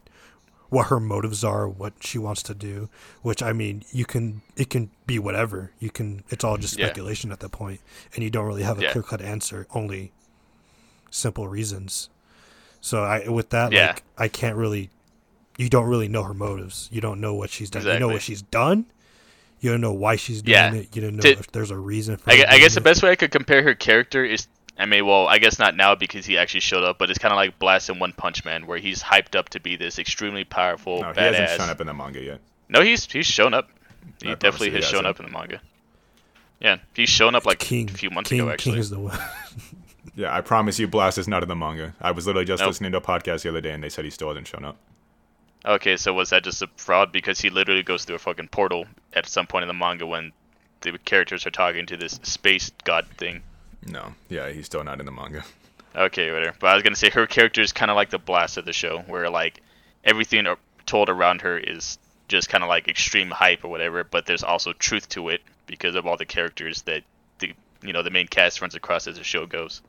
[0.68, 2.90] what her motives are, what she wants to do.
[3.22, 5.72] Which I mean, you can it can be whatever.
[5.78, 6.86] You can it's all just Yeah.
[6.86, 7.80] speculation at that point,
[8.14, 8.92] and you don't really have a Yeah.
[8.92, 9.66] clear cut answer.
[9.70, 10.12] Only
[11.10, 12.08] simple reasons.
[12.80, 13.88] So I with that Yeah.
[13.88, 14.90] like I can't really.
[15.56, 16.88] You don't really know her motives.
[16.92, 17.84] You don't know what she's done.
[17.84, 18.86] You know what she's done.
[19.60, 20.72] You don't know why she's doing Yeah.
[20.74, 20.94] it.
[20.94, 22.30] You don't know To- if there's a reason for.
[22.30, 22.84] I, I guess the it.
[22.84, 24.46] best way I could compare her character is
[24.80, 27.32] I mean, well, I guess not now because he actually showed up, but it's kind
[27.32, 30.44] of like Blast in One Punch Man, where he's hyped up to be this extremely
[30.44, 31.34] powerful No, he badass.
[31.34, 32.40] hasn't shown up in the manga yet.
[32.68, 33.68] No, he's he's shown up.
[34.22, 35.60] He I definitely has he shown up in the manga.
[36.60, 38.72] Yeah, he's shown up like King a few months King, ago actually.
[38.74, 39.18] King is the one.
[40.18, 41.94] Yeah, I promise you, Blast is not in the manga.
[42.00, 42.70] I was literally just Nope.
[42.70, 44.76] listening to a podcast the other day, and they said he still hasn't shown up.
[45.64, 48.86] Okay, so was that just a fraud because he literally goes through a fucking portal
[49.12, 50.32] at some point in the manga when
[50.80, 53.44] the characters are talking to this space god thing.
[53.86, 55.44] No, yeah, he's still not in the manga.
[55.94, 56.56] Okay, whatever.
[56.58, 58.72] But I was gonna say her character is kind of like the blast of the
[58.72, 59.60] show, where like
[60.02, 60.46] everything
[60.84, 61.96] told around her is
[62.26, 65.94] just kind of like extreme hype or whatever, but there's also truth to it because
[65.94, 67.04] of all the characters that
[67.38, 67.52] the
[67.82, 69.80] you know the main cast runs across as the show goes.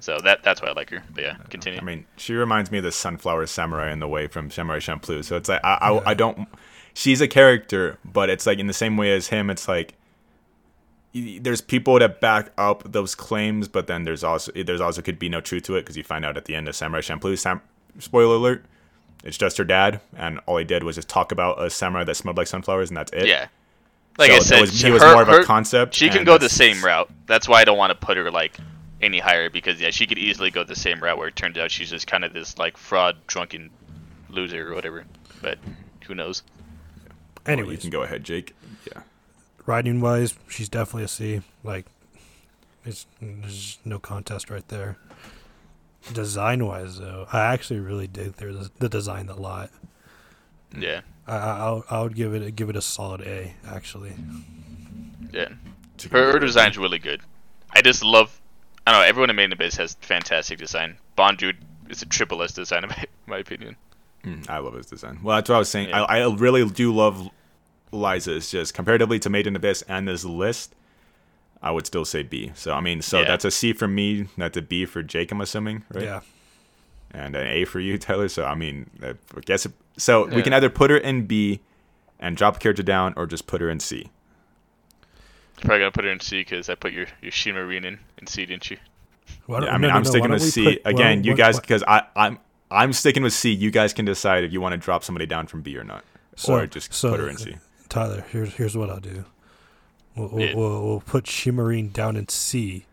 [0.00, 1.02] So that that's why I like her.
[1.14, 1.80] But yeah, continue.
[1.80, 5.24] I mean, she reminds me of the Sunflower Samurai in the way from Samurai Champloo.
[5.24, 6.00] So it's like I, I, Yeah.
[6.06, 6.48] I don't.
[6.94, 9.50] She's a character, but it's like in the same way as him.
[9.50, 9.94] It's like
[11.14, 15.28] there's people that back up those claims, but then there's also there's also could be
[15.30, 17.38] no truth to it because you find out at the end of Samurai Champloo.
[17.38, 17.62] Sam,
[17.98, 18.64] spoiler alert.
[19.24, 22.14] It's just her dad, and all he did was just talk about a samurai that
[22.16, 23.26] smelled like sunflowers, and that's it.
[23.26, 23.46] yeah.
[24.18, 26.38] Like So I said, was- he was her- more of a concept, She can go
[26.38, 27.10] the same route.
[27.26, 28.56] That's why I don't want to put her like
[29.02, 31.70] any higher because yeah, she could easily go the same route where it turns out
[31.70, 33.70] she's just kind of this like fraud, drunken
[34.30, 35.04] loser or whatever.
[35.42, 35.58] But
[36.06, 36.42] who knows?
[37.46, 38.54] Well, you can go ahead, Jake.
[38.92, 39.02] Yeah.
[39.66, 41.42] riding wise, she's definitely a C.
[41.62, 41.86] Like,
[42.84, 44.96] it's there's no contest right there.
[46.12, 49.70] Design wise, though, I actually really dig their the design a lot.
[50.76, 53.54] Yeah, I I, I would- I would give it give it a solid A.
[53.66, 54.14] Actually,
[55.32, 55.48] yeah.
[56.12, 57.22] Her, her design's really good.
[57.70, 58.40] I just love.
[58.86, 59.06] I don't know.
[59.06, 60.96] Everyone in Made in Abyss has fantastic design.
[61.18, 61.56] Bondrewd
[61.88, 63.76] is a triple S design in my, my opinion.
[64.24, 65.20] Mm, I love his design.
[65.22, 65.88] Well, that's what I was saying.
[65.90, 66.02] Yeah.
[66.04, 67.28] I, I really do love
[67.92, 68.36] Lyza.
[68.36, 70.74] It's just comparatively to Made in Abyss and this list,
[71.62, 72.52] I would still say B.
[72.54, 73.26] So I mean, so Yeah.
[73.28, 74.28] that's a C for me.
[74.36, 75.32] That's a B for Jake.
[75.32, 76.04] I'm assuming, right?
[76.04, 76.20] yeah.
[77.12, 78.28] And an A for you, Tyler.
[78.28, 79.14] So I mean, I
[79.44, 79.66] guess
[79.96, 80.26] so.
[80.26, 81.60] We can either put her in B
[82.18, 84.10] and drop a character down, or just put her in C.
[85.60, 88.44] Probably gonna put her in C because I put your your Shimarin in, in C,
[88.46, 88.76] didn't you?
[89.46, 91.18] Why Yeah, I mean, no, no, I'm no, sticking why with C put- again.
[91.18, 92.38] well, you guys, because I I'm
[92.70, 93.52] I'm sticking with C.
[93.52, 96.04] You guys can decide if you want to drop somebody down from B or not,
[96.48, 97.56] or just so, put her in C.
[97.88, 99.24] Tyler, here's here's what I'll do.
[100.14, 100.54] We'll we'll, Yeah.
[100.54, 102.84] we'll, we'll put Shimarin down in C,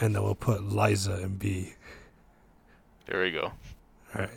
[0.00, 1.74] and then we'll put Lyza in B.
[3.06, 3.44] There we go.
[4.14, 4.30] All right.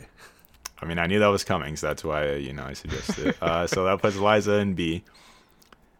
[0.82, 3.28] I mean, I knew that was coming, so that's why you know I suggested.
[3.28, 3.42] it.
[3.42, 5.02] uh, so that puts Lyza in B.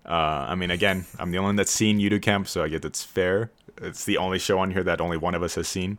[0.07, 2.85] Uh, I mean, again, I'm the only one that's seen Yuru Camp, so I guess
[2.85, 3.51] it's fair.
[3.83, 5.99] It's the only show on here that only one of us has seen.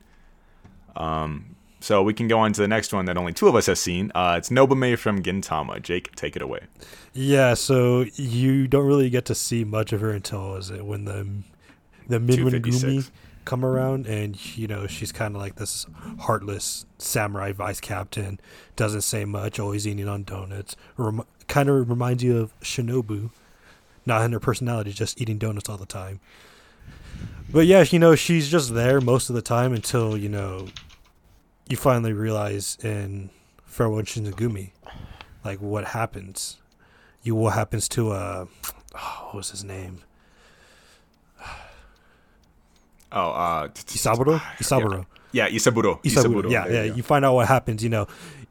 [0.95, 3.67] Um, so we can go on to the next one that only two of us
[3.67, 4.11] have seen.
[4.15, 5.81] Uh, it's Nobume from Gintama.
[5.81, 6.61] Jake, take it away.
[7.13, 11.05] Yeah, so you don't really get to see much of her until is it when
[11.05, 11.27] the
[12.07, 13.09] the Minwin Gumi
[13.45, 15.85] come around, and you know she's kind of like this
[16.19, 18.39] heartless samurai vice captain.
[18.75, 20.75] Doesn't say much, always eating on donuts.
[20.97, 23.29] Rem- kind of reminds you of Shinobu,
[24.07, 26.19] not in her personality, just eating donuts all the time.
[27.49, 30.67] But yeah, you know she's just there most of the time until you know
[31.69, 33.29] you finally realize in
[33.65, 34.71] Farewell Shinsengumi,
[35.45, 36.57] like what happens.
[37.23, 38.45] You what happens to uh
[38.95, 39.99] oh, what was his name?
[43.09, 44.39] Oh, uh, Isaburo?
[44.57, 45.05] Isaburo.
[45.31, 46.03] Yeah, Isaburo.
[46.03, 48.07] Isaburo yeah There yeah you you find out what happens you know.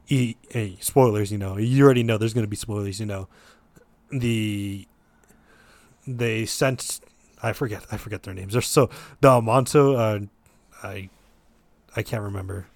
[0.06, 0.36] Hey,
[0.80, 1.56] spoilers you know.
[1.58, 3.28] You already know there's going to be spoilers you know.
[4.10, 4.86] The
[6.06, 7.00] they sent
[7.42, 8.52] I forget I forget their names.
[8.52, 8.88] They're so
[9.20, 10.26] the Amanto uh
[10.86, 11.08] I
[11.94, 12.66] I can't remember.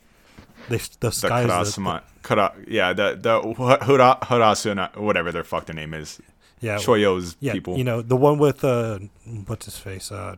[0.68, 5.66] They the the sky is Karasuma, Kara, yeah, the the Hura, Hurasuna, whatever their fuck
[5.66, 6.20] their name is,
[6.60, 7.78] yeah Choyo's yeah people.
[7.78, 8.98] you know the one with uh
[9.46, 10.36] what's his face uh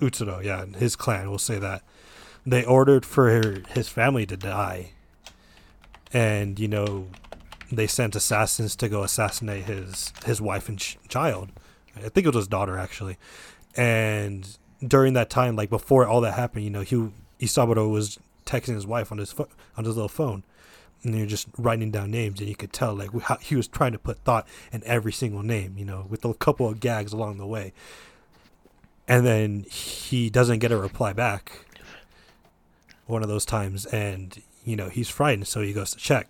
[0.00, 1.82] Utsuro yeah his clan we'll say that.
[2.46, 4.90] They ordered for her, his family to die.
[6.12, 7.08] And you know
[7.72, 11.50] they sent assassins to go assassinate his his wife and ch- child
[11.96, 13.16] i think it was his daughter actually.
[13.76, 14.56] And
[14.86, 17.10] during that time like before all that happened you know he
[17.40, 20.44] isaburo was texting his wife on his pho- on his little phone.
[21.02, 23.92] And you're just writing down names and you could tell like how he was trying
[23.92, 27.38] to put thought in every single name you know with a couple of gags along
[27.38, 27.72] the way.
[29.06, 31.66] And then he doesn't get a reply back
[33.06, 36.28] one of those times and you know he's frightened so he goes to check.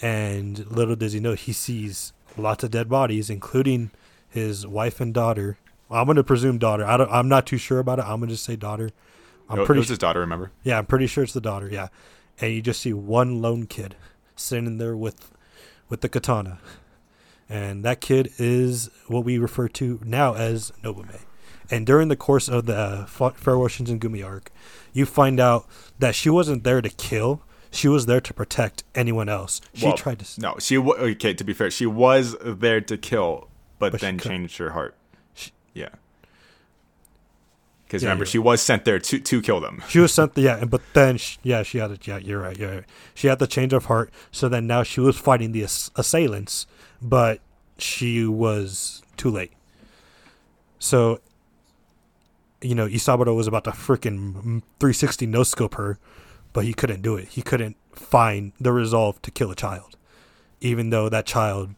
[0.00, 3.90] And little does he know he sees lots of dead bodies including
[4.28, 5.58] his wife and daughter
[5.90, 8.28] i'm going to presume daughter I don't, i'm not too sure about it i'm going
[8.28, 8.90] to just say daughter
[9.48, 10.20] i'm pretty it was his daughter.
[10.20, 10.50] Remember?
[10.62, 11.68] yeah, I'm pretty sure it's the daughter.
[11.70, 11.88] Yeah,
[12.40, 13.96] and you just see one lone kid
[14.36, 15.32] sitting there with
[15.88, 16.58] with the katana,
[17.48, 21.20] and that kid is what we refer to now as Nobume.
[21.70, 24.50] And during the course of the uh, Fa- Farewell Shinsengumi arc,
[24.92, 25.66] you find out
[25.98, 27.42] that she wasn't there to kill.
[27.70, 29.60] She was there to protect anyone else.
[29.74, 30.40] She Well, tried to.
[30.40, 31.32] No, she wa okay.
[31.34, 33.47] To be fair, she was there to kill,
[33.78, 34.94] but, But then changed her heart.
[35.34, 35.88] She- yeah.
[37.86, 39.82] Because Yeah, remember, you're she was sent there to to kill them.
[39.88, 42.70] She was sent, yeah, but then, she, yeah, she had, a, yeah, you're right, you're
[42.70, 42.84] right.
[43.14, 46.66] She had the change of heart, so then now she was fighting the ass- assailants,
[47.00, 47.40] but
[47.78, 49.52] she was too late.
[50.78, 51.20] So,
[52.60, 55.98] you know, Isaburo was about to freaking 360 no scope her,
[56.52, 57.28] but he couldn't do it.
[57.28, 59.96] He couldn't find the resolve to kill a child,
[60.60, 61.70] even though that child,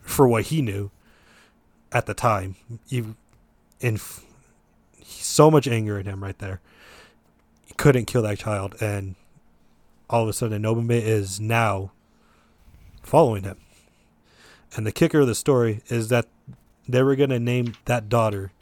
[0.00, 0.90] for what he knew
[1.92, 2.56] at the time,
[2.88, 3.16] You
[3.80, 3.98] in
[5.04, 6.60] so much anger in him right there.
[7.64, 9.14] He couldn't kill that child and
[10.10, 11.92] all of a sudden Nobume is now
[13.02, 13.58] following him.
[14.74, 16.26] And the kicker of the story is that
[16.88, 18.52] they were going to name that daughter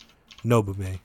[0.45, 1.01] Nobume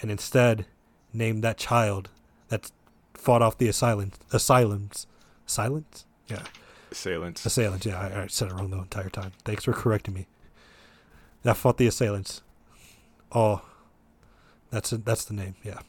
[0.00, 0.66] and instead
[1.12, 2.08] name that child
[2.48, 2.70] that
[3.14, 5.06] fought off the asylum asylums
[5.44, 6.42] silence yeah.
[6.90, 7.44] Assailants.
[7.44, 9.32] assailants yeah I, I said it wrong the entire time.
[9.44, 10.26] Thanks for correcting me
[11.42, 12.42] that fought the assailants
[13.32, 13.62] oh
[14.70, 15.80] that's it that's the name yeah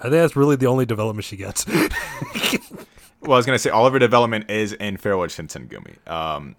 [0.00, 1.64] I think that's really the only development she gets.
[3.24, 5.96] Well, I was gonna say all of her development is in Farewell Shinsengumi.
[6.10, 6.56] Um,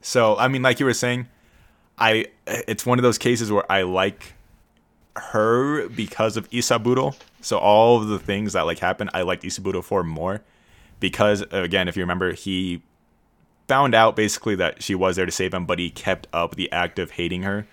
[0.00, 1.26] so I mean, like you were saying,
[1.98, 4.34] I it's one of those cases where I like
[5.16, 7.16] her because of Isaburo.
[7.40, 10.42] So all of the things that like happen, I liked Isaburo for more
[11.00, 12.82] because again, if you remember, he
[13.68, 16.70] found out basically that she was there to save him, but he kept up the
[16.72, 17.66] act of hating her,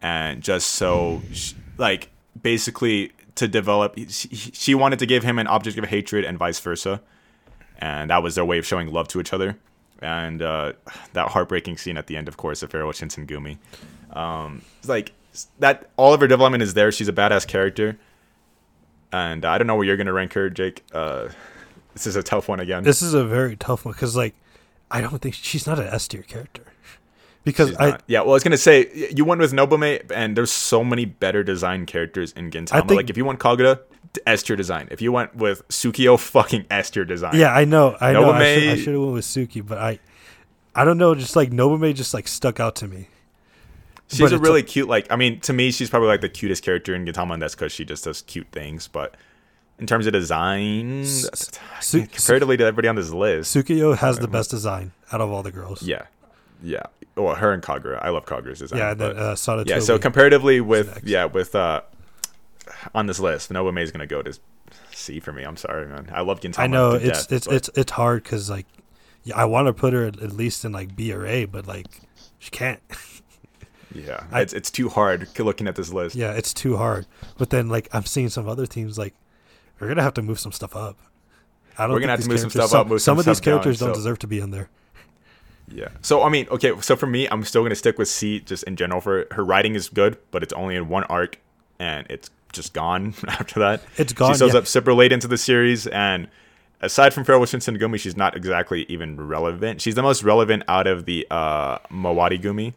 [0.00, 5.46] and just so sh- like basically to develop, she, she wanted to give him an
[5.46, 7.00] object of hatred and vice versa
[7.78, 9.56] and that was their way of showing love to each other.
[10.00, 10.74] And uh,
[11.12, 13.58] that heartbreaking scene at the end, of course, of Farewell Shinsengumi.
[14.12, 15.12] Um, it's like
[15.58, 15.90] that.
[15.96, 16.92] All of her development is there.
[16.92, 17.98] She's a badass character,
[19.12, 20.84] and I don't know where you're gonna rank her, Jake.
[20.92, 21.28] Uh,
[21.94, 22.84] this is a tough one again.
[22.84, 24.34] this is a very tough one because, like,
[24.90, 26.62] I don't think she's not an S tier character.
[27.44, 28.02] Because She's I, not.
[28.08, 31.42] yeah, well, I was gonna say you went with Nobume, and there's so many better
[31.42, 32.80] design characters in Gintama.
[32.88, 33.80] think- like if you want Kagura,
[34.26, 34.88] S tier design.
[34.90, 37.36] If you went with Tsukuyo, fucking S tier design.
[37.36, 39.78] yeah, I know, I know, I should, I Nobume- should have went with Suki, but
[39.78, 39.98] I,
[40.74, 43.08] I don't know, just like Nobume just like stuck out to me.
[44.08, 46.62] She's But a really cute, like I mean, to me, she's probably like the cutest
[46.64, 48.88] character in Gintama, and that's because she just does cute things.
[48.88, 49.14] But
[49.78, 54.50] in terms of design, Su- comparatively to everybody on this list, Tsukuyo has the best
[54.50, 55.82] design out of all the girls.
[55.82, 56.06] yeah,
[56.62, 56.82] yeah.
[57.16, 58.78] Well, her and Kagura, I love Kagura's design.
[58.78, 59.80] yeah, and then uh, yeah.
[59.80, 61.80] So comparatively with yeah with uh
[62.94, 64.38] on this list, Nobume is gonna go to
[64.92, 65.42] C for me.
[65.42, 66.10] I'm sorry, man.
[66.12, 66.58] I love Gintama.
[66.60, 68.66] I know it's death, it's but it's it's hard because like,
[69.24, 71.66] yeah, I want to put her at, at least in like B or A, but
[71.66, 71.86] like,
[72.38, 72.80] she can't.
[73.94, 76.14] yeah, I- it's it's too hard looking at this list.
[76.14, 77.06] yeah, it's too hard.
[77.36, 79.14] But then like, I'm seeing some other teams like,
[79.80, 80.98] we're gonna have to move some stuff up.
[81.76, 83.18] I don't We're gonna think have to move some characters- stuff up, move some some
[83.20, 84.68] of these stuff down, characters don't so- deserve to be in there.
[85.70, 85.88] Yeah.
[86.02, 86.72] So I mean, okay.
[86.80, 89.00] So for me, I'm still gonna stick with C just in general.
[89.00, 91.38] For her writing is good, but it's only in one arc,
[91.78, 93.82] and it's just gone after that.
[93.98, 94.60] It's gone, She shows yeah.
[94.60, 96.28] up super late into the series, and
[96.80, 99.82] aside from Farewell Shinsengumi, she's not exactly even relevant.
[99.82, 102.72] She's the most relevant out of the uh, Mawari Gumi.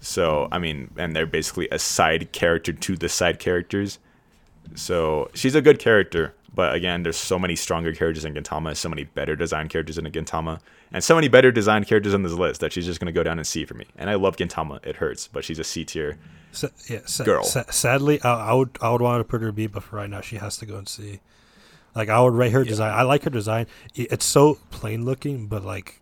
[0.00, 3.98] So I mean, and they're basically a side character to the side characters.
[4.74, 8.88] So she's a good character, but again, there's so many stronger characters in Gintama, so
[8.88, 10.60] many better designed characters in Gintama,
[10.92, 13.38] and so many better designed characters on this list that she's just gonna go down
[13.38, 13.86] and C for me.
[13.96, 16.18] And I love Gintama; it hurts, but she's a C tier.
[16.52, 17.44] Sa- yeah, sa- Girl.
[17.44, 20.10] sa- sadly, I, I would I would want to put her B, but for right
[20.10, 21.20] now, she has to go and C.
[21.94, 22.92] Like I would rate her design.
[22.92, 23.66] I like her design.
[23.94, 26.00] It's so plain looking, but like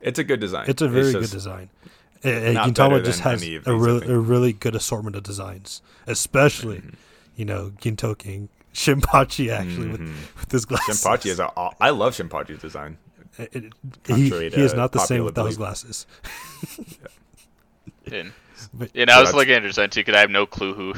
[0.00, 0.64] It's a good design.
[0.68, 1.70] it's a very just- good design.
[2.24, 4.00] And Gintama just has a really.
[4.00, 4.10] Mm-hmm.
[4.12, 6.82] a really good assortment of designs, especially
[7.36, 11.02] you know Gintoki Shinpachi actually with, with his glasses.
[11.02, 11.50] Shinpachi is a.
[11.80, 12.98] I love Shinpachi's design.
[13.38, 13.72] It- it-
[14.06, 15.58] he, he is not the same popular without his belief.
[15.68, 16.06] glasses.
[18.10, 18.32] And,
[18.72, 20.74] But and I was that's- looking at her design too because I have no clue
[20.74, 20.94] who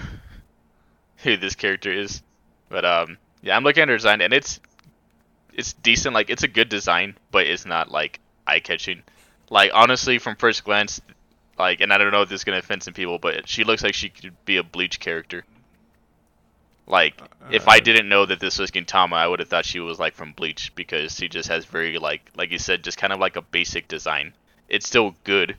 [1.19, 2.23] who this character is.
[2.69, 4.61] But um, yeah, I'm looking at her design and it's
[5.53, 6.15] it's decent.
[6.15, 9.03] Like it's a good design, but it's not like eye catching.
[9.51, 11.01] Like honestly, from first glance,
[11.59, 13.83] like, and I don't know if this is gonna offend some people, but she looks
[13.83, 15.45] like she could be a Bleach character.
[16.87, 19.99] Like, if I didn't know that this was Gintama, I would have thought she was
[19.99, 23.19] like from Bleach because she just has very like, like you said, just kind of
[23.19, 24.33] like a basic design.
[24.69, 25.57] It's still good,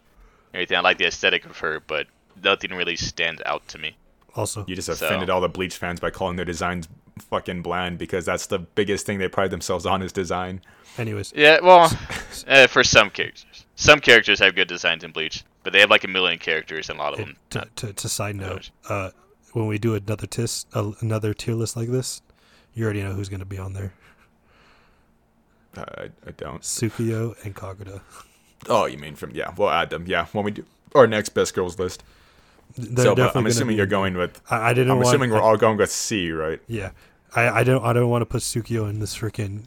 [0.54, 0.78] everything.
[0.78, 2.08] I like the aesthetic of her, but
[2.42, 3.96] nothing really stands out to me.
[4.36, 6.88] also, You just So- offended all the Bleach fans by calling their designs
[7.30, 10.62] fucking bland because that's the biggest thing they pride themselves on is design.
[10.98, 11.92] anyways, Yeah, well,
[12.48, 16.04] uh, for some characters, some characters have good designs in Bleach, But they have like
[16.04, 17.36] a million characters, and a lot of It- them.
[17.50, 19.10] to, to, to side note, uh,
[19.58, 22.22] when we do another tis, uh, another tier list like this,
[22.74, 23.94] you already know who's going to be on there:
[25.76, 26.62] I, I don't.
[26.62, 28.02] Tsukuyo and Kagura.
[28.70, 29.54] Oh, you mean from yeah?
[29.58, 30.06] We'll add them.
[30.08, 30.66] Yeah, when we do
[30.96, 32.04] our next best girls list.
[32.78, 34.42] They're so, but I'm assuming be- you're going with.
[34.50, 34.92] I, I didn't.
[34.92, 36.60] I'm want, assuming we're I- all going with C, right?
[36.68, 36.92] Yeah,
[37.36, 37.84] I, I don't.
[37.84, 39.64] I don't want to put Tsukuyo in this freaking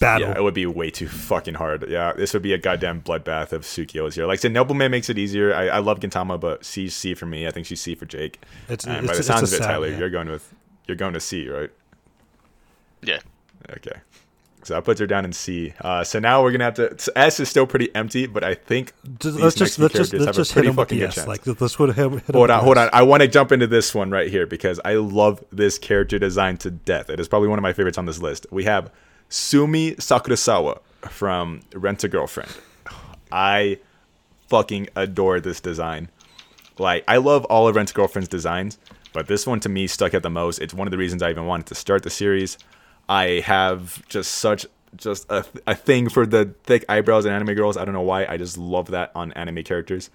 [0.00, 0.28] battle.
[0.28, 1.88] Yeah, it would be way too fucking hard.
[1.88, 4.26] Yeah, this would be a goddamn bloodbath of Tsukuyo's here.
[4.26, 5.54] Like I said, Nobleman makes it easier.
[5.54, 7.46] I, I love Gintama, but C C for me.
[7.46, 8.40] I think she's C for Jake.
[8.68, 9.98] it's, And it's, by the it's sounds a of it, sad- Tyler, yeah.
[9.98, 10.52] you're going with
[10.86, 11.70] you're going to C, right?
[13.02, 13.20] Yeah.
[13.70, 13.98] Okay.
[14.62, 15.74] So that puts her down in C.
[15.82, 16.98] Uh, so now we're gonna have to.
[16.98, 19.94] so S is still pretty empty, but I think Just, these let's next just let's
[19.94, 21.14] just let's have just hit pretty him with fucking the good S.
[21.16, 21.28] chance.
[21.28, 22.12] Like let's put him.
[22.12, 22.84] Hit him Hold on, hold S.
[22.84, 22.90] on.
[22.98, 26.56] I want to jump into this one right here because I love this character design
[26.58, 27.10] to death.
[27.10, 28.46] It is probably one of my favorites on this list.
[28.50, 28.90] We have
[29.28, 32.50] Sumi Sakurasawa from Rent a Girlfriend.
[33.32, 33.78] I
[34.48, 36.08] fucking adore this design.
[36.78, 38.78] Like, I love all of Rent a Girlfriend's designs,
[39.12, 40.58] but this one to me stuck out the most.
[40.60, 42.58] It's one of the reasons I even wanted to start the series.
[43.08, 47.76] I have just such just a, a thing for the thick eyebrows and anime girls.
[47.76, 48.26] I don't know why.
[48.26, 50.08] I just love that on anime characters.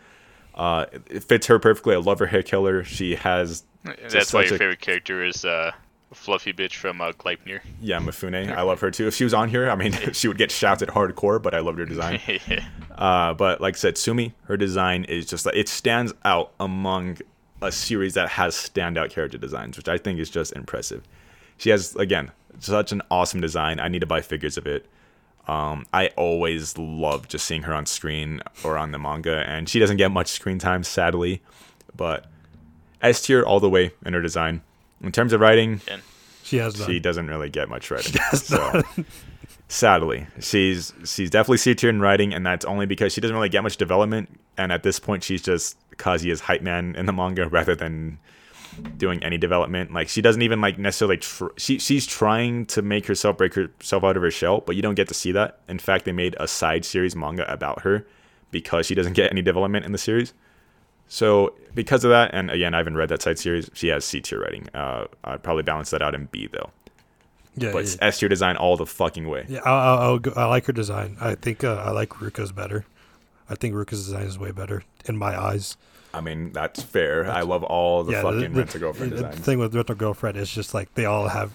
[0.55, 1.95] Uh, it- it fits her perfectly.
[1.95, 2.83] I love her hair color.
[2.85, 3.63] She has
[4.09, 5.71] That's why your a- favorite character is uh,
[6.13, 7.59] Fluffy Bitch from uh, Gleipnir.
[7.81, 8.51] yeah Mifune.
[8.55, 9.07] I love her too.
[9.07, 11.79] If she was on here, I mean, she would get shouted hardcore, but I loved
[11.79, 12.19] her design.
[12.27, 12.65] yeah.
[12.97, 17.17] Uh, but like I said, Sumi, her design is just like it stands out among
[17.61, 21.03] a series that has standout character designs, which I think is just impressive.
[21.57, 23.79] She has again such an awesome design.
[23.79, 24.85] I need to buy figures of it.
[25.47, 29.79] Um, I always love just seeing her on screen or on the manga, and she
[29.79, 31.41] doesn't get much screen time, sadly.
[31.95, 32.25] But
[33.01, 34.61] S tier all the way in her design.
[35.03, 35.81] In terms of writing,
[36.43, 36.87] She has done.
[36.87, 38.19] she doesn't really get much writing.
[38.33, 38.81] so
[39.67, 43.49] sadly, she's she's definitely C tier in writing, and that's only because she doesn't really
[43.49, 44.29] get much development.
[44.57, 48.19] And at this point, she's just Kazuya's hype man in the manga rather than
[48.97, 49.93] doing any development.
[49.93, 51.17] Like she doesn't even like necessarily.
[51.17, 54.81] Tr- she she's trying to make herself break herself out of her shell, but you
[54.81, 55.59] don't get to see that.
[55.67, 58.05] In fact, they made a side series manga about her
[58.51, 60.33] because she doesn't get any development in the series.
[61.09, 63.69] So because of that, and again, I haven't read that side series.
[63.73, 64.67] She has C tier writing.
[64.73, 66.69] Uh, I'd probably balance that out in B though.
[67.55, 67.95] yeah, But yeah.
[68.01, 69.45] S tier design all the fucking way.
[69.49, 71.17] Yeah, I, I, I like her design.
[71.19, 72.85] I think uh, I like Ruka's better.
[73.49, 75.75] I think Ruka's design is way better in my eyes.
[76.13, 77.29] I mean, that's fair.
[77.29, 79.95] I love all the yeah, fucking rent a girlfriend the, the thing with Rent a
[79.95, 81.51] Girlfriend is just like they all have.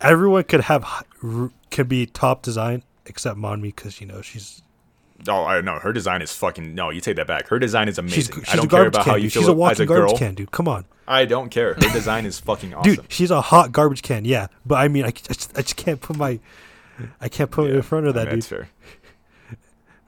[0.00, 1.04] Everyone could have
[1.70, 4.62] could be top design except Mami because you know she's
[5.26, 6.74] Oh, I know her design is fucking.
[6.74, 7.48] No, you take that back.
[7.48, 8.34] Her design is amazing.
[8.36, 9.10] she's I don't care about can.
[9.10, 9.32] how you dude.
[9.32, 10.18] feel she's a as walking a garbage girl.
[10.18, 10.50] can, dude.
[10.52, 11.74] Come on, I don't care.
[11.74, 12.94] Her design is fucking awesome.
[12.94, 13.12] dude.
[13.12, 14.24] She's a hot garbage can.
[14.24, 16.38] Yeah, but I mean, I, I, just, I just can't put my
[17.20, 18.42] I can't put it in front of I that, mean, dude.
[18.42, 18.68] That's fair.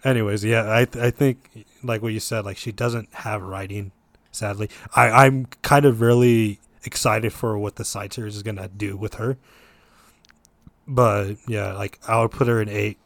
[0.04, 3.92] Anyways, yeah, I th- I think like what you said, like she doesn't have writing.
[4.32, 8.96] Sadly, I I'm kind of really excited for what the side series is gonna do
[8.96, 9.36] with her.
[10.86, 12.96] But yeah, like I would put her in A,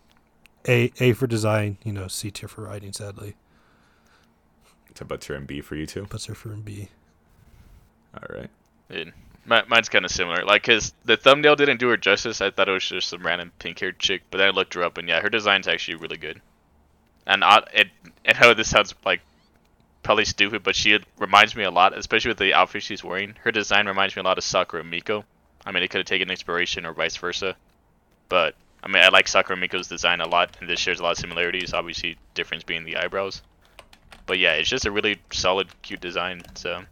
[0.68, 2.92] A A for design, you know, C tier for writing.
[2.92, 3.34] Sadly,
[4.94, 6.06] To put her in B for you too.
[6.06, 6.88] puts her for in B.
[8.14, 8.50] All right.
[8.90, 9.12] And
[9.46, 10.44] mi- mine's kind of similar.
[10.44, 12.40] Like, cause the thumbnail didn't do her justice.
[12.40, 14.98] I thought it was just some random pink-haired chick, but then I looked her up,
[14.98, 16.40] and yeah, her design's actually really good.
[17.26, 17.88] And I, it,
[18.24, 19.20] and how this sounds like
[20.02, 23.34] probably stupid, but she reminds me a lot, especially with the outfit she's wearing.
[23.42, 25.24] Her design reminds me a lot of Sakura Miko.
[25.66, 27.56] I mean, it could have taken inspiration or vice versa,
[28.28, 28.54] but
[28.84, 31.18] I mean, I like Sakura Miko's design a lot, and this shares a lot of
[31.18, 31.72] similarities.
[31.72, 33.42] Obviously, difference being the eyebrows.
[34.26, 36.42] But yeah, it's just a really solid, cute design.
[36.54, 36.84] So.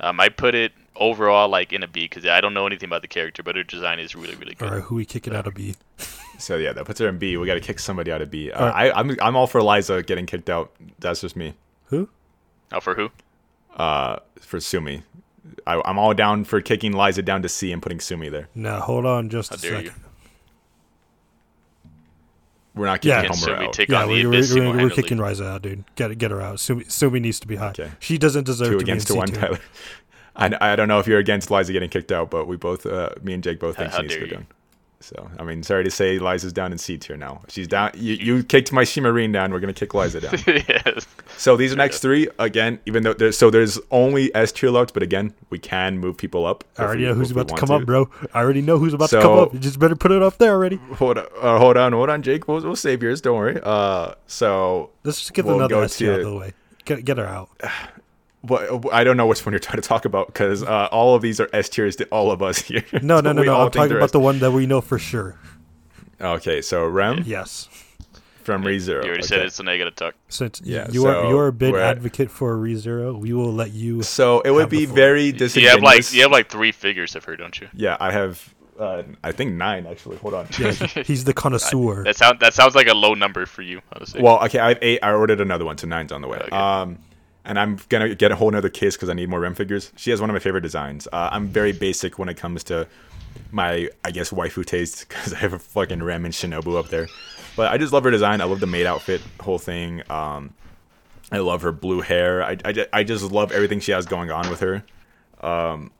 [0.00, 3.02] Um, I put it overall like in a B because I don't know anything about
[3.02, 4.68] the character, but her design is really really good.
[4.68, 5.74] All right, who we kicking out of B?
[6.40, 7.36] So yeah, that puts her in B.
[7.36, 8.52] We got to kick somebody out of B.
[8.52, 8.92] Uh, All right.
[8.94, 10.70] I, I'm I'm all for Lyza getting kicked out.
[11.00, 11.54] That's just me.
[11.86, 12.08] Who?
[12.70, 13.10] Oh, for who?
[13.74, 15.02] Uh, for Sumi,
[15.66, 18.46] I, I'm all down for kicking Lyza down to C and putting Sumi there.
[18.54, 19.84] Now hold on, just How a second.
[19.86, 19.92] you?
[22.78, 23.72] We're not kicking Can Homer Sumi out.
[23.72, 25.84] take Yeah, on we're, Abyss we're, we're, we're kicking Lyza out, dude.
[25.96, 26.60] Get get her out.
[26.60, 27.70] Sumi, Sumi needs to be high.
[27.70, 27.90] Okay.
[27.98, 29.40] She doesn't deserve Two to against be to in one, C2.
[29.40, 29.58] Tyler.
[30.36, 33.10] I, I don't know if you're against Lyza getting kicked out, but we both, uh,
[33.22, 34.36] me and Jake both think how she needs to dare go you.
[34.38, 34.46] down.
[35.00, 37.42] So I mean, sorry to say, Lyza's down in C tier now.
[37.48, 37.92] She's down.
[37.94, 39.52] You, you kicked my Shimarin down.
[39.52, 40.64] We're gonna kick Lyza down.
[40.68, 41.06] yes.
[41.36, 45.04] So these next three, again, even though there's so there's only S tier left, but
[45.04, 46.64] again, we can move people up.
[46.76, 48.10] I already we- know who's about to want come up, bro.
[48.34, 49.54] I already know who's about to come up.
[49.54, 50.76] You just better put it up there already.
[50.96, 52.48] Hold on, uh, hold on, hold on, Jake.
[52.48, 53.20] We'll, we'll save yours.
[53.20, 53.60] Don't worry.
[53.62, 56.54] Uh, so Let's just get We'll another S tier out of the way.
[56.84, 57.50] Get get her out.
[58.48, 61.22] what I don't know which one you're trying to talk about because uh, all of
[61.22, 62.84] these are S tiers to all of us here.
[63.02, 63.60] No, no, So no, we no.
[63.62, 65.36] I'm talking about S- the one that we know for sure.
[66.20, 67.68] Okay, so Rem Yes.
[68.42, 69.02] from ReZero.
[69.04, 70.20] You already said it's so negative you gotta talk.
[70.28, 74.02] Since Yeah, you are you're a big advocate for ReZero, we will let you.
[74.02, 74.96] So it would be floor.
[74.96, 77.68] very You have like you have like three figures of her, don't you?
[77.74, 78.54] yeah, I have.
[78.78, 80.16] Uh, I think nine actually.
[80.18, 80.46] Hold on.
[80.56, 80.70] Yeah,
[81.04, 82.04] he's the connoisseur.
[82.04, 84.22] That sound that sounds like a low number for you, honestly.
[84.22, 85.00] Well, okay, I have eight.
[85.02, 86.38] I ordered another one, so nine's on the way.
[86.38, 86.54] Okay.
[86.56, 86.98] Um,
[87.48, 89.90] and I'm gonna get a whole nother case because I need more Rem figures.
[89.96, 91.08] She has one of my favorite designs.
[91.12, 92.86] Uh, I'm very basic when it comes to
[93.50, 97.08] my, I guess, waifu taste because I have a fucking Rem and Shinobu up there.
[97.56, 98.40] But I just love her design.
[98.40, 100.02] I love the maid outfit, whole thing.
[100.10, 100.54] Um,
[101.32, 102.42] I love her blue hair.
[102.42, 104.84] I, I, I just love everything she has going on with her.
[105.40, 105.90] Um,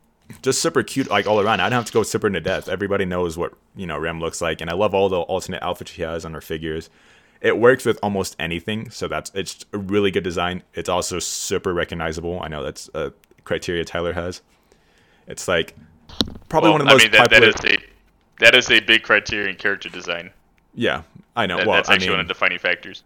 [0.43, 1.61] just super cute, like all around.
[1.61, 2.69] I don't have to go super into depth.
[2.69, 5.93] Everybody knows what you know Rem looks like, and I love all the alternate outfits
[5.93, 6.91] she has on her figures.
[7.41, 10.63] It works with almost anything, so that's it's a really good design.
[10.75, 12.41] It's also super recognizable.
[12.43, 13.13] I know that's a
[13.45, 14.43] criteria Tyler has.
[15.27, 15.77] It's like
[16.49, 17.53] probably Well, one of the most I mean, that, popular.
[17.53, 17.85] that is a
[18.41, 20.31] that is a big criterion character design.
[20.75, 21.03] yeah,
[21.37, 21.59] I know.
[21.59, 23.03] That, well, that's I actually mean, one of the defining factors.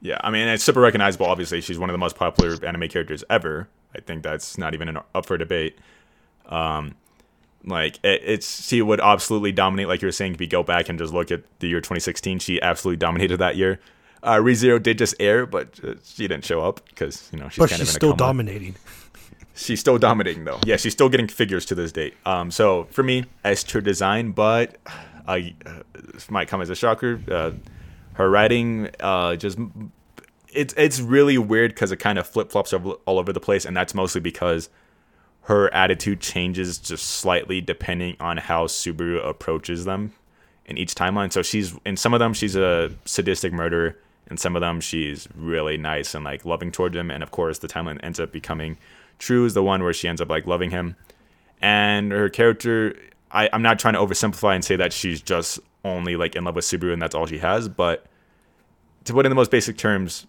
[0.00, 1.26] Yeah, I mean it's super recognizable.
[1.26, 3.68] Obviously, she's one of the most popular anime characters ever.
[3.94, 5.78] I think that's not even an, up for debate.
[6.46, 6.94] Um,
[7.64, 9.88] like it, it's she would absolutely dominate.
[9.88, 12.38] Like you were saying, if you go back and just look at the year 2016,
[12.38, 13.80] she absolutely dominated that year.
[14.22, 17.58] Uh, ReZero did just air, but uh, she didn't show up because you know she's
[17.58, 18.76] but kind she's of still dominating.
[19.54, 20.58] She's still dominating though.
[20.64, 22.14] Yeah, she's still getting figures to this date.
[22.24, 24.78] Um, so for me, S tier design, but
[25.28, 25.82] I uh,
[26.30, 27.20] might come as a shocker.
[27.30, 27.50] Uh,
[28.14, 29.58] her writing, uh, just
[30.52, 33.76] it's it's really weird because it kind of flip flops all over the place, and
[33.76, 34.70] that's mostly because
[35.42, 40.12] her attitude changes just slightly depending on how Subaru approaches them
[40.66, 41.32] in each timeline.
[41.32, 43.96] So she's in some of them she's a sadistic murderer,
[44.28, 47.58] and some of them she's really nice and like loving toward him, and of course
[47.58, 48.78] the timeline ends up becoming
[49.18, 50.96] true is the one where she ends up like loving him,
[51.60, 52.96] and her character.
[53.34, 56.54] I, I'm not trying to oversimplify and say that she's just only like in love
[56.54, 58.04] with Subaru and that's all she has, but
[59.04, 60.26] to put in the most basic terms,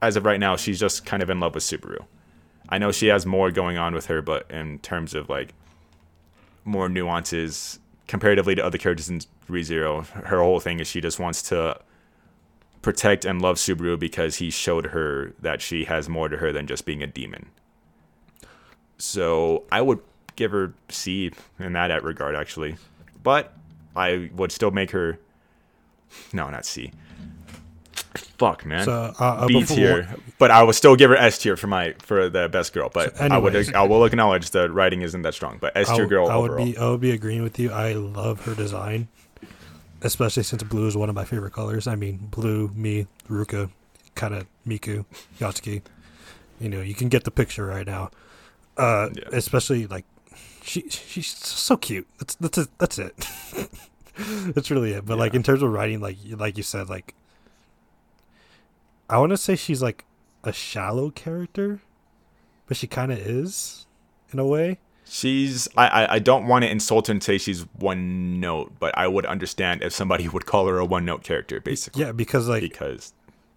[0.00, 2.04] as of right now, she's just kind of in love with Subaru.
[2.68, 5.54] I know she has more going on with her, but in terms of like
[6.64, 7.78] more nuances
[8.08, 11.80] comparatively to other characters in ReZero, her whole thing is she just wants to
[12.82, 16.66] protect and love Subaru because he showed her that she has more to her than
[16.66, 17.46] just being a demon.
[18.98, 20.00] So I would
[20.36, 22.76] give her C in that regard, actually,
[23.22, 23.52] but
[23.94, 25.18] I would still make her
[26.32, 26.92] no, not C.
[28.16, 28.84] Fuck, man.
[28.84, 31.94] So uh, uh, B tier, but I would still give her S tier for my
[32.00, 32.90] for the best girl.
[32.92, 33.74] But So I would.
[33.74, 35.58] I will acknowledge the writing isn't that strong.
[35.60, 36.64] But s tier girl I would overall.
[36.66, 37.70] be I would be agreeing with you.
[37.72, 39.08] I love her design,
[40.02, 41.86] especially since blue is one of my favorite colors.
[41.86, 43.70] I mean, blue, me, Ruka,
[44.14, 45.04] kind of Miku,
[45.38, 45.82] Yotsugi.
[46.60, 48.10] You know, you can get the picture right now.
[48.76, 49.24] Uh, Yeah.
[49.32, 50.04] especially like
[50.62, 52.06] she she's so cute.
[52.18, 52.68] That's that's it.
[52.78, 53.14] That's it.
[54.54, 55.04] that's really it.
[55.06, 57.14] But like in terms of writing, like like you said, like
[59.08, 60.04] I want to say she's like
[60.42, 61.80] a shallow character,
[62.66, 63.86] but she kind of is
[64.32, 64.78] in a way.
[65.08, 68.96] She's I, I I don't want to insult her and say she's one note, but
[68.98, 72.02] I would understand if somebody would call her a one note character, basically.
[72.02, 73.12] Yeah, because like Because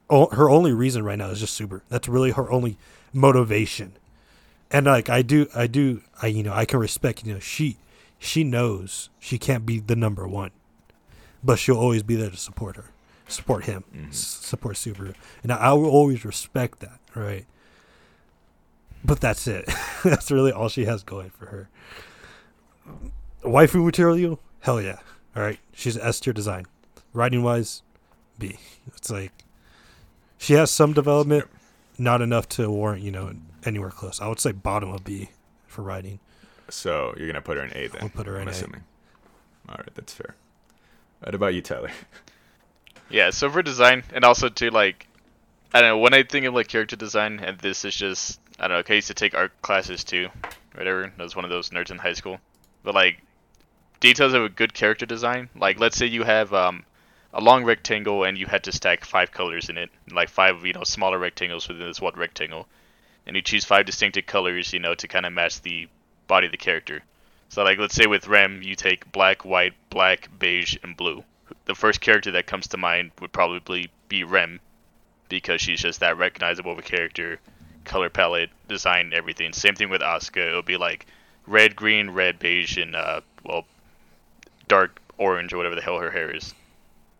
[0.10, 1.82] o- her only reason right now is just super.
[1.90, 2.78] That's really her only
[3.14, 3.94] motivation.
[4.72, 7.26] And like I do, I do, I you know I can respect.
[7.26, 7.78] You know she
[8.20, 10.52] she knows she can't be the number one,
[11.44, 12.92] but she'll always be there to support her,
[13.30, 14.10] support him, mm-hmm.
[14.10, 17.46] s- support Subaru, and I, I will always respect that, right?
[19.04, 19.70] But that's it.
[20.04, 21.70] that's really all she has going for her.
[23.44, 25.00] Waifu material, hell yeah.
[25.36, 26.66] All right, she's S tier design.
[27.14, 27.82] Writing wise,
[28.38, 28.58] B.
[28.88, 29.32] It's like
[30.38, 31.48] she has some development,
[31.98, 33.34] not enough to warrant you know
[33.66, 34.20] anywhere close.
[34.20, 35.30] I would say bottom of B
[35.68, 36.20] for writing.
[36.70, 38.02] so you're gonna put her in A then.
[38.02, 38.52] I'll put her in I'm A.
[38.52, 38.84] assuming.
[39.70, 40.36] All right, that's fair.
[41.22, 41.92] What about you, Tyler?
[43.12, 45.08] Yeah, so for design, and also to like,
[45.74, 48.68] I don't know, when I think of like character design, and this is just, I
[48.68, 50.30] don't know, I used to take art classes too,
[50.76, 51.12] whatever.
[51.18, 52.40] I was one of those nerds in high school.
[52.84, 53.20] But like,
[54.00, 56.84] details of a good character design, like let's say you have um,
[57.34, 60.74] a long rectangle and you had to stack five colors in it, like five, you
[60.74, 62.68] know, smaller rectangles within this one rectangle,
[63.26, 65.88] and you choose five distinctive colors, you know, to kind of match the
[66.28, 67.02] body of the character.
[67.50, 71.24] So like, let's say with Rem, you take black, white, black, beige, and blue
[71.70, 74.60] the first character that comes to mind would probably be Rem,
[75.30, 77.40] because she's just that recognizable of a character,
[77.86, 79.54] color palette, design, everything.
[79.54, 80.52] Same thing with Asuka.
[80.52, 81.06] It would be like
[81.46, 83.66] red, green, red, beige, and uh, well,
[84.68, 86.56] dark orange or whatever the hell her hair is.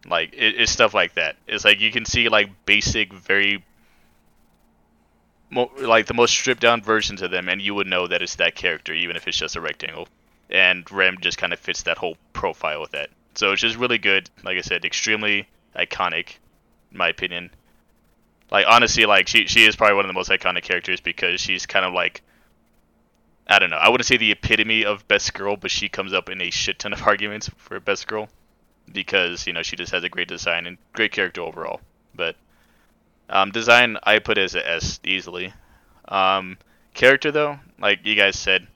[0.08, 1.36] Like it, it's stuff like that.
[1.48, 3.64] It's like you can see like basic, very
[5.52, 8.56] like the most stripped down versions of them, and you would know that it's that
[8.56, 10.08] character, even if it's just a rectangle.
[10.50, 13.12] And Rem just kind of fits that whole profile with that.
[13.36, 14.30] So it's just really good.
[14.44, 16.38] Like I said, extremely iconic.
[16.92, 17.52] in my opinion.
[18.52, 21.66] Like honestly, like she she is probably one of the most iconic characters because she's
[21.66, 22.22] kind of like
[23.48, 23.78] I don't know.
[23.78, 26.80] I wouldn't say the epitome of best girl, but she comes up in a shit
[26.80, 28.30] ton of arguments for best girl
[28.92, 31.82] because you know she just has a great design and great character overall.
[32.16, 32.36] But
[33.30, 35.54] um, design, I put as a S easily.
[36.08, 36.58] Um,
[36.94, 38.68] character though, like you guys said,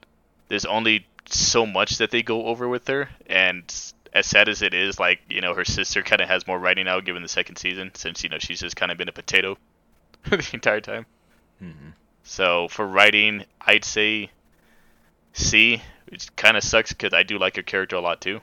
[0.48, 3.64] there's only so much that they go over with her, and
[4.14, 6.84] as sad as it is, like you know, her sister kind of has more writing
[6.84, 9.56] now given the second season, since you know she's just kind of been a potato
[10.30, 11.06] the entire time.
[11.62, 11.90] Mm-hmm.
[12.22, 14.30] So for writing, I'd say
[15.32, 15.82] C.
[16.06, 18.40] It kind of sucks because I do like her character a lot too.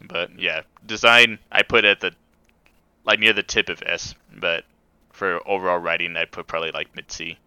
[0.00, 2.12] But yeah, design I put at the
[3.04, 4.14] like near the tip of S.
[4.34, 4.64] But
[5.12, 7.38] for overall writing, I put probably like mid C.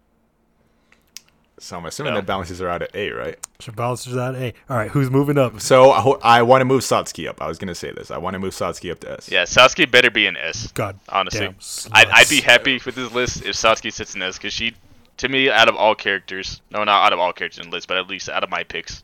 [1.60, 2.20] So I'm assuming No.
[2.20, 3.36] that balances are out at A, right?
[3.58, 4.54] So balances out of A.
[4.70, 5.60] All right, who's moving up?
[5.60, 7.42] So I, ho- I want to move Satsuki up.
[7.42, 8.10] I was gonna say this.
[8.10, 9.30] I want to move Satsuki up to S.
[9.30, 10.70] Yeah, Satsuki better be an S.
[10.72, 11.56] God, Honestly, damn,
[11.92, 14.74] I'd, I'd be happy with this list if Satsuki sits in S because she,
[15.18, 17.88] to me, out of all characters, no, not out of all characters in the list,
[17.88, 19.02] but at least out of my picks,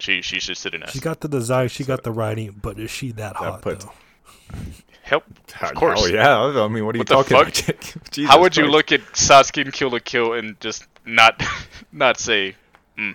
[0.00, 0.90] she she should sit in S.
[0.92, 3.92] She got the design, she got the writing, but is she that hot puts- though?
[5.08, 5.24] Help,
[5.62, 6.00] of course.
[6.02, 6.38] Oh yeah.
[6.38, 7.68] I mean, what are you What the talking fuck?
[7.68, 8.10] about?
[8.12, 11.42] Jesus How would you look at Satsuki and Kill la Kill and just not
[11.92, 12.54] not say
[12.96, 13.12] hmm.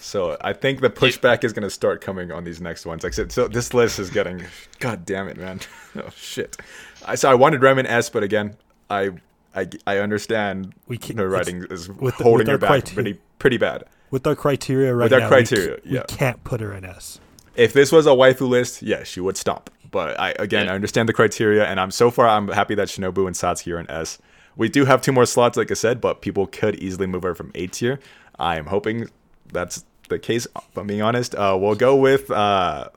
[0.00, 3.02] So I think the pushback is gonna start coming on these next ones.
[3.02, 4.44] Like I said, so this list is getting,
[4.78, 5.60] god damn it, man.
[5.96, 6.56] oh shit.
[7.04, 8.56] I so I wanted Remin S, but again,
[8.88, 9.10] I
[9.54, 13.20] I, I understand We can't- the writing is with holding with her back criteria- pretty
[13.38, 13.84] pretty bad.
[14.10, 16.04] With our criteria right our now, we c- criteria, we, yeah.
[16.08, 17.20] can't put her in S.
[17.56, 19.68] If this was a waifu list, yeah, she would stomp.
[19.90, 20.72] But I again, Yeah.
[20.72, 23.80] I understand the criteria, and I'm so far I'm happy that Shinobu and Satsuki are
[23.80, 24.18] in S.
[24.56, 27.34] We do have two more slots, like I said, but people could easily move her
[27.34, 28.00] from A tier.
[28.38, 29.08] I am hoping
[29.52, 30.46] that's the case.
[30.56, 32.88] If I'm being honest, uh, we'll go with uh,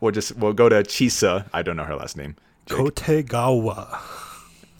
[0.00, 1.46] we'll just we'll go to Chisa.
[1.52, 2.36] I don't know her last name.
[2.66, 2.78] Jake.
[2.78, 3.98] Kotegawa.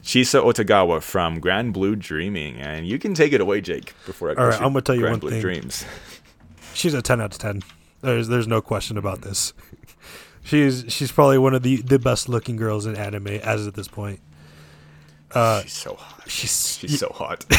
[0.03, 3.93] Chisa Kotegawa from Grand Blue Dreaming, and you can take it away, Jake.
[4.05, 5.41] Before I All right, I'm gonna tell you Grand one Blue thing.
[5.41, 5.83] Dreams.
[6.75, 7.63] She's a ten out of ten.
[8.01, 9.53] There's there's no question about this.
[10.45, 13.87] She's she's probably one of the, the best looking girls in anime as of this
[13.87, 14.19] point.
[15.31, 16.29] Uh, She's so hot.
[16.29, 17.43] she's She's so hot.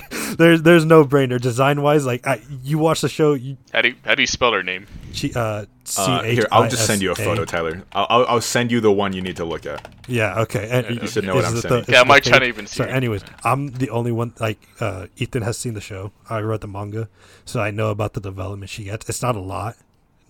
[0.38, 2.06] there's there's no brainer design wise.
[2.06, 4.62] Like I, you watch the show, you how do you, how do you spell her
[4.62, 4.86] name?
[5.12, 5.66] she uh,
[5.98, 7.82] Uh, here, I'll just send you a photo, Tyler.
[7.92, 9.86] I'll, I'll, I'll send you the one you need to look at.
[10.08, 10.68] Yeah, okay.
[10.70, 11.84] And You should know what is I'm saying.
[11.88, 14.32] Yeah, I'm it trying to even see So, anyways, I'm the only one.
[14.40, 16.12] Like, uh, Ethan has seen the show.
[16.30, 17.08] I read the manga,
[17.44, 19.08] so I know about the development she gets.
[19.10, 19.76] It's not a lot,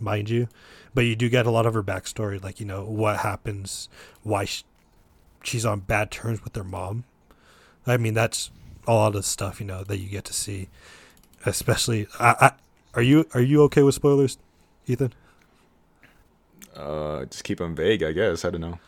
[0.00, 0.48] mind you,
[0.94, 2.42] but you do get a lot of her backstory.
[2.42, 3.88] Like, you know, what happens,
[4.22, 4.64] why sh-
[5.42, 7.04] she's on bad terms with her mom.
[7.86, 8.50] I mean, that's
[8.86, 10.68] a lot of stuff you know that you get to see.
[11.44, 12.52] Especially, I, I
[12.94, 14.38] are you are you okay with spoilers,
[14.86, 15.12] Ethan?
[16.74, 18.44] Uh, just keep them vague, I guess.
[18.44, 18.78] I don't know.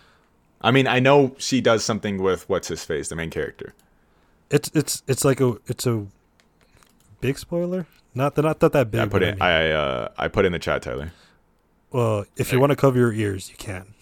[0.61, 3.75] I mean, I know she does something with what's his face, the main character.
[4.51, 6.07] It's it's it's like a it's a
[7.21, 7.87] big spoiler.
[8.15, 9.01] Not that not that that big.
[9.01, 9.35] I put but it.
[9.35, 11.13] mean- I uh, I put in the chat, Tyler.
[11.93, 13.95] Well, if you want to cover your ears, you can.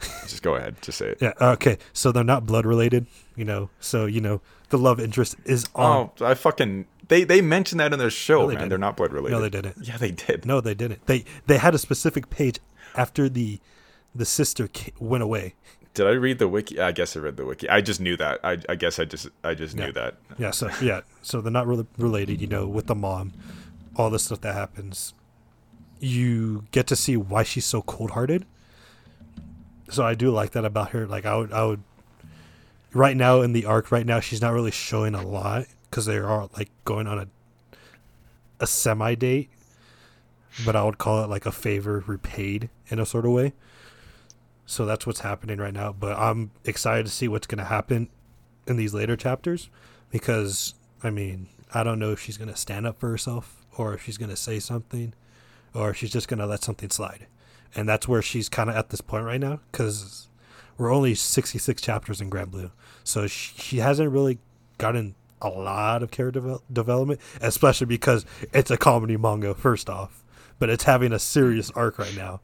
[0.22, 0.80] Just go ahead.
[0.80, 1.18] Just say it.
[1.20, 1.32] Yeah.
[1.40, 1.78] Okay.
[1.92, 3.06] So they're not blood related,
[3.36, 3.68] you know.
[3.80, 4.40] So you know
[4.70, 6.10] the love interest is oh, on.
[6.20, 8.60] Oh, I fucking they they mentioned that in their show, No, they man.
[8.62, 8.68] didn't.
[8.70, 9.32] They're not blood related.
[9.36, 9.76] no, they didn't.
[9.86, 10.46] Yeah, they did.
[10.46, 11.04] No, they didn't.
[11.06, 12.60] They they had a specific page
[12.96, 13.60] after the
[14.14, 14.68] the sister
[14.98, 15.54] went away.
[15.92, 16.80] Did I read the wiki?
[16.80, 17.68] I guess I read the wiki.
[17.68, 18.38] I just knew that.
[18.44, 19.86] I, I guess I just I just Yeah.
[19.86, 20.14] knew that.
[20.38, 20.52] Yeah.
[20.52, 21.00] So yeah.
[21.22, 23.32] So they're not really related, you know, with the mom,
[23.96, 25.12] all the stuff that happens.
[26.00, 28.44] You get to see why she's so cold hearted.
[29.90, 31.06] So I do like that about her.
[31.06, 31.82] Like I would I would
[32.92, 36.16] right now in the arc right now she's not really showing a lot because they
[36.16, 37.26] are like going on a
[38.58, 39.48] a semi date
[40.64, 43.52] but i would call it like a favor repaid in a sort of way
[44.66, 48.08] so that's what's happening right now but i'm excited to see what's going to happen
[48.66, 49.70] in these later chapters
[50.10, 53.94] because i mean i don't know if she's going to stand up for herself or
[53.94, 55.14] if she's going to say something
[55.74, 57.26] or she's just going to let something slide
[57.74, 60.28] and that's where she's kind of at this point right now because
[60.76, 62.70] we're only 66 chapters in Grand Blue,
[63.04, 64.38] so she, she hasn't really
[64.78, 69.54] gotten a lot of character devel- development, especially because it's a comedy manga.
[69.54, 70.24] First off,
[70.58, 72.40] but it's having a serious arc right now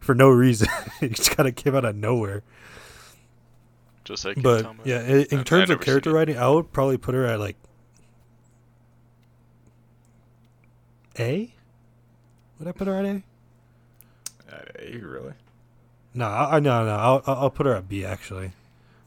[0.00, 0.68] for no reason.
[1.00, 2.42] it just kind of came out of nowhere.
[4.04, 7.26] Just like But yeah, in, in terms of character writing, I would probably put her
[7.26, 7.56] at like
[11.18, 11.54] A.
[12.58, 13.22] Would I put her at A?
[14.50, 15.34] Uh, really?
[16.14, 16.96] No, I, no no.
[16.96, 18.52] I'll I'll put her at B actually.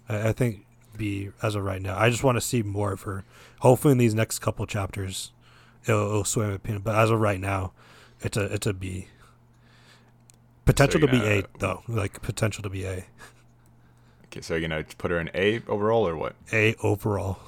[0.07, 0.65] I, I think
[0.95, 1.97] B as of right now.
[1.97, 3.23] I just want to see more of her.
[3.59, 5.31] Hopefully, in these next couple chapters,
[5.85, 6.81] it'll, it'll sway my opinion.
[6.83, 7.73] But as of right now,
[8.21, 9.07] it's a it's a B.
[10.65, 13.05] Potential So to be A though, like potential to be A.
[14.25, 16.35] Okay, so you're gonna put her in A overall or what?
[16.53, 17.39] A overall.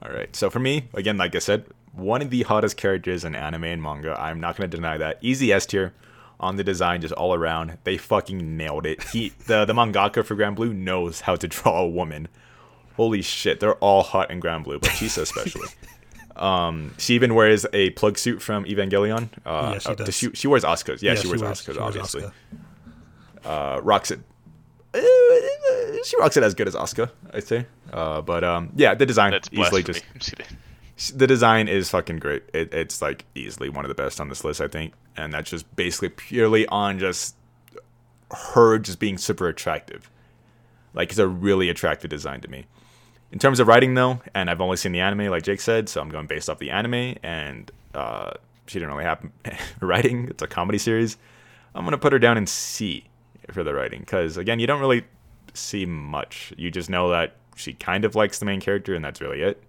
[0.00, 0.34] All right.
[0.34, 3.82] So for me, again, like I said, one of the hottest characters in anime and
[3.82, 4.18] manga.
[4.20, 5.18] I'm not going to deny that.
[5.20, 5.92] Easy S tier
[6.40, 7.78] on the design, just all around.
[7.84, 9.02] They fucking nailed it.
[9.10, 12.28] He, the the mangaka for Grand Blue knows how to draw a woman.
[12.96, 15.68] Holy shit, they're all hot in Grand Blue, but Chisa especially.
[16.36, 19.28] um, she even wears a plug suit from Evangelion.
[19.46, 20.16] Uh, Yeah, she uh, does.
[20.16, 21.02] shoot- she wears Asuka's.
[21.02, 22.22] Yeah, Yeah, she, wears Asuka's, she wears obviously.
[22.22, 23.76] Asuka.
[23.76, 24.20] Uh, rocks it.
[24.94, 25.00] Uh,
[26.04, 27.66] she rocks it as good as Asuka, I'd say.
[27.92, 29.82] Uh, but um, yeah, the design That's easily blasphemy.
[29.84, 30.56] just I'm just kidding.
[31.10, 32.44] The design is fucking great.
[32.52, 35.50] It, it's like easily one of the best on this list, I think, and that's
[35.50, 37.36] just basically purely on just
[38.30, 40.10] her just being super attractive.
[40.94, 42.66] Like it's a really attractive design to me.
[43.30, 46.02] In terms of writing, though, and I've only seen the anime, like Jake said, so
[46.02, 48.32] I'm going based off the anime, and uh,
[48.66, 49.26] she didn't really have
[49.80, 50.28] writing.
[50.28, 51.16] It's a comedy series.
[51.74, 53.06] I'm gonna put her down in C
[53.50, 55.04] for the writing, because again, you don't really
[55.54, 56.52] see much.
[56.58, 59.62] You just know that she kind of likes the main character, and that's really it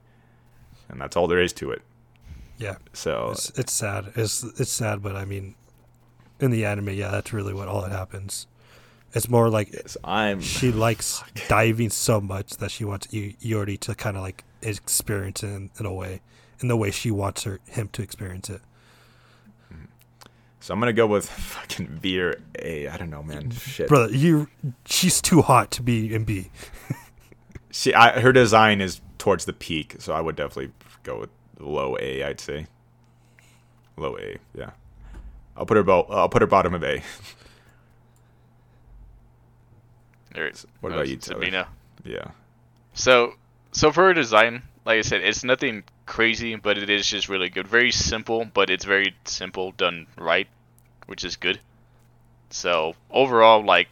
[0.94, 1.82] and that's all there is to it.
[2.57, 4.14] Yeah, So it's it's sad.
[4.15, 5.56] It's it's sad, but I mean,
[6.40, 8.48] in the anime, yeah, that's really what all that happens.
[9.14, 13.80] It's more like yes, I'm she likes diving so much that she wants you Yordi
[13.82, 16.22] to kind of like experience it in, in a way,
[16.60, 18.61] in the way she wants her him to experience it.
[20.60, 22.88] so I'm gonna go with fucking Veer A.
[22.88, 23.49] I don't know, man.
[23.49, 23.88] Shit.
[23.90, 24.48] Brother, you
[24.86, 26.52] she's too hot to be in B.
[27.76, 30.74] She, I, her design is towards the peak, so I would definitely
[31.04, 32.24] go with low A.
[32.26, 32.68] I'd say
[33.95, 34.38] low A.
[34.54, 34.72] Yeah,
[35.56, 37.02] I'll put her bo- I'll put her bottom of A.
[40.82, 41.68] What about you, is it me Tyler?
[42.04, 42.12] now?
[42.12, 42.32] Yeah.
[42.95, 43.36] So,
[43.72, 47.50] so for her design, like I said, it's nothing crazy, but it is just really
[47.50, 47.66] good.
[47.66, 50.50] Very simple, but it's very simple done right,
[51.06, 51.62] which is good.
[52.50, 53.88] So overall, like,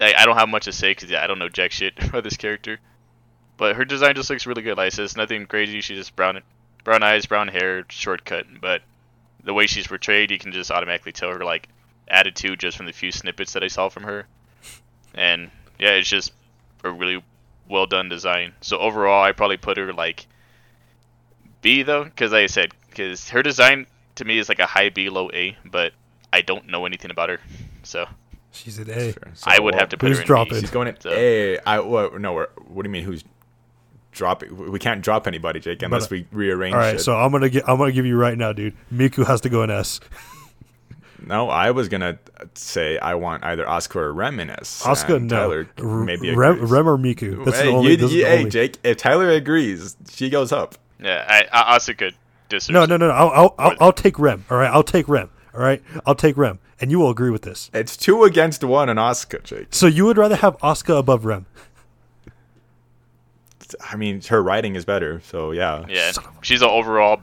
[0.00, 2.24] I, I don't have much to say because yeah, I don't know jack shit about
[2.24, 2.80] this character,
[3.56, 4.76] but her design just looks really good.
[4.76, 5.80] Like I said, it's nothing crazy.
[5.80, 6.40] She's just brown,
[6.82, 8.82] brown eyes, brown hair, shortcut, but
[9.42, 11.68] the way she's portrayed, you can just automatically tell her like
[12.08, 14.26] attitude just from the few snippets that I saw from her,
[15.14, 16.32] and yeah, it's just
[16.82, 17.22] a really
[17.68, 18.52] well done design.
[18.60, 20.26] So overall, I probably put her like
[21.60, 23.86] B though, because like I said, because her design
[24.16, 25.92] to me is like a high B, low A, but
[26.32, 27.40] I don't know anything about her,
[27.82, 28.06] so
[28.54, 29.12] She's an A.
[29.12, 29.22] Sure.
[29.44, 30.54] I would well, have to put who's her in dropping?
[30.54, 30.60] B.
[30.60, 31.58] She's going in So- A.
[31.66, 32.20] I what?
[32.20, 32.34] No,
[32.68, 33.02] what do you mean?
[33.04, 33.24] Who's
[34.14, 34.70] dropping?
[34.70, 36.74] We can't drop anybody, Jake, unless we rearrange.
[36.74, 37.00] All right, shit.
[37.02, 38.74] so I'm gonna get I'm gonna give you right now, dude.
[38.92, 40.00] Miku has to go in S.
[41.26, 42.18] No, I was gonna
[42.54, 44.82] say I want either Asuka or Rem in S.
[44.84, 45.36] Asuka, and no.
[45.36, 46.66] Tyler R- maybe Rem.
[46.66, 47.44] Rem or Miku.
[47.44, 47.92] That's hey, the only.
[47.92, 50.74] you- you- the hey, only- Jake, if Tyler agrees, she goes up.
[51.00, 52.14] Yeah, I, I also could
[52.48, 52.74] deserve.
[52.74, 53.12] No, no, no, no.
[53.14, 54.44] I'll, I'll, I'll, I'll take Rem.
[54.50, 55.30] All right, I'll take Rem.
[55.54, 57.70] All right, I'll take Rem, and you will agree with this.
[57.72, 59.68] It's two against one on Asuka, Jake.
[59.70, 61.46] So you would rather have Asuka above Rem?
[63.80, 65.84] I mean, her writing is better, so yeah.
[65.88, 67.20] Yeah, Son of a she's an overall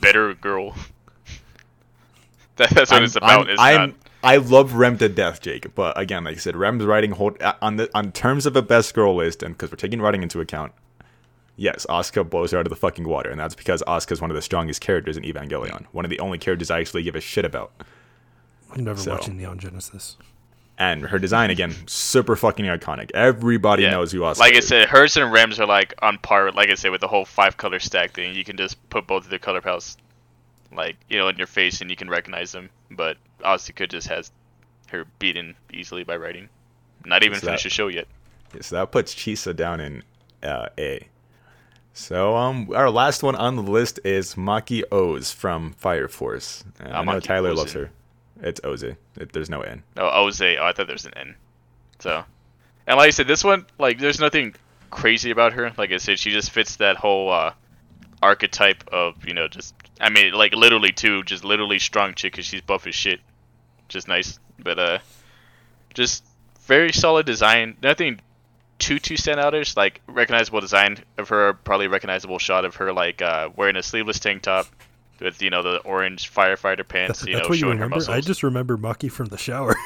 [0.00, 0.74] better girl.
[2.56, 3.40] that, that's what I'm, it's about.
[3.46, 3.96] I'm, it's I'm- not.
[4.22, 5.74] I love Rem to death, Jake.
[5.74, 8.60] But again, like I said, Rem's writing hold uh, on the on terms of a
[8.60, 10.72] best girl list, and because we're taking writing into account,
[11.56, 14.30] yes, Asuka blows her out of the fucking water, and that's because Asuka is one
[14.30, 17.20] of the strongest characters in Evangelion, one of the only characters I actually give a
[17.20, 17.72] shit about.
[18.72, 19.12] I'm never So.
[19.12, 20.18] watching Neon Genesis.
[20.80, 23.10] And her design again, super fucking iconic.
[23.12, 23.90] Everybody Yeah.
[23.90, 26.50] knows who Asuka Like I said, hers and rams are like on par.
[26.52, 29.24] Like I said, with the whole five color stack thing, you can just put both
[29.24, 29.98] of their color palettes,
[30.74, 32.70] like you know, in your face, and you can recognize them.
[32.90, 34.32] But Asuka just has
[34.88, 36.48] her beaten easily by writing.
[37.04, 38.08] Not even So finished that- the show yet.
[38.54, 40.02] Yeah, so that puts Chisa down in
[40.42, 41.06] uh, A.
[41.92, 46.64] So um, our last one on the list is Maki Oz from Fire Force.
[46.82, 47.90] Ah, I know Tyler loves her.
[48.42, 48.82] It's Oze.
[48.82, 49.82] It, there's no N.
[49.96, 50.40] Oh, Oze.
[50.40, 51.34] Oh, I thought there was an N.
[51.98, 52.24] So,
[52.86, 54.54] and like I said, this one, like, there's nothing
[54.90, 55.72] crazy about her.
[55.76, 57.52] Like I said, she just fits that whole uh,
[58.22, 62.46] archetype of, you know, just, I mean, like, literally, too, just literally strong chick because
[62.46, 63.20] she's buff as shit.
[63.88, 64.38] Just nice.
[64.58, 64.98] But, uh,
[65.92, 66.24] just
[66.62, 67.76] very solid design.
[67.82, 68.20] Nothing
[68.78, 69.76] too, too standoutish.
[69.76, 74.18] Like, recognizable design of her, probably recognizable shot of her, like, uh, wearing a sleeveless
[74.18, 74.66] tank top
[75.20, 77.84] with, you know, the orange firefighter pants, That's, you that's know, what you showing her
[77.84, 77.96] remember.
[77.96, 78.16] muscles.
[78.16, 79.74] I just remember Maki from the shower.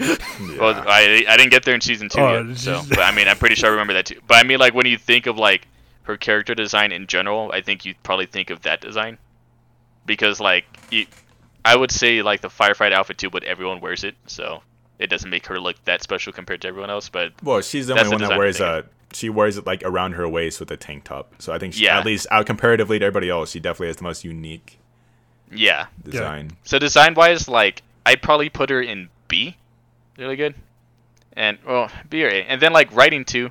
[0.00, 0.16] Yeah.
[0.60, 3.26] Well, I I didn't get there in season two Oh, yet, so but I mean
[3.26, 4.20] I'm pretty sure I remember that too.
[4.28, 5.66] But I mean like when you think of like
[6.02, 9.18] her character design in general, I think you probably think of that design
[10.06, 11.06] because like you,
[11.64, 14.62] I would say like the firefight outfit too, but everyone wears it, so
[14.98, 17.08] it doesn't make her look that special compared to everyone else.
[17.08, 18.84] But well, she's the only the one that wears a.
[19.12, 21.34] She wears it like around her waist with a tank top.
[21.40, 21.98] So I think she, Yeah.
[21.98, 24.78] at least out comparatively to everybody else, she definitely has the most unique
[25.50, 26.50] yeah, design.
[26.64, 29.56] so design wise, like I'd probably put her in B
[30.18, 30.54] really good.
[31.32, 32.42] And well, B or A.
[32.44, 33.50] And then like writing too.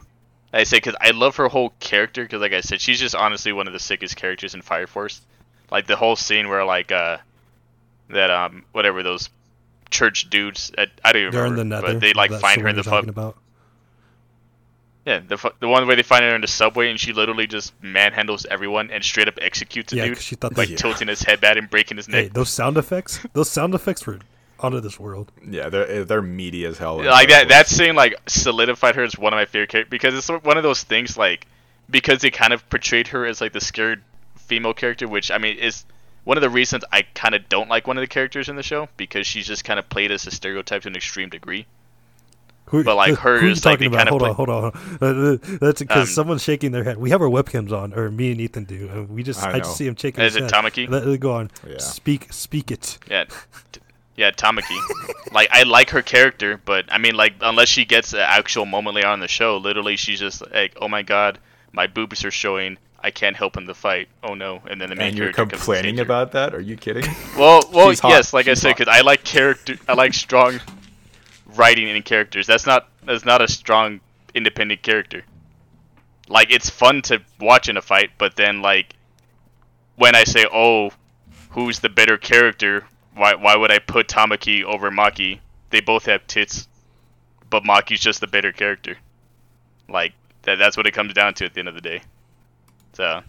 [0.53, 3.51] I say because I love her whole character because like I said, she's just honestly
[3.51, 5.21] one of the sickest characters in Fire Force.
[5.71, 7.17] Like the whole scene where like uh
[8.09, 9.29] that um whatever those
[9.89, 11.93] church dudes at, I don't even They're in remember, the nether.
[11.93, 13.37] but they like find the her in the you're talking fuck about.
[15.05, 17.79] yeah the the one where they find her in the subway and she literally just
[17.81, 20.75] manhandles everyone and straight up executes a Yeah, dude 'cause she thought like Yeah.
[20.77, 22.23] tilting his head back and breaking his neck.
[22.23, 24.19] Hey, those sound effects, those sound effects were
[24.61, 25.31] out of this world.
[25.47, 26.97] Yeah, they're eh, they're meaty as hell.
[27.03, 30.27] like that that scene like solidified her as one of my favorite characters because it's
[30.43, 31.45] one of those things like
[31.89, 34.01] because they kind of portrayed her as like the scared
[34.35, 35.83] female character which i mean is
[36.27, 38.63] one of the reasons i kind of don't like one of the characters in the
[38.63, 41.65] show because she's just kind of played as a stereotype to an extreme degree
[42.71, 44.07] Who, But, like, her who are is, like, talking about?
[44.09, 44.63] kinda Hold on, hold on.
[45.01, 46.97] Uh, uh, That's because Um, someone's shaking their head.
[46.97, 48.89] We have our webcams on, or me and Ethan do.
[48.91, 50.63] And we just, I I, just see him shaking Is his it head.
[50.65, 50.89] Tamaki?
[50.89, 51.49] Let, let- go on.
[51.65, 51.77] Yeah.
[51.77, 52.97] Speak, speak it.
[53.09, 53.23] yeah
[54.17, 54.77] yeah tamaki
[55.31, 58.95] like i like her character but i mean like unless she gets an actual moment
[58.95, 61.37] later on the show literally she's just like oh my god
[61.71, 62.77] my boobs are showing
[63.07, 65.57] i can't help in the fight oh no and then the main And you're character
[65.57, 66.53] complaining about that?
[66.53, 67.05] Are you kidding?
[67.37, 70.59] Well, well, yes, like She's I said, because I like character, I like strong
[71.55, 72.47] writing in characters.
[72.47, 73.99] That's not that's not a strong
[74.33, 75.23] independent character.
[76.27, 78.95] Like it's fun to watch in a fight, but then like
[79.95, 80.91] when I say, "Oh,
[81.51, 82.85] who's the better character?"
[83.15, 85.39] Why why would I put Tamaki over Maki?
[85.69, 86.67] They both have tits,
[87.49, 88.97] but Maki's just the better character.
[89.89, 90.13] Like
[90.43, 92.01] that that's what it comes down to at the end of the day.
[92.97, 93.21] So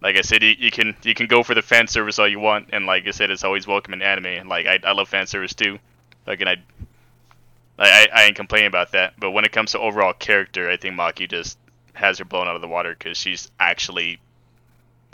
[0.00, 2.38] like I said, you, you can you can go for the fan service all you
[2.38, 4.46] want, and like I said, it's always welcome in anime.
[4.46, 5.80] Like I, I love fan service too.
[6.28, 6.56] Like and I,
[7.76, 9.14] I I ain't complaining about that.
[9.18, 11.58] But when it comes to overall character, I think Maki just
[11.94, 14.20] has her blown out of the water because she's actually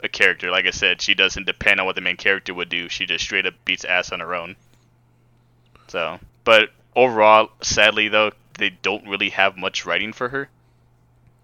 [0.03, 0.51] a character.
[0.51, 2.91] Like I said, she doesn't depend on what the main character would do.
[2.91, 4.57] She just straight up beats ass on her own.
[5.89, 10.51] So, but overall, sadly though, they don't really have much writing for her.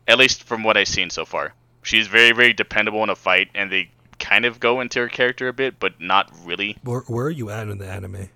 [0.06, 1.54] At least from what I've seen so far.
[1.82, 5.48] She's very, very dependable in a fight, and they kind of go into her character
[5.48, 6.76] a bit, but not really.
[6.82, 8.28] Where, where are you at in the anime?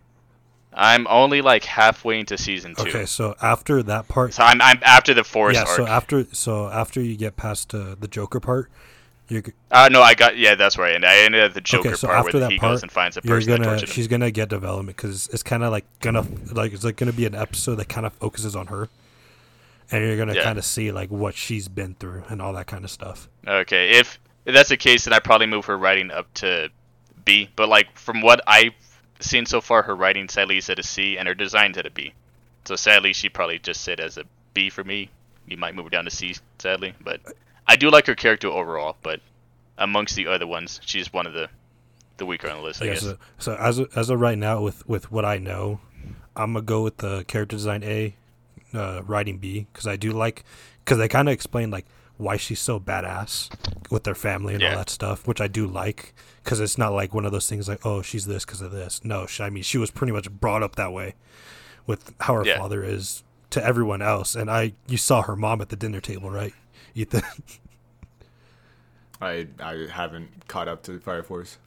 [0.73, 2.89] I'm only like halfway into season two.
[2.89, 5.69] Okay, so after that part, So I'm, I'm after the forest yeah.
[5.69, 5.77] arc.
[5.77, 8.71] So after, so after you get past uh, the Joker part,
[9.29, 10.95] you're g- uh, no, I got yeah, that's right.
[10.95, 11.97] And I ended at the Joker okay.
[11.97, 14.09] So part after where that he part, goes and finds a you're person gonna, she's
[14.09, 17.35] gonna get development because it's kind of like gonna, like it's like gonna be an
[17.35, 18.89] episode that kind of focuses on her,
[19.95, 20.43] and you're gonna Yeah.
[20.45, 23.29] kind of see like what she's been through and all that kind of stuff.
[23.47, 26.71] Okay, if, if that's the case, then I probably move her writing up to
[27.25, 27.49] B.
[27.57, 28.73] But like from what I've
[29.21, 31.91] seen so far, her writing sadly is at a C, and her design's at a
[31.91, 32.13] B.
[32.65, 35.11] So sadly, she probably just sit as a B for me.
[35.47, 37.21] You might move her down to C, sadly, but
[37.67, 38.97] I do like her character overall.
[39.03, 39.21] But
[39.79, 41.49] amongst the other ones, she's one of the
[42.17, 42.93] the weaker on the list, I yeah.
[42.93, 43.03] guess.
[43.03, 45.81] So, so as of, as of right now, with with what I know,
[46.37, 48.15] I'm gonna go with the character design A,
[48.75, 50.45] uh, writing B because I do like
[50.85, 51.87] because they kind of explain like
[52.17, 53.51] why she's so badass
[53.91, 54.71] with their family and Yeah.
[54.71, 57.69] all that stuff, which I do like because it's not like one of those things
[57.69, 59.05] like oh she's this because of this.
[59.05, 61.15] No, she, I mean she was pretty much brought up that way
[61.87, 62.59] with how her Yeah.
[62.59, 66.31] father is to everyone else, and I you saw her mom at the dinner table,
[66.31, 66.55] right,
[66.95, 67.23] Ethan?
[69.21, 71.59] I I haven't caught up to Fire Force.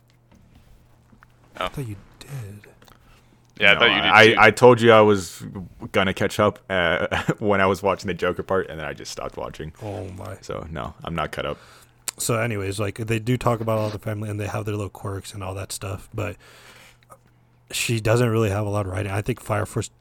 [1.58, 2.68] I thought you did.
[3.60, 4.36] Yeah, I thought you did I, too.
[4.40, 5.44] I told you I was
[5.92, 7.08] gonna catch up uh,
[7.40, 9.74] when I was watching the Joker part, and then I just stopped watching.
[9.82, 10.38] Oh my.
[10.42, 11.58] So no, I'm not caught up.
[12.18, 14.90] so anyways like they do talk about all the family and they have their little
[14.90, 16.36] quirks and all that stuff but
[17.70, 19.92] she doesn't really have a lot of writing i think fire force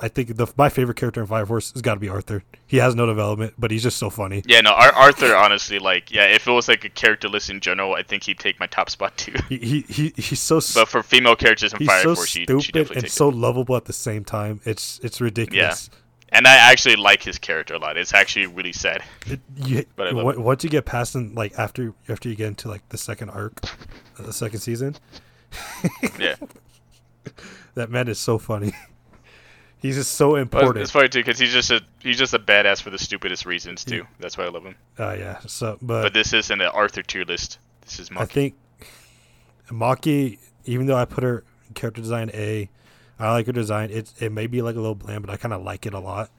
[0.00, 2.78] i think the my favorite character in fire force has got to be arthur he
[2.78, 6.24] has no development but he's just so funny yeah, no, Ar- Arthur, honestly, like, yeah,
[6.24, 8.88] if it was like a character list in general, I think he'd take my top
[8.90, 9.34] spot too.
[9.48, 12.44] he he, he he's so But for female characters in Fire so Force, she, she
[12.44, 15.98] stupid definitely and so lovable at the same time it's it's ridiculous Yeah.
[16.32, 17.96] And I actually like his character a lot.
[17.96, 19.02] It's actually really sad.
[19.26, 22.68] It, you, But on- once you get past him like after after you get into
[22.68, 23.60] like the second arc
[24.18, 24.94] uh, the second season
[26.18, 26.36] Yeah.
[27.74, 28.72] that man is so funny
[29.80, 32.38] he's just so But important it's funny too because he's just a he's just a
[32.38, 34.06] badass for the stupidest reasons too.
[34.18, 34.76] That's why I love him.
[34.98, 37.58] uh, yeah so But this isn't an Arthur tier list.
[37.82, 38.22] This is Mocky.
[38.22, 38.54] I think
[39.70, 41.44] Maki, even though I put her
[41.74, 42.68] character design A,
[43.18, 43.90] I like her design.
[43.90, 45.98] It it may be like a little bland, but I kind of like it a
[46.00, 46.30] lot.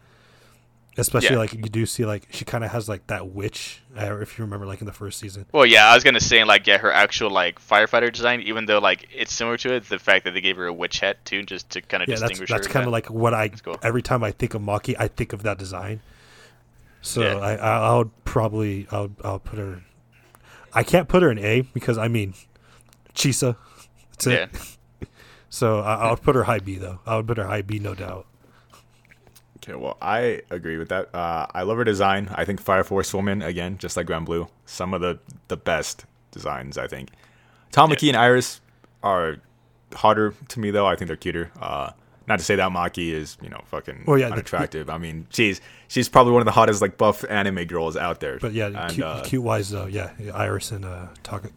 [0.97, 1.39] Especially Yeah.
[1.39, 4.43] like you do see like she kind of has like that witch, uh, if you
[4.43, 5.45] remember, like in the first season.
[5.53, 8.79] Well, yeah, I was gonna say like yeah, her actual like firefighter design, even though
[8.79, 11.43] like it's similar to it, the fact that they gave her a witch hat too,
[11.43, 12.73] just to kind of Yeah, that's distinguish that's her.
[12.73, 13.77] kind of like what I cool.
[13.81, 16.01] every time I think of Maki, I think of that design.
[17.01, 17.35] So Yeah.
[17.37, 19.83] I, I I would probably I'll I'll put her.
[20.73, 22.33] I can't put her in A because I mean,
[23.15, 23.55] Chisa.
[24.11, 24.49] That's it.
[24.53, 24.59] yeah.
[25.53, 26.99] So I, I would put her high B though.
[27.05, 28.25] I would put her high B, no doubt.
[29.63, 31.13] Okay, well, I agree with that.
[31.13, 32.29] Uh, I love her design.
[32.33, 35.19] I think Fire Force Woman again, just like Grand Blue, some of the
[35.49, 36.77] the best designs.
[36.77, 37.09] I think.
[37.71, 38.59] Tamaki and Iris
[39.03, 39.37] are
[39.93, 40.87] hotter to me though.
[40.87, 41.51] I think they're cuter.
[41.61, 41.91] Uh,
[42.27, 44.89] not to say that Maki is you know fucking Well, yeah, the- unattractive.
[44.89, 48.39] I mean, she's she's probably one of the hottest like buff anime girls out there.
[48.39, 49.85] But yeah, And, cute, uh, cute wise though.
[49.85, 51.49] Yeah, yeah, Iris and uh, Taka.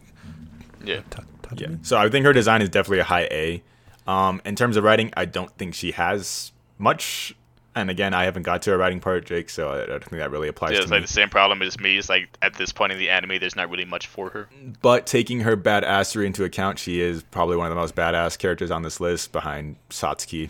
[0.83, 1.01] Yeah.
[1.09, 1.49] Ta- Yeah.
[1.49, 1.79] Tatami?
[1.83, 3.63] So I think her design is definitely a high A.
[4.07, 7.35] Um, in terms of writing, I don't think she has much.
[7.77, 10.31] And again, I haven't got to her writing part, Jake, so I don't think that
[10.31, 10.97] really applies Yeah, to it's me.
[10.97, 11.97] like the same problem as me.
[11.97, 14.47] Is like at this point in the anime, there's not really much for her.
[14.81, 18.71] But taking her badassery into account, she is probably one of the most badass characters
[18.71, 20.49] on this list behind Satsuki.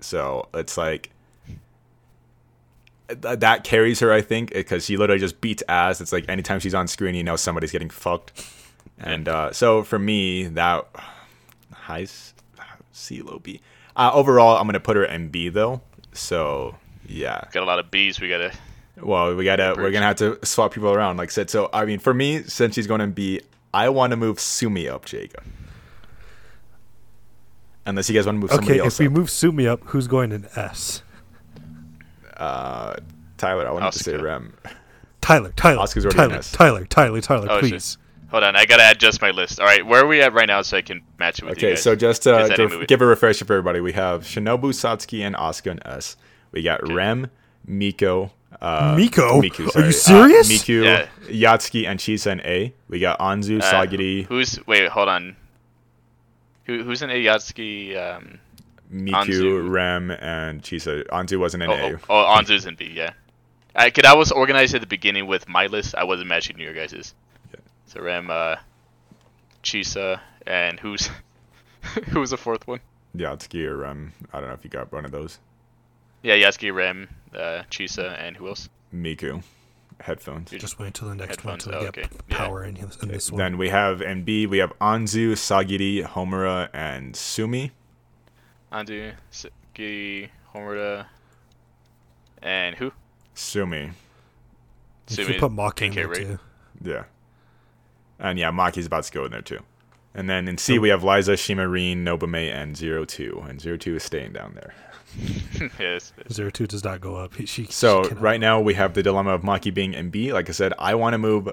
[0.00, 1.10] So it's like
[3.08, 6.00] th- that carries her, I think, because she literally just beats ass.
[6.00, 8.46] It's like anytime she's on screen, you know somebody's getting fucked.
[8.98, 10.86] And uh, so for me, that
[11.72, 12.06] high
[12.92, 13.60] C low B.
[13.96, 15.80] Uh, overall, I'm gonna put her in B though.
[16.12, 16.74] So
[17.06, 18.20] yeah, Got a lot of B's.
[18.20, 18.52] We gotta.
[19.00, 21.50] well, we gotta we're gonna have to swap people around, like I said.
[21.50, 23.40] So I mean, for me, since she's gonna be,
[23.74, 25.42] I want to move Sumi up, Jacob.
[27.86, 29.12] Unless you guys want to move somebody Okay, else if we up.
[29.12, 31.02] move Sumi up, who's going in S?
[32.36, 32.94] uh,
[33.38, 34.54] Tyler, I wanted to say Rem.
[35.20, 36.52] Tyler, Tyler, Asuka's already in Tyler, S.
[36.52, 37.70] Tyler, Tyler, Tyler, Oh, shit.
[37.70, 37.98] please.
[38.32, 39.60] Hold on, I gotta adjust my list.
[39.60, 41.68] All right, where are we at right now so I can match it with you
[41.68, 41.82] Okay, guys?
[41.82, 42.88] so just uh, to didn't move it.
[42.88, 46.16] give a refresher for everybody, we have Shinobu, Satsuki, and Asuka in S.
[46.50, 47.30] We got Rem,
[47.66, 48.32] Miko.
[48.60, 49.40] Uh, Miko?
[49.40, 50.48] Miku, Are you serious?
[50.48, 51.06] Uh, Miku, Yeah.
[51.54, 52.72] Yotsugi, and Chisa in A.
[52.88, 54.88] We got Anzu, Uh, Sagiri, Who's wait?
[54.88, 55.36] Hold on.
[56.64, 57.96] Who, who's in Ayatsuki?
[57.96, 58.38] Um,
[58.92, 59.70] Miku, Anzu.
[59.70, 61.06] Rem, and Chisa.
[61.08, 61.92] Anzu wasn't in oh, A.
[61.94, 62.90] oh, oh, Anzu's in B.
[62.94, 63.10] Yeah.
[63.74, 64.04] I could.
[64.06, 65.94] I was organized at the beginning with my list.
[65.94, 67.14] I wasn't matching your guys's.
[67.94, 68.00] Yeah.
[68.00, 68.56] So Rem, uh,
[69.62, 71.10] Chisa, and who's
[72.10, 72.80] who was the fourth one?
[73.16, 74.12] Yotsugi or Rem.
[74.32, 75.38] I don't know if you got one of those.
[76.22, 78.68] Yeah, Yotsugi, Rem, uh, Chisa, and who else?
[78.94, 79.42] Miku.
[80.00, 80.50] Headphones.
[80.50, 82.16] Dude, Just wait until the next one Headphones, until we oh, get okay.
[82.16, 82.36] p- Yeah.
[82.38, 83.38] power in, in this one.
[83.38, 87.70] Then we have in B, we have Anzu, Sagiri, Homura, and Sumi.
[88.72, 91.06] Anzu, Sagiri, Homura,
[92.42, 92.90] and who?
[93.34, 93.80] Sumi.
[93.80, 93.92] you
[95.06, 96.16] Sumi, should put mocking in there right?
[96.16, 96.38] too.
[96.82, 97.04] Yeah.
[98.22, 99.60] And yeah, Maki's about to go in there too.
[100.14, 103.42] And then in C, we have Lyza, Shimarin, Nobume, and Zero Two.
[103.46, 104.72] And Zero Two is staying down there.
[105.78, 106.12] yes.
[106.30, 107.34] Zero two does not go up.
[107.34, 110.32] He, she, So she right now we have the dilemma of Maki being in B.
[110.32, 111.48] Like I said, I want to move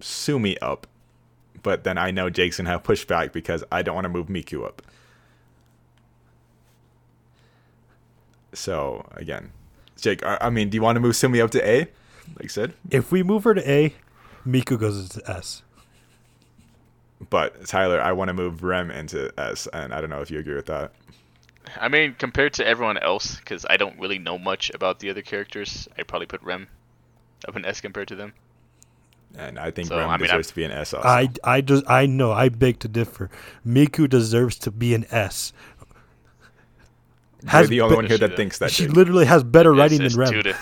[0.00, 0.86] Sumi up,
[1.62, 4.64] but then I know Jake's gonna have pushback because I don't want to move Miku
[4.66, 4.82] up.
[8.52, 9.52] So again,
[9.98, 11.78] Jake, I, I mean, do you want to move Sumi up to A?
[12.36, 13.94] Like I said, if we move her to A,
[14.46, 15.62] Miku goes into S.
[17.30, 20.38] but Tyler, I want to move Rem into S, and I don't know if you
[20.38, 20.92] agree with that.
[21.80, 25.22] I mean, compared to everyone else, because I don't really know much about the other
[25.22, 26.68] characters, I'd probably put Rem
[27.48, 28.32] up in S compared to them.
[29.36, 31.06] And I think So, Rem I mean, deserves I'm- to be an S also.
[31.08, 33.28] I, I just I know I beg to differ.
[33.66, 35.52] Miku deserves to be an S.
[37.52, 38.70] You're the only be- one here that She- thinks that.
[38.70, 38.94] she Jake.
[38.96, 40.32] literally has better Yes, writing than Rem.
[40.42, 40.56] to-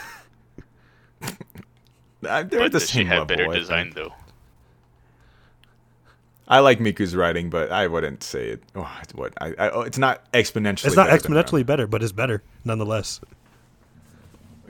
[2.21, 3.37] They're but the does she same have level.
[3.37, 3.97] better I design think.
[3.97, 4.15] though?
[6.47, 8.63] I like Miku's writing, but I wouldn't say it.
[8.75, 10.87] Oh, it's what I, I, oh, it's not exponentially.
[10.87, 13.21] It's not better than exponentially better, but it's better nonetheless.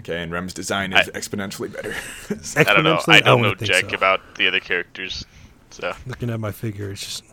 [0.01, 1.95] Okay, and Rem's design is I- exponentially better.
[2.57, 3.01] I don't know.
[3.09, 3.97] I don't know wouldn't think jack so.
[3.97, 5.25] about the other characters,
[5.71, 7.25] so Looking at my figure, it's just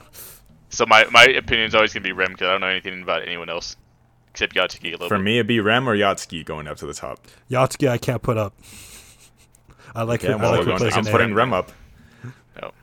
[0.70, 3.28] so my my opinion is always gonna be Rem because I don't know anything about
[3.28, 3.76] anyone else
[4.32, 5.24] except Yotsugi a little For bit.
[5.24, 7.28] me, it'd be Rem or Yotsugi going up to the top.
[7.50, 7.90] Yotsugi.
[7.90, 8.54] I can't put up.
[9.94, 10.38] I like Okay, her.
[10.38, 11.72] well, I like going, I'm putting Rem up.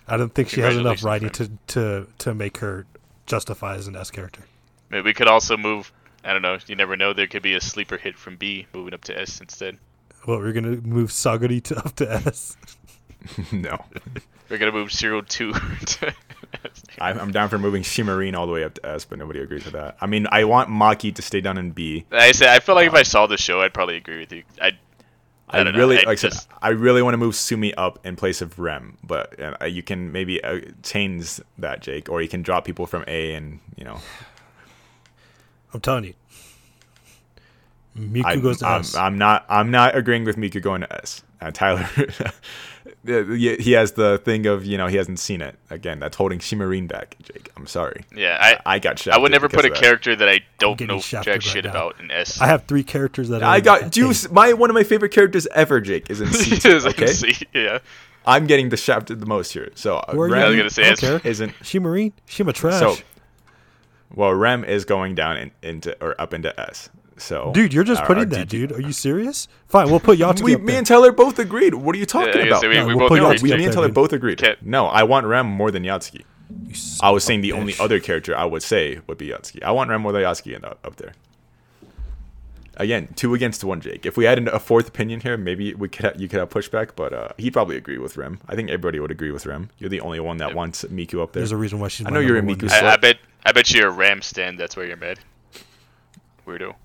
[0.08, 2.86] No, I don't think she has enough writing to, to to make her
[3.26, 4.42] justify as an S character.
[4.90, 5.92] Maybe we could also move.
[6.24, 6.58] I don't know.
[6.66, 7.12] You never know.
[7.12, 9.78] There could be a sleeper hit from B moving up to S instead.
[10.26, 12.56] Well, we're gonna move Sagiri to up to S.
[13.52, 13.84] no,
[14.48, 15.52] We're gonna move zero two
[15.86, 16.14] to
[16.64, 16.82] S.
[17.00, 19.64] I'm, I'm down for moving Shimarin all the way up to S, but nobody agrees
[19.64, 19.96] with that.
[20.00, 22.04] I mean, I want Maki to stay down in B.
[22.10, 24.42] I said I feel like if I saw the show, I'd probably agree with you.
[24.60, 24.72] I
[25.50, 27.34] I, I don't know, really, I like I just- said, I really want to move
[27.34, 32.08] Sumi up in place of Rem, but uh, you can maybe uh, change that, Jake,
[32.08, 33.98] or you can drop people from A and you know.
[35.74, 36.14] I'm telling you.
[37.96, 38.94] Miku I'm, goes to I'm, S.
[38.94, 39.44] I'm not.
[39.48, 41.22] I'm not agreeing with Miku going to S.
[41.40, 42.30] Uh, Tyler, yeah,
[43.06, 46.00] he has the thing of you know he hasn't seen it again.
[46.00, 47.50] That's holding Shimarin back, Jake.
[47.56, 48.04] I'm sorry.
[48.14, 49.14] yeah I I got shafted.
[49.14, 49.78] I would never put a that.
[49.80, 51.70] character that I don't know jack right shit now.
[51.70, 52.40] about in S.
[52.40, 53.90] I have three characters that are I got A.
[53.90, 54.30] Juice.
[54.30, 56.56] My one of my favorite characters ever, Jake, is in C.
[56.68, 57.34] Okay, can see.
[57.54, 57.78] Yeah.
[58.26, 59.70] I'm getting the shafted the most here.
[59.74, 60.28] So uh, Where?
[60.28, 61.30] Rem I was gonna say I it's- don't care.
[61.30, 62.78] isn't Shimarin, Shima trash.
[62.80, 62.96] so.
[64.14, 66.90] Well, Rem is going down in, into or up into S.
[67.20, 68.72] So, Dude, you're just our- putting our that, DG dude.
[68.72, 69.48] Are you serious?
[69.66, 71.74] Fine, we'll put Yotsugi We, up me and Tyler both agreed.
[71.74, 72.62] What are you talking Yeah, I about?
[72.62, 73.42] guess we, No, we we'll both put no, agreed.
[73.42, 74.42] We, me and there, Tyler both agreed.
[74.42, 74.56] Okay.
[74.62, 76.22] No, I want Rem more than Yotsugi.
[76.66, 79.28] You son I was saying a the only other character I would say would be
[79.28, 79.62] Yotsugi.
[79.62, 81.12] I want Rem more than Yotsugi in- up there.
[82.80, 84.06] Again, two against one, Jake.
[84.06, 86.48] If we had an- a fourth opinion here, maybe we could ha- you could have
[86.48, 88.38] pushback, but uh, he'd probably agree with Rem.
[88.48, 89.70] I think everybody would agree with Rem.
[89.78, 91.40] You're the only one that wants Miku up there.
[91.40, 92.06] There's a reason why she's.
[92.06, 92.70] I know you're a Miku dude.
[92.72, 94.60] I, I bet I bet you're a Ram stand.
[94.60, 95.18] That's why you're mad.
[96.46, 96.76] Weirdo.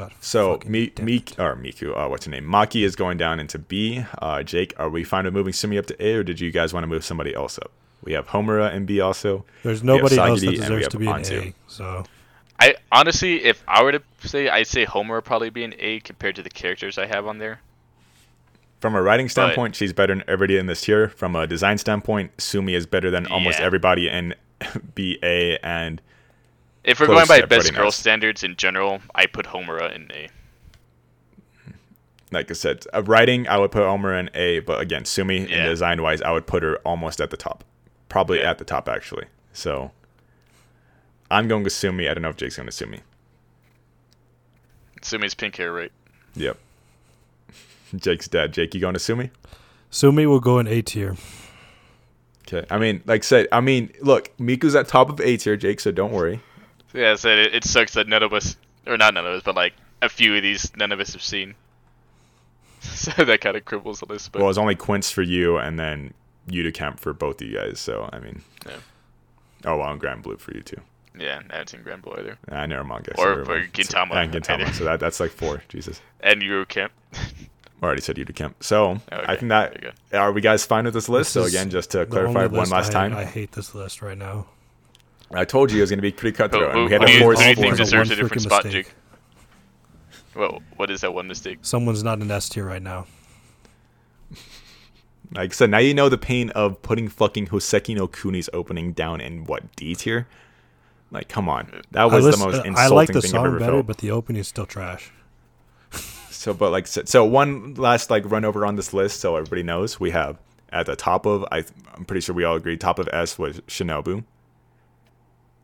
[0.00, 0.92] God, So fucking Mi-
[1.38, 2.44] or Miku, uh, what's her name?
[2.44, 4.04] Maki is going down into B.
[4.18, 6.72] Uh, Jake, are we fine with moving Sumi up to A, or did you guys
[6.72, 7.70] want to move somebody else up?
[8.02, 9.44] We have Homura in B also.
[9.62, 11.48] There's nobody else that deserves to be an Anzu.
[11.48, 11.54] A.
[11.66, 12.04] So
[12.58, 16.00] I honestly, if I were to say, I'd say Homer would probably be an A
[16.00, 17.60] compared to the characters I have on there.
[18.80, 21.08] From a writing standpoint, she's better than everybody in this tier.
[21.10, 24.34] From a design standpoint, Sumi is better than almost everybody in
[24.94, 25.64] BA.
[25.64, 26.00] And
[26.84, 27.96] If we're going by best girl else.
[27.96, 30.28] standards in general, I put Homura in A.
[32.32, 34.60] like I said, uh, writing, I would put Homura in A.
[34.60, 37.64] But again, Sumi, in design wise, I would put her almost at the top.
[38.08, 38.50] Probably Yeah.
[38.50, 39.26] at the top, actually.
[39.52, 39.90] So
[41.30, 42.08] I'm going with Sumi.
[42.08, 43.00] I don't know if Jake's going to Sumi.
[45.02, 45.92] Sumi's pink hair, right?
[46.34, 46.58] Yep.
[47.96, 48.52] Jake's dead.
[48.52, 49.30] Jake, you going to Sumi?
[49.90, 51.16] Sumi will go in A tier.
[52.46, 52.66] Okay.
[52.70, 55.80] I mean, like I said, I mean, look, Miku's at top of A tier, Jake,
[55.80, 56.40] so don't worry.
[56.92, 58.56] Yeah, so it, it sucks that none of us,
[58.86, 61.22] or not none of us, but like a few of these, none of us have
[61.22, 61.54] seen.
[62.82, 64.32] So that kind of cripbles the list.
[64.32, 66.14] But Well, it's only Quints for you and then
[66.48, 68.40] Yuru Camp for both of you guys, so I mean.
[68.66, 68.76] Yeah.
[69.66, 70.80] Oh, well, and Grand Blue for you too.
[71.18, 72.38] yeah, I haven't seen Grand Blue either.
[72.48, 73.12] I never manga.
[73.18, 73.72] Or never for mind.
[73.74, 74.60] Gintama, So, and Gintama.
[74.62, 74.72] either.
[74.72, 75.62] So that, that's like four.
[75.68, 76.00] Jesus.
[76.20, 76.92] And Yuru Camp.
[77.12, 77.20] I
[77.82, 78.62] already said Yuru Camp.
[78.64, 79.94] So I think that.
[80.14, 81.34] Are we guys fine with this list?
[81.34, 84.00] This so again, just to clarify one last I- time, I I, hate this list
[84.00, 84.46] right now.
[85.44, 86.72] Told you it was going to be pretty cutthroat.
[86.72, 87.64] Who- and we had who to do force who do you four.
[87.64, 88.86] think deserves one a different freaking spot, mistake.
[88.86, 88.94] Jake?
[90.34, 91.58] Well, what is that one mistake?
[91.62, 93.06] Someone's not in S tier right now.
[95.34, 98.92] Like I said, now you know the pain of putting fucking Hoseki no Kuni's opening
[98.92, 100.26] down in what D tier.
[101.12, 103.46] Like, come on, that was listen- the most insulting I like the thing I've song
[103.46, 103.86] ever better, felt.
[103.86, 105.12] but the opening is still trash.
[106.30, 109.62] So, but like, so, so one last like run over on this list, so everybody
[109.62, 110.38] knows we have
[110.72, 113.60] at the top of I, I'm pretty sure we all agree top of S was
[113.62, 114.24] Shinobu.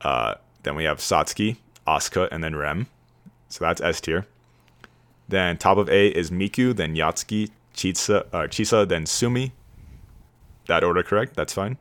[0.03, 1.57] Uh, then we have Satsuki,
[1.87, 2.87] Asuka, and then Rem.
[3.49, 4.27] So that's S tier.
[5.29, 9.53] Then top of A is Miku, then Yotsugi, Chisa, uh, Chisa, then Sumi.
[10.67, 11.35] That order correct?
[11.37, 11.77] That's fine.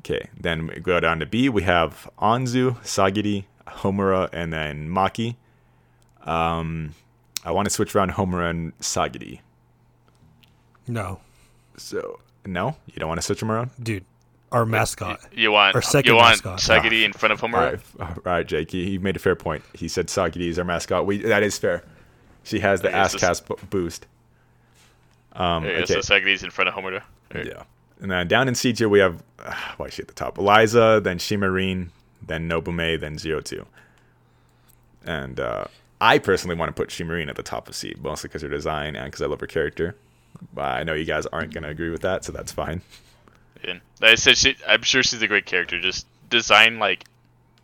[0.00, 1.48] Okay, then we go down to B.
[1.48, 5.36] We have Anzu, Sagiri, Homura, and then Maki.
[6.24, 6.94] Um,
[7.44, 9.40] I want to switch around Homura and Sagiri.
[10.86, 11.20] No,
[11.76, 13.70] So no, you don't want to switch them around.
[13.82, 14.04] dude,
[14.52, 15.20] our mascot.
[15.32, 16.82] You want Our second you want mascot.
[16.84, 17.80] Sagiri in front of All Homura?
[17.98, 18.70] right, all right, Jake.
[18.70, 19.62] He, he made a fair point.
[19.74, 21.06] He said Sagiri is our mascot.
[21.06, 21.84] We that is fair.
[22.44, 24.06] She has the I guess ass cast bo- boost.
[25.34, 25.86] Um, Yeah, okay.
[25.86, 27.02] so Sagiri's in front of Homura.
[27.32, 27.46] Alright.
[27.48, 27.62] Yeah.
[28.00, 30.38] And then down in C tier we have uh, why is she at the top?
[30.38, 31.88] Eliza, then Shimarin,
[32.26, 33.66] then Nobume, then Zero Two.
[35.04, 35.64] And uh,
[36.00, 38.94] I personally want to put Shimarin at the top of C, mostly because her design
[38.96, 39.96] and because I love her character.
[40.54, 42.82] But I know you guys aren't gonna agree with that, so that's fine.
[43.64, 45.80] And I said, she, I'm sure she's a great character.
[45.80, 47.04] Just design like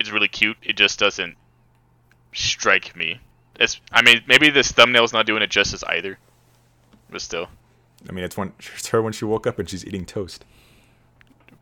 [0.00, 0.56] it's really cute.
[0.62, 1.36] It just doesn't
[2.32, 3.20] strike me.
[3.60, 6.18] It's I mean maybe this thumbnail's not doing it justice either,
[7.10, 7.48] but still.
[8.08, 10.44] I mean, it's when it's her when she woke up and she's eating toast.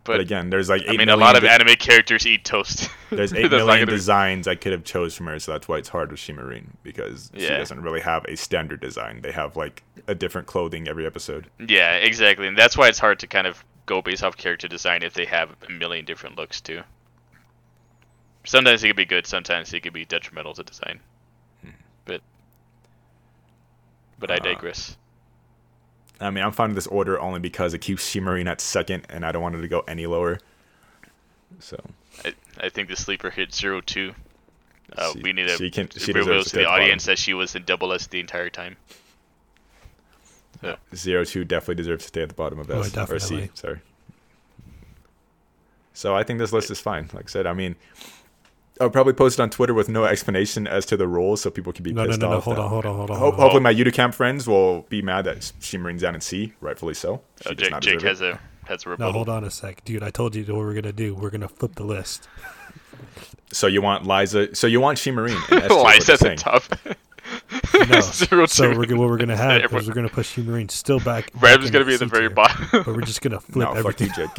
[0.04, 2.90] But, But, again, there's like eight I mean, a lot of anime characters eat toast.
[3.10, 5.78] there's eight That's not be- designs I could have chose from her, so that's why
[5.78, 9.20] it's hard with Shimarin because she doesn't really have a standard design.
[9.22, 11.46] They have like a different clothing every episode.
[11.64, 15.02] Yeah, exactly, and that's why it's hard to kind of go based off character design
[15.02, 16.82] if they have a million different looks too.
[18.44, 21.00] Sometimes it could be good, sometimes it could be detrimental to design.
[22.04, 22.20] But
[24.18, 24.96] but I Uh, digress.
[26.20, 29.24] I mean, I'm fine with this order only because it keeps Shimarin at second, and
[29.26, 30.38] I don't want it to go any lower.
[31.58, 31.76] So
[32.24, 34.14] I, I think the sleeper hit zero two.
[34.96, 36.82] Uh, She- we need to she can- she reveal to the the bottom.
[36.82, 38.76] audience that she was in double S the entire time.
[40.62, 43.50] So, zero two definitely deserves to stay at the bottom of Oh, S or C.
[43.54, 43.80] Sorry.
[45.92, 47.10] So I think this list is fine.
[47.12, 47.76] Like I said, I mean,
[48.80, 51.72] I'll probably post it on Twitter with no explanation as to the rules, so people
[51.72, 52.36] can be No, no, pissed no, no.
[52.38, 52.44] off.
[52.44, 53.16] Hold on, hold on, hold on.
[53.16, 53.40] Ho- hold on.
[53.40, 57.20] hopefully, my Yuru Camp friends will be mad that Shimarin's down in C, rightfully so.
[57.42, 58.34] She oh, does Jake, not Jake has it.
[58.34, 58.98] a has a rebuttal.
[58.98, 59.12] No, rebuttal.
[59.12, 60.02] hold on a sec, dude.
[60.02, 61.14] I told you what we're gonna do.
[61.14, 62.28] We're gonna flip the list.
[63.52, 64.56] So you want Lyza?
[64.56, 65.36] So you want Shimarin?
[65.52, 66.94] in S tier,
[67.52, 68.28] Why what is you're at the saying.
[68.28, 68.30] top?
[68.32, 68.46] No.
[68.46, 71.32] Zero So we're, gonna- what we're gonna have is we're gonna push Marine still back.
[71.34, 72.66] back Reb's in gonna be at the very tier, bottom.
[72.72, 74.30] But we're just gonna flip No, fuck you, Jake.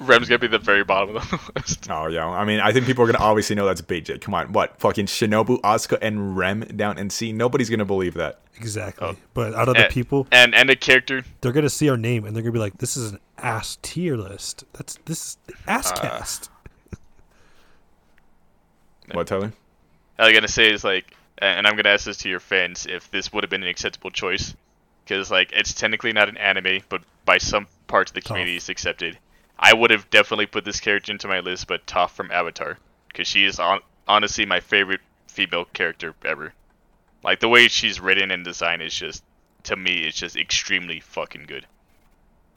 [0.00, 1.88] Rem's gonna be the very bottom of the list.
[1.90, 4.20] Oh yeah, I mean, I think people are gonna obviously know that's BJ.
[4.20, 7.32] Come on, what fucking Shinobu, Asuka, and Rem down in C?
[7.32, 8.38] Nobody's gonna believe that.
[8.56, 9.08] Exactly.
[9.08, 9.16] Oh.
[9.34, 11.24] But out of the people, And and a character.
[11.40, 14.16] they're gonna see our name and they're gonna be like, "This is an ass tier
[14.16, 14.62] list.
[14.72, 16.50] That's this is the ass Uh, cast."
[19.12, 19.52] What, Tyler?
[20.18, 23.10] I was gonna say is like, and I'm gonna ask this to your fans if
[23.10, 24.54] this would have been an acceptable choice,
[25.04, 28.26] because like it's technically not an anime, but by some parts of the Toph.
[28.26, 29.18] community it's accepted.
[29.58, 32.78] I would have definitely put this character into my list, but Toph from Avatar,
[33.08, 36.52] because she is on, honestly my favorite female character ever.
[37.22, 39.24] Like the way she's written and designed is just,
[39.64, 41.66] to me, it's just extremely fucking good.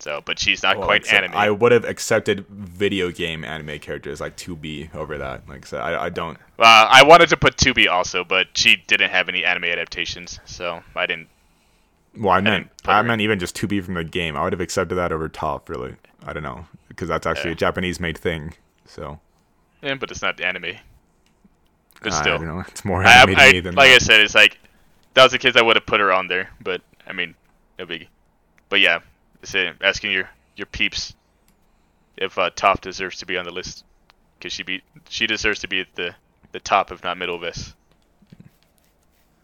[0.02, 1.34] So, but she's not Well, quite anime.
[1.36, 5.48] I would have accepted video game anime characters like 2B over that.
[5.48, 6.38] Like, so I, I don't.
[6.58, 10.82] Uh, I wanted to put 2B also, but she didn't have any anime adaptations, so
[10.96, 11.28] I didn't.
[12.18, 14.36] Well, I meant I meant even just 2B from the game.
[14.36, 15.70] I would have accepted that over top.
[15.70, 15.96] Really,
[16.26, 17.54] I don't know because that's actually Yeah.
[17.54, 18.54] a Japanese-made thing.
[18.86, 19.20] So
[19.84, 20.78] Yeah, but it's not anime.
[22.02, 22.64] But I still, don't know.
[22.68, 24.58] It's more I, anime I- me than like I said, it's like
[25.14, 27.36] that was the case I would have put her on there, but I mean,
[27.78, 28.08] no biggie.
[28.68, 29.00] But yeah,
[29.44, 31.14] say asking your your peeps
[32.18, 33.84] if uh, Toph deserves to be on the list
[34.38, 36.14] because she be she deserves to be at the
[36.52, 37.74] the top, if not middle of this.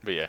[0.04, 0.28] But yeah,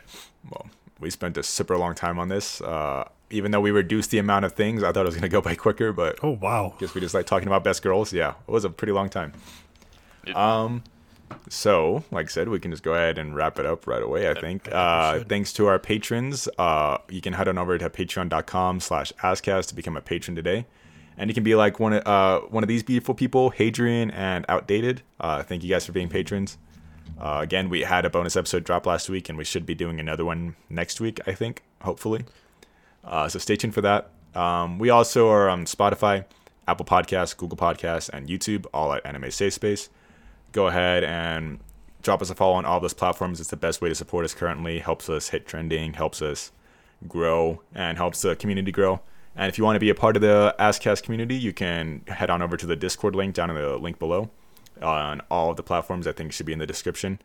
[0.49, 0.67] well,
[0.99, 2.61] we spent a super long time on this.
[2.61, 5.41] Uh, even though we reduced the amount of things, I thought it was gonna go
[5.41, 6.73] by quicker, but Oh wow.
[6.79, 8.11] guess we just like talking about best girls.
[8.11, 9.33] Yeah, it was a pretty long time.
[10.25, 10.83] It- Um,
[11.49, 14.29] so like I said, we can just go ahead and wrap it up right away.
[14.29, 14.69] I think.
[14.71, 16.47] Uh, thanks to our patrons.
[16.57, 20.65] Uh, you can head on over to patreon.com/slash Ascast to become a patron today,
[21.17, 24.45] and you can be like one of uh one of these beautiful people, Hadrian and
[24.49, 25.01] Outdated.
[25.19, 26.57] Uh, thank you guys for being patrons.
[27.19, 29.99] Uh, again, we had a bonus episode drop last week, and we should be doing
[29.99, 31.19] another one next week.
[31.27, 32.25] I think, hopefully.
[33.03, 34.11] Uh, so stay tuned for that.
[34.35, 36.25] Um, we also are on Spotify,
[36.67, 39.89] Apple Podcasts, Google Podcasts, and YouTube, all at Anime Safe Space.
[40.51, 41.59] Go ahead and
[42.01, 43.39] drop us a follow on all those platforms.
[43.39, 44.79] It's the best way to support us currently.
[44.79, 46.51] Helps us hit trending, helps us
[47.07, 49.01] grow, and helps the community grow.
[49.35, 52.29] And if you want to be a part of the AskCast community, you can head
[52.29, 54.29] on over to the Discord link down in the link below
[54.81, 56.07] on all of the platforms.
[56.07, 57.19] I think should be in the description.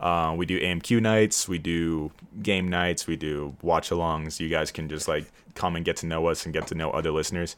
[0.00, 4.38] Uh, we do AMQ nights, we do game nights, we do watch alongs.
[4.38, 6.90] You guys can just like come and get to know us and get to know
[6.90, 7.56] other listeners.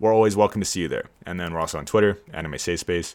[0.00, 1.04] We're always welcome to see you there.
[1.26, 3.14] And then we're also on Twitter, Anime Safe Space.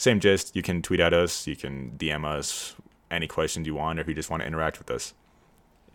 [0.00, 0.56] Same gist.
[0.56, 2.74] You can tweet at us, you can DM us
[3.10, 5.12] any questions you want, or if you just want to interact with us.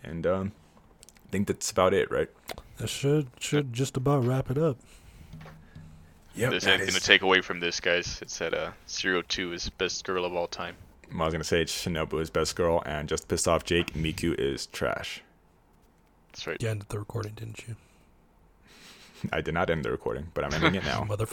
[0.04, 0.52] And um,
[1.26, 2.30] I think that's about it, right?
[2.78, 4.78] That should should just about wrap it up.
[6.36, 6.52] Yep.
[6.52, 8.20] there's anything to take away from this, guys.
[8.22, 10.76] It's that uh, Zero Two is best girl of all time.
[11.12, 13.94] I was gonna say it's Shinobu is best girl, and just pissed off Jake.
[13.94, 15.24] Miku is trash.
[16.32, 16.62] That's right.
[16.62, 17.76] You ended the recording, didn't you?
[19.34, 21.06] I did not end the recording, but I'm ending it now.
[21.06, 21.26] Mother.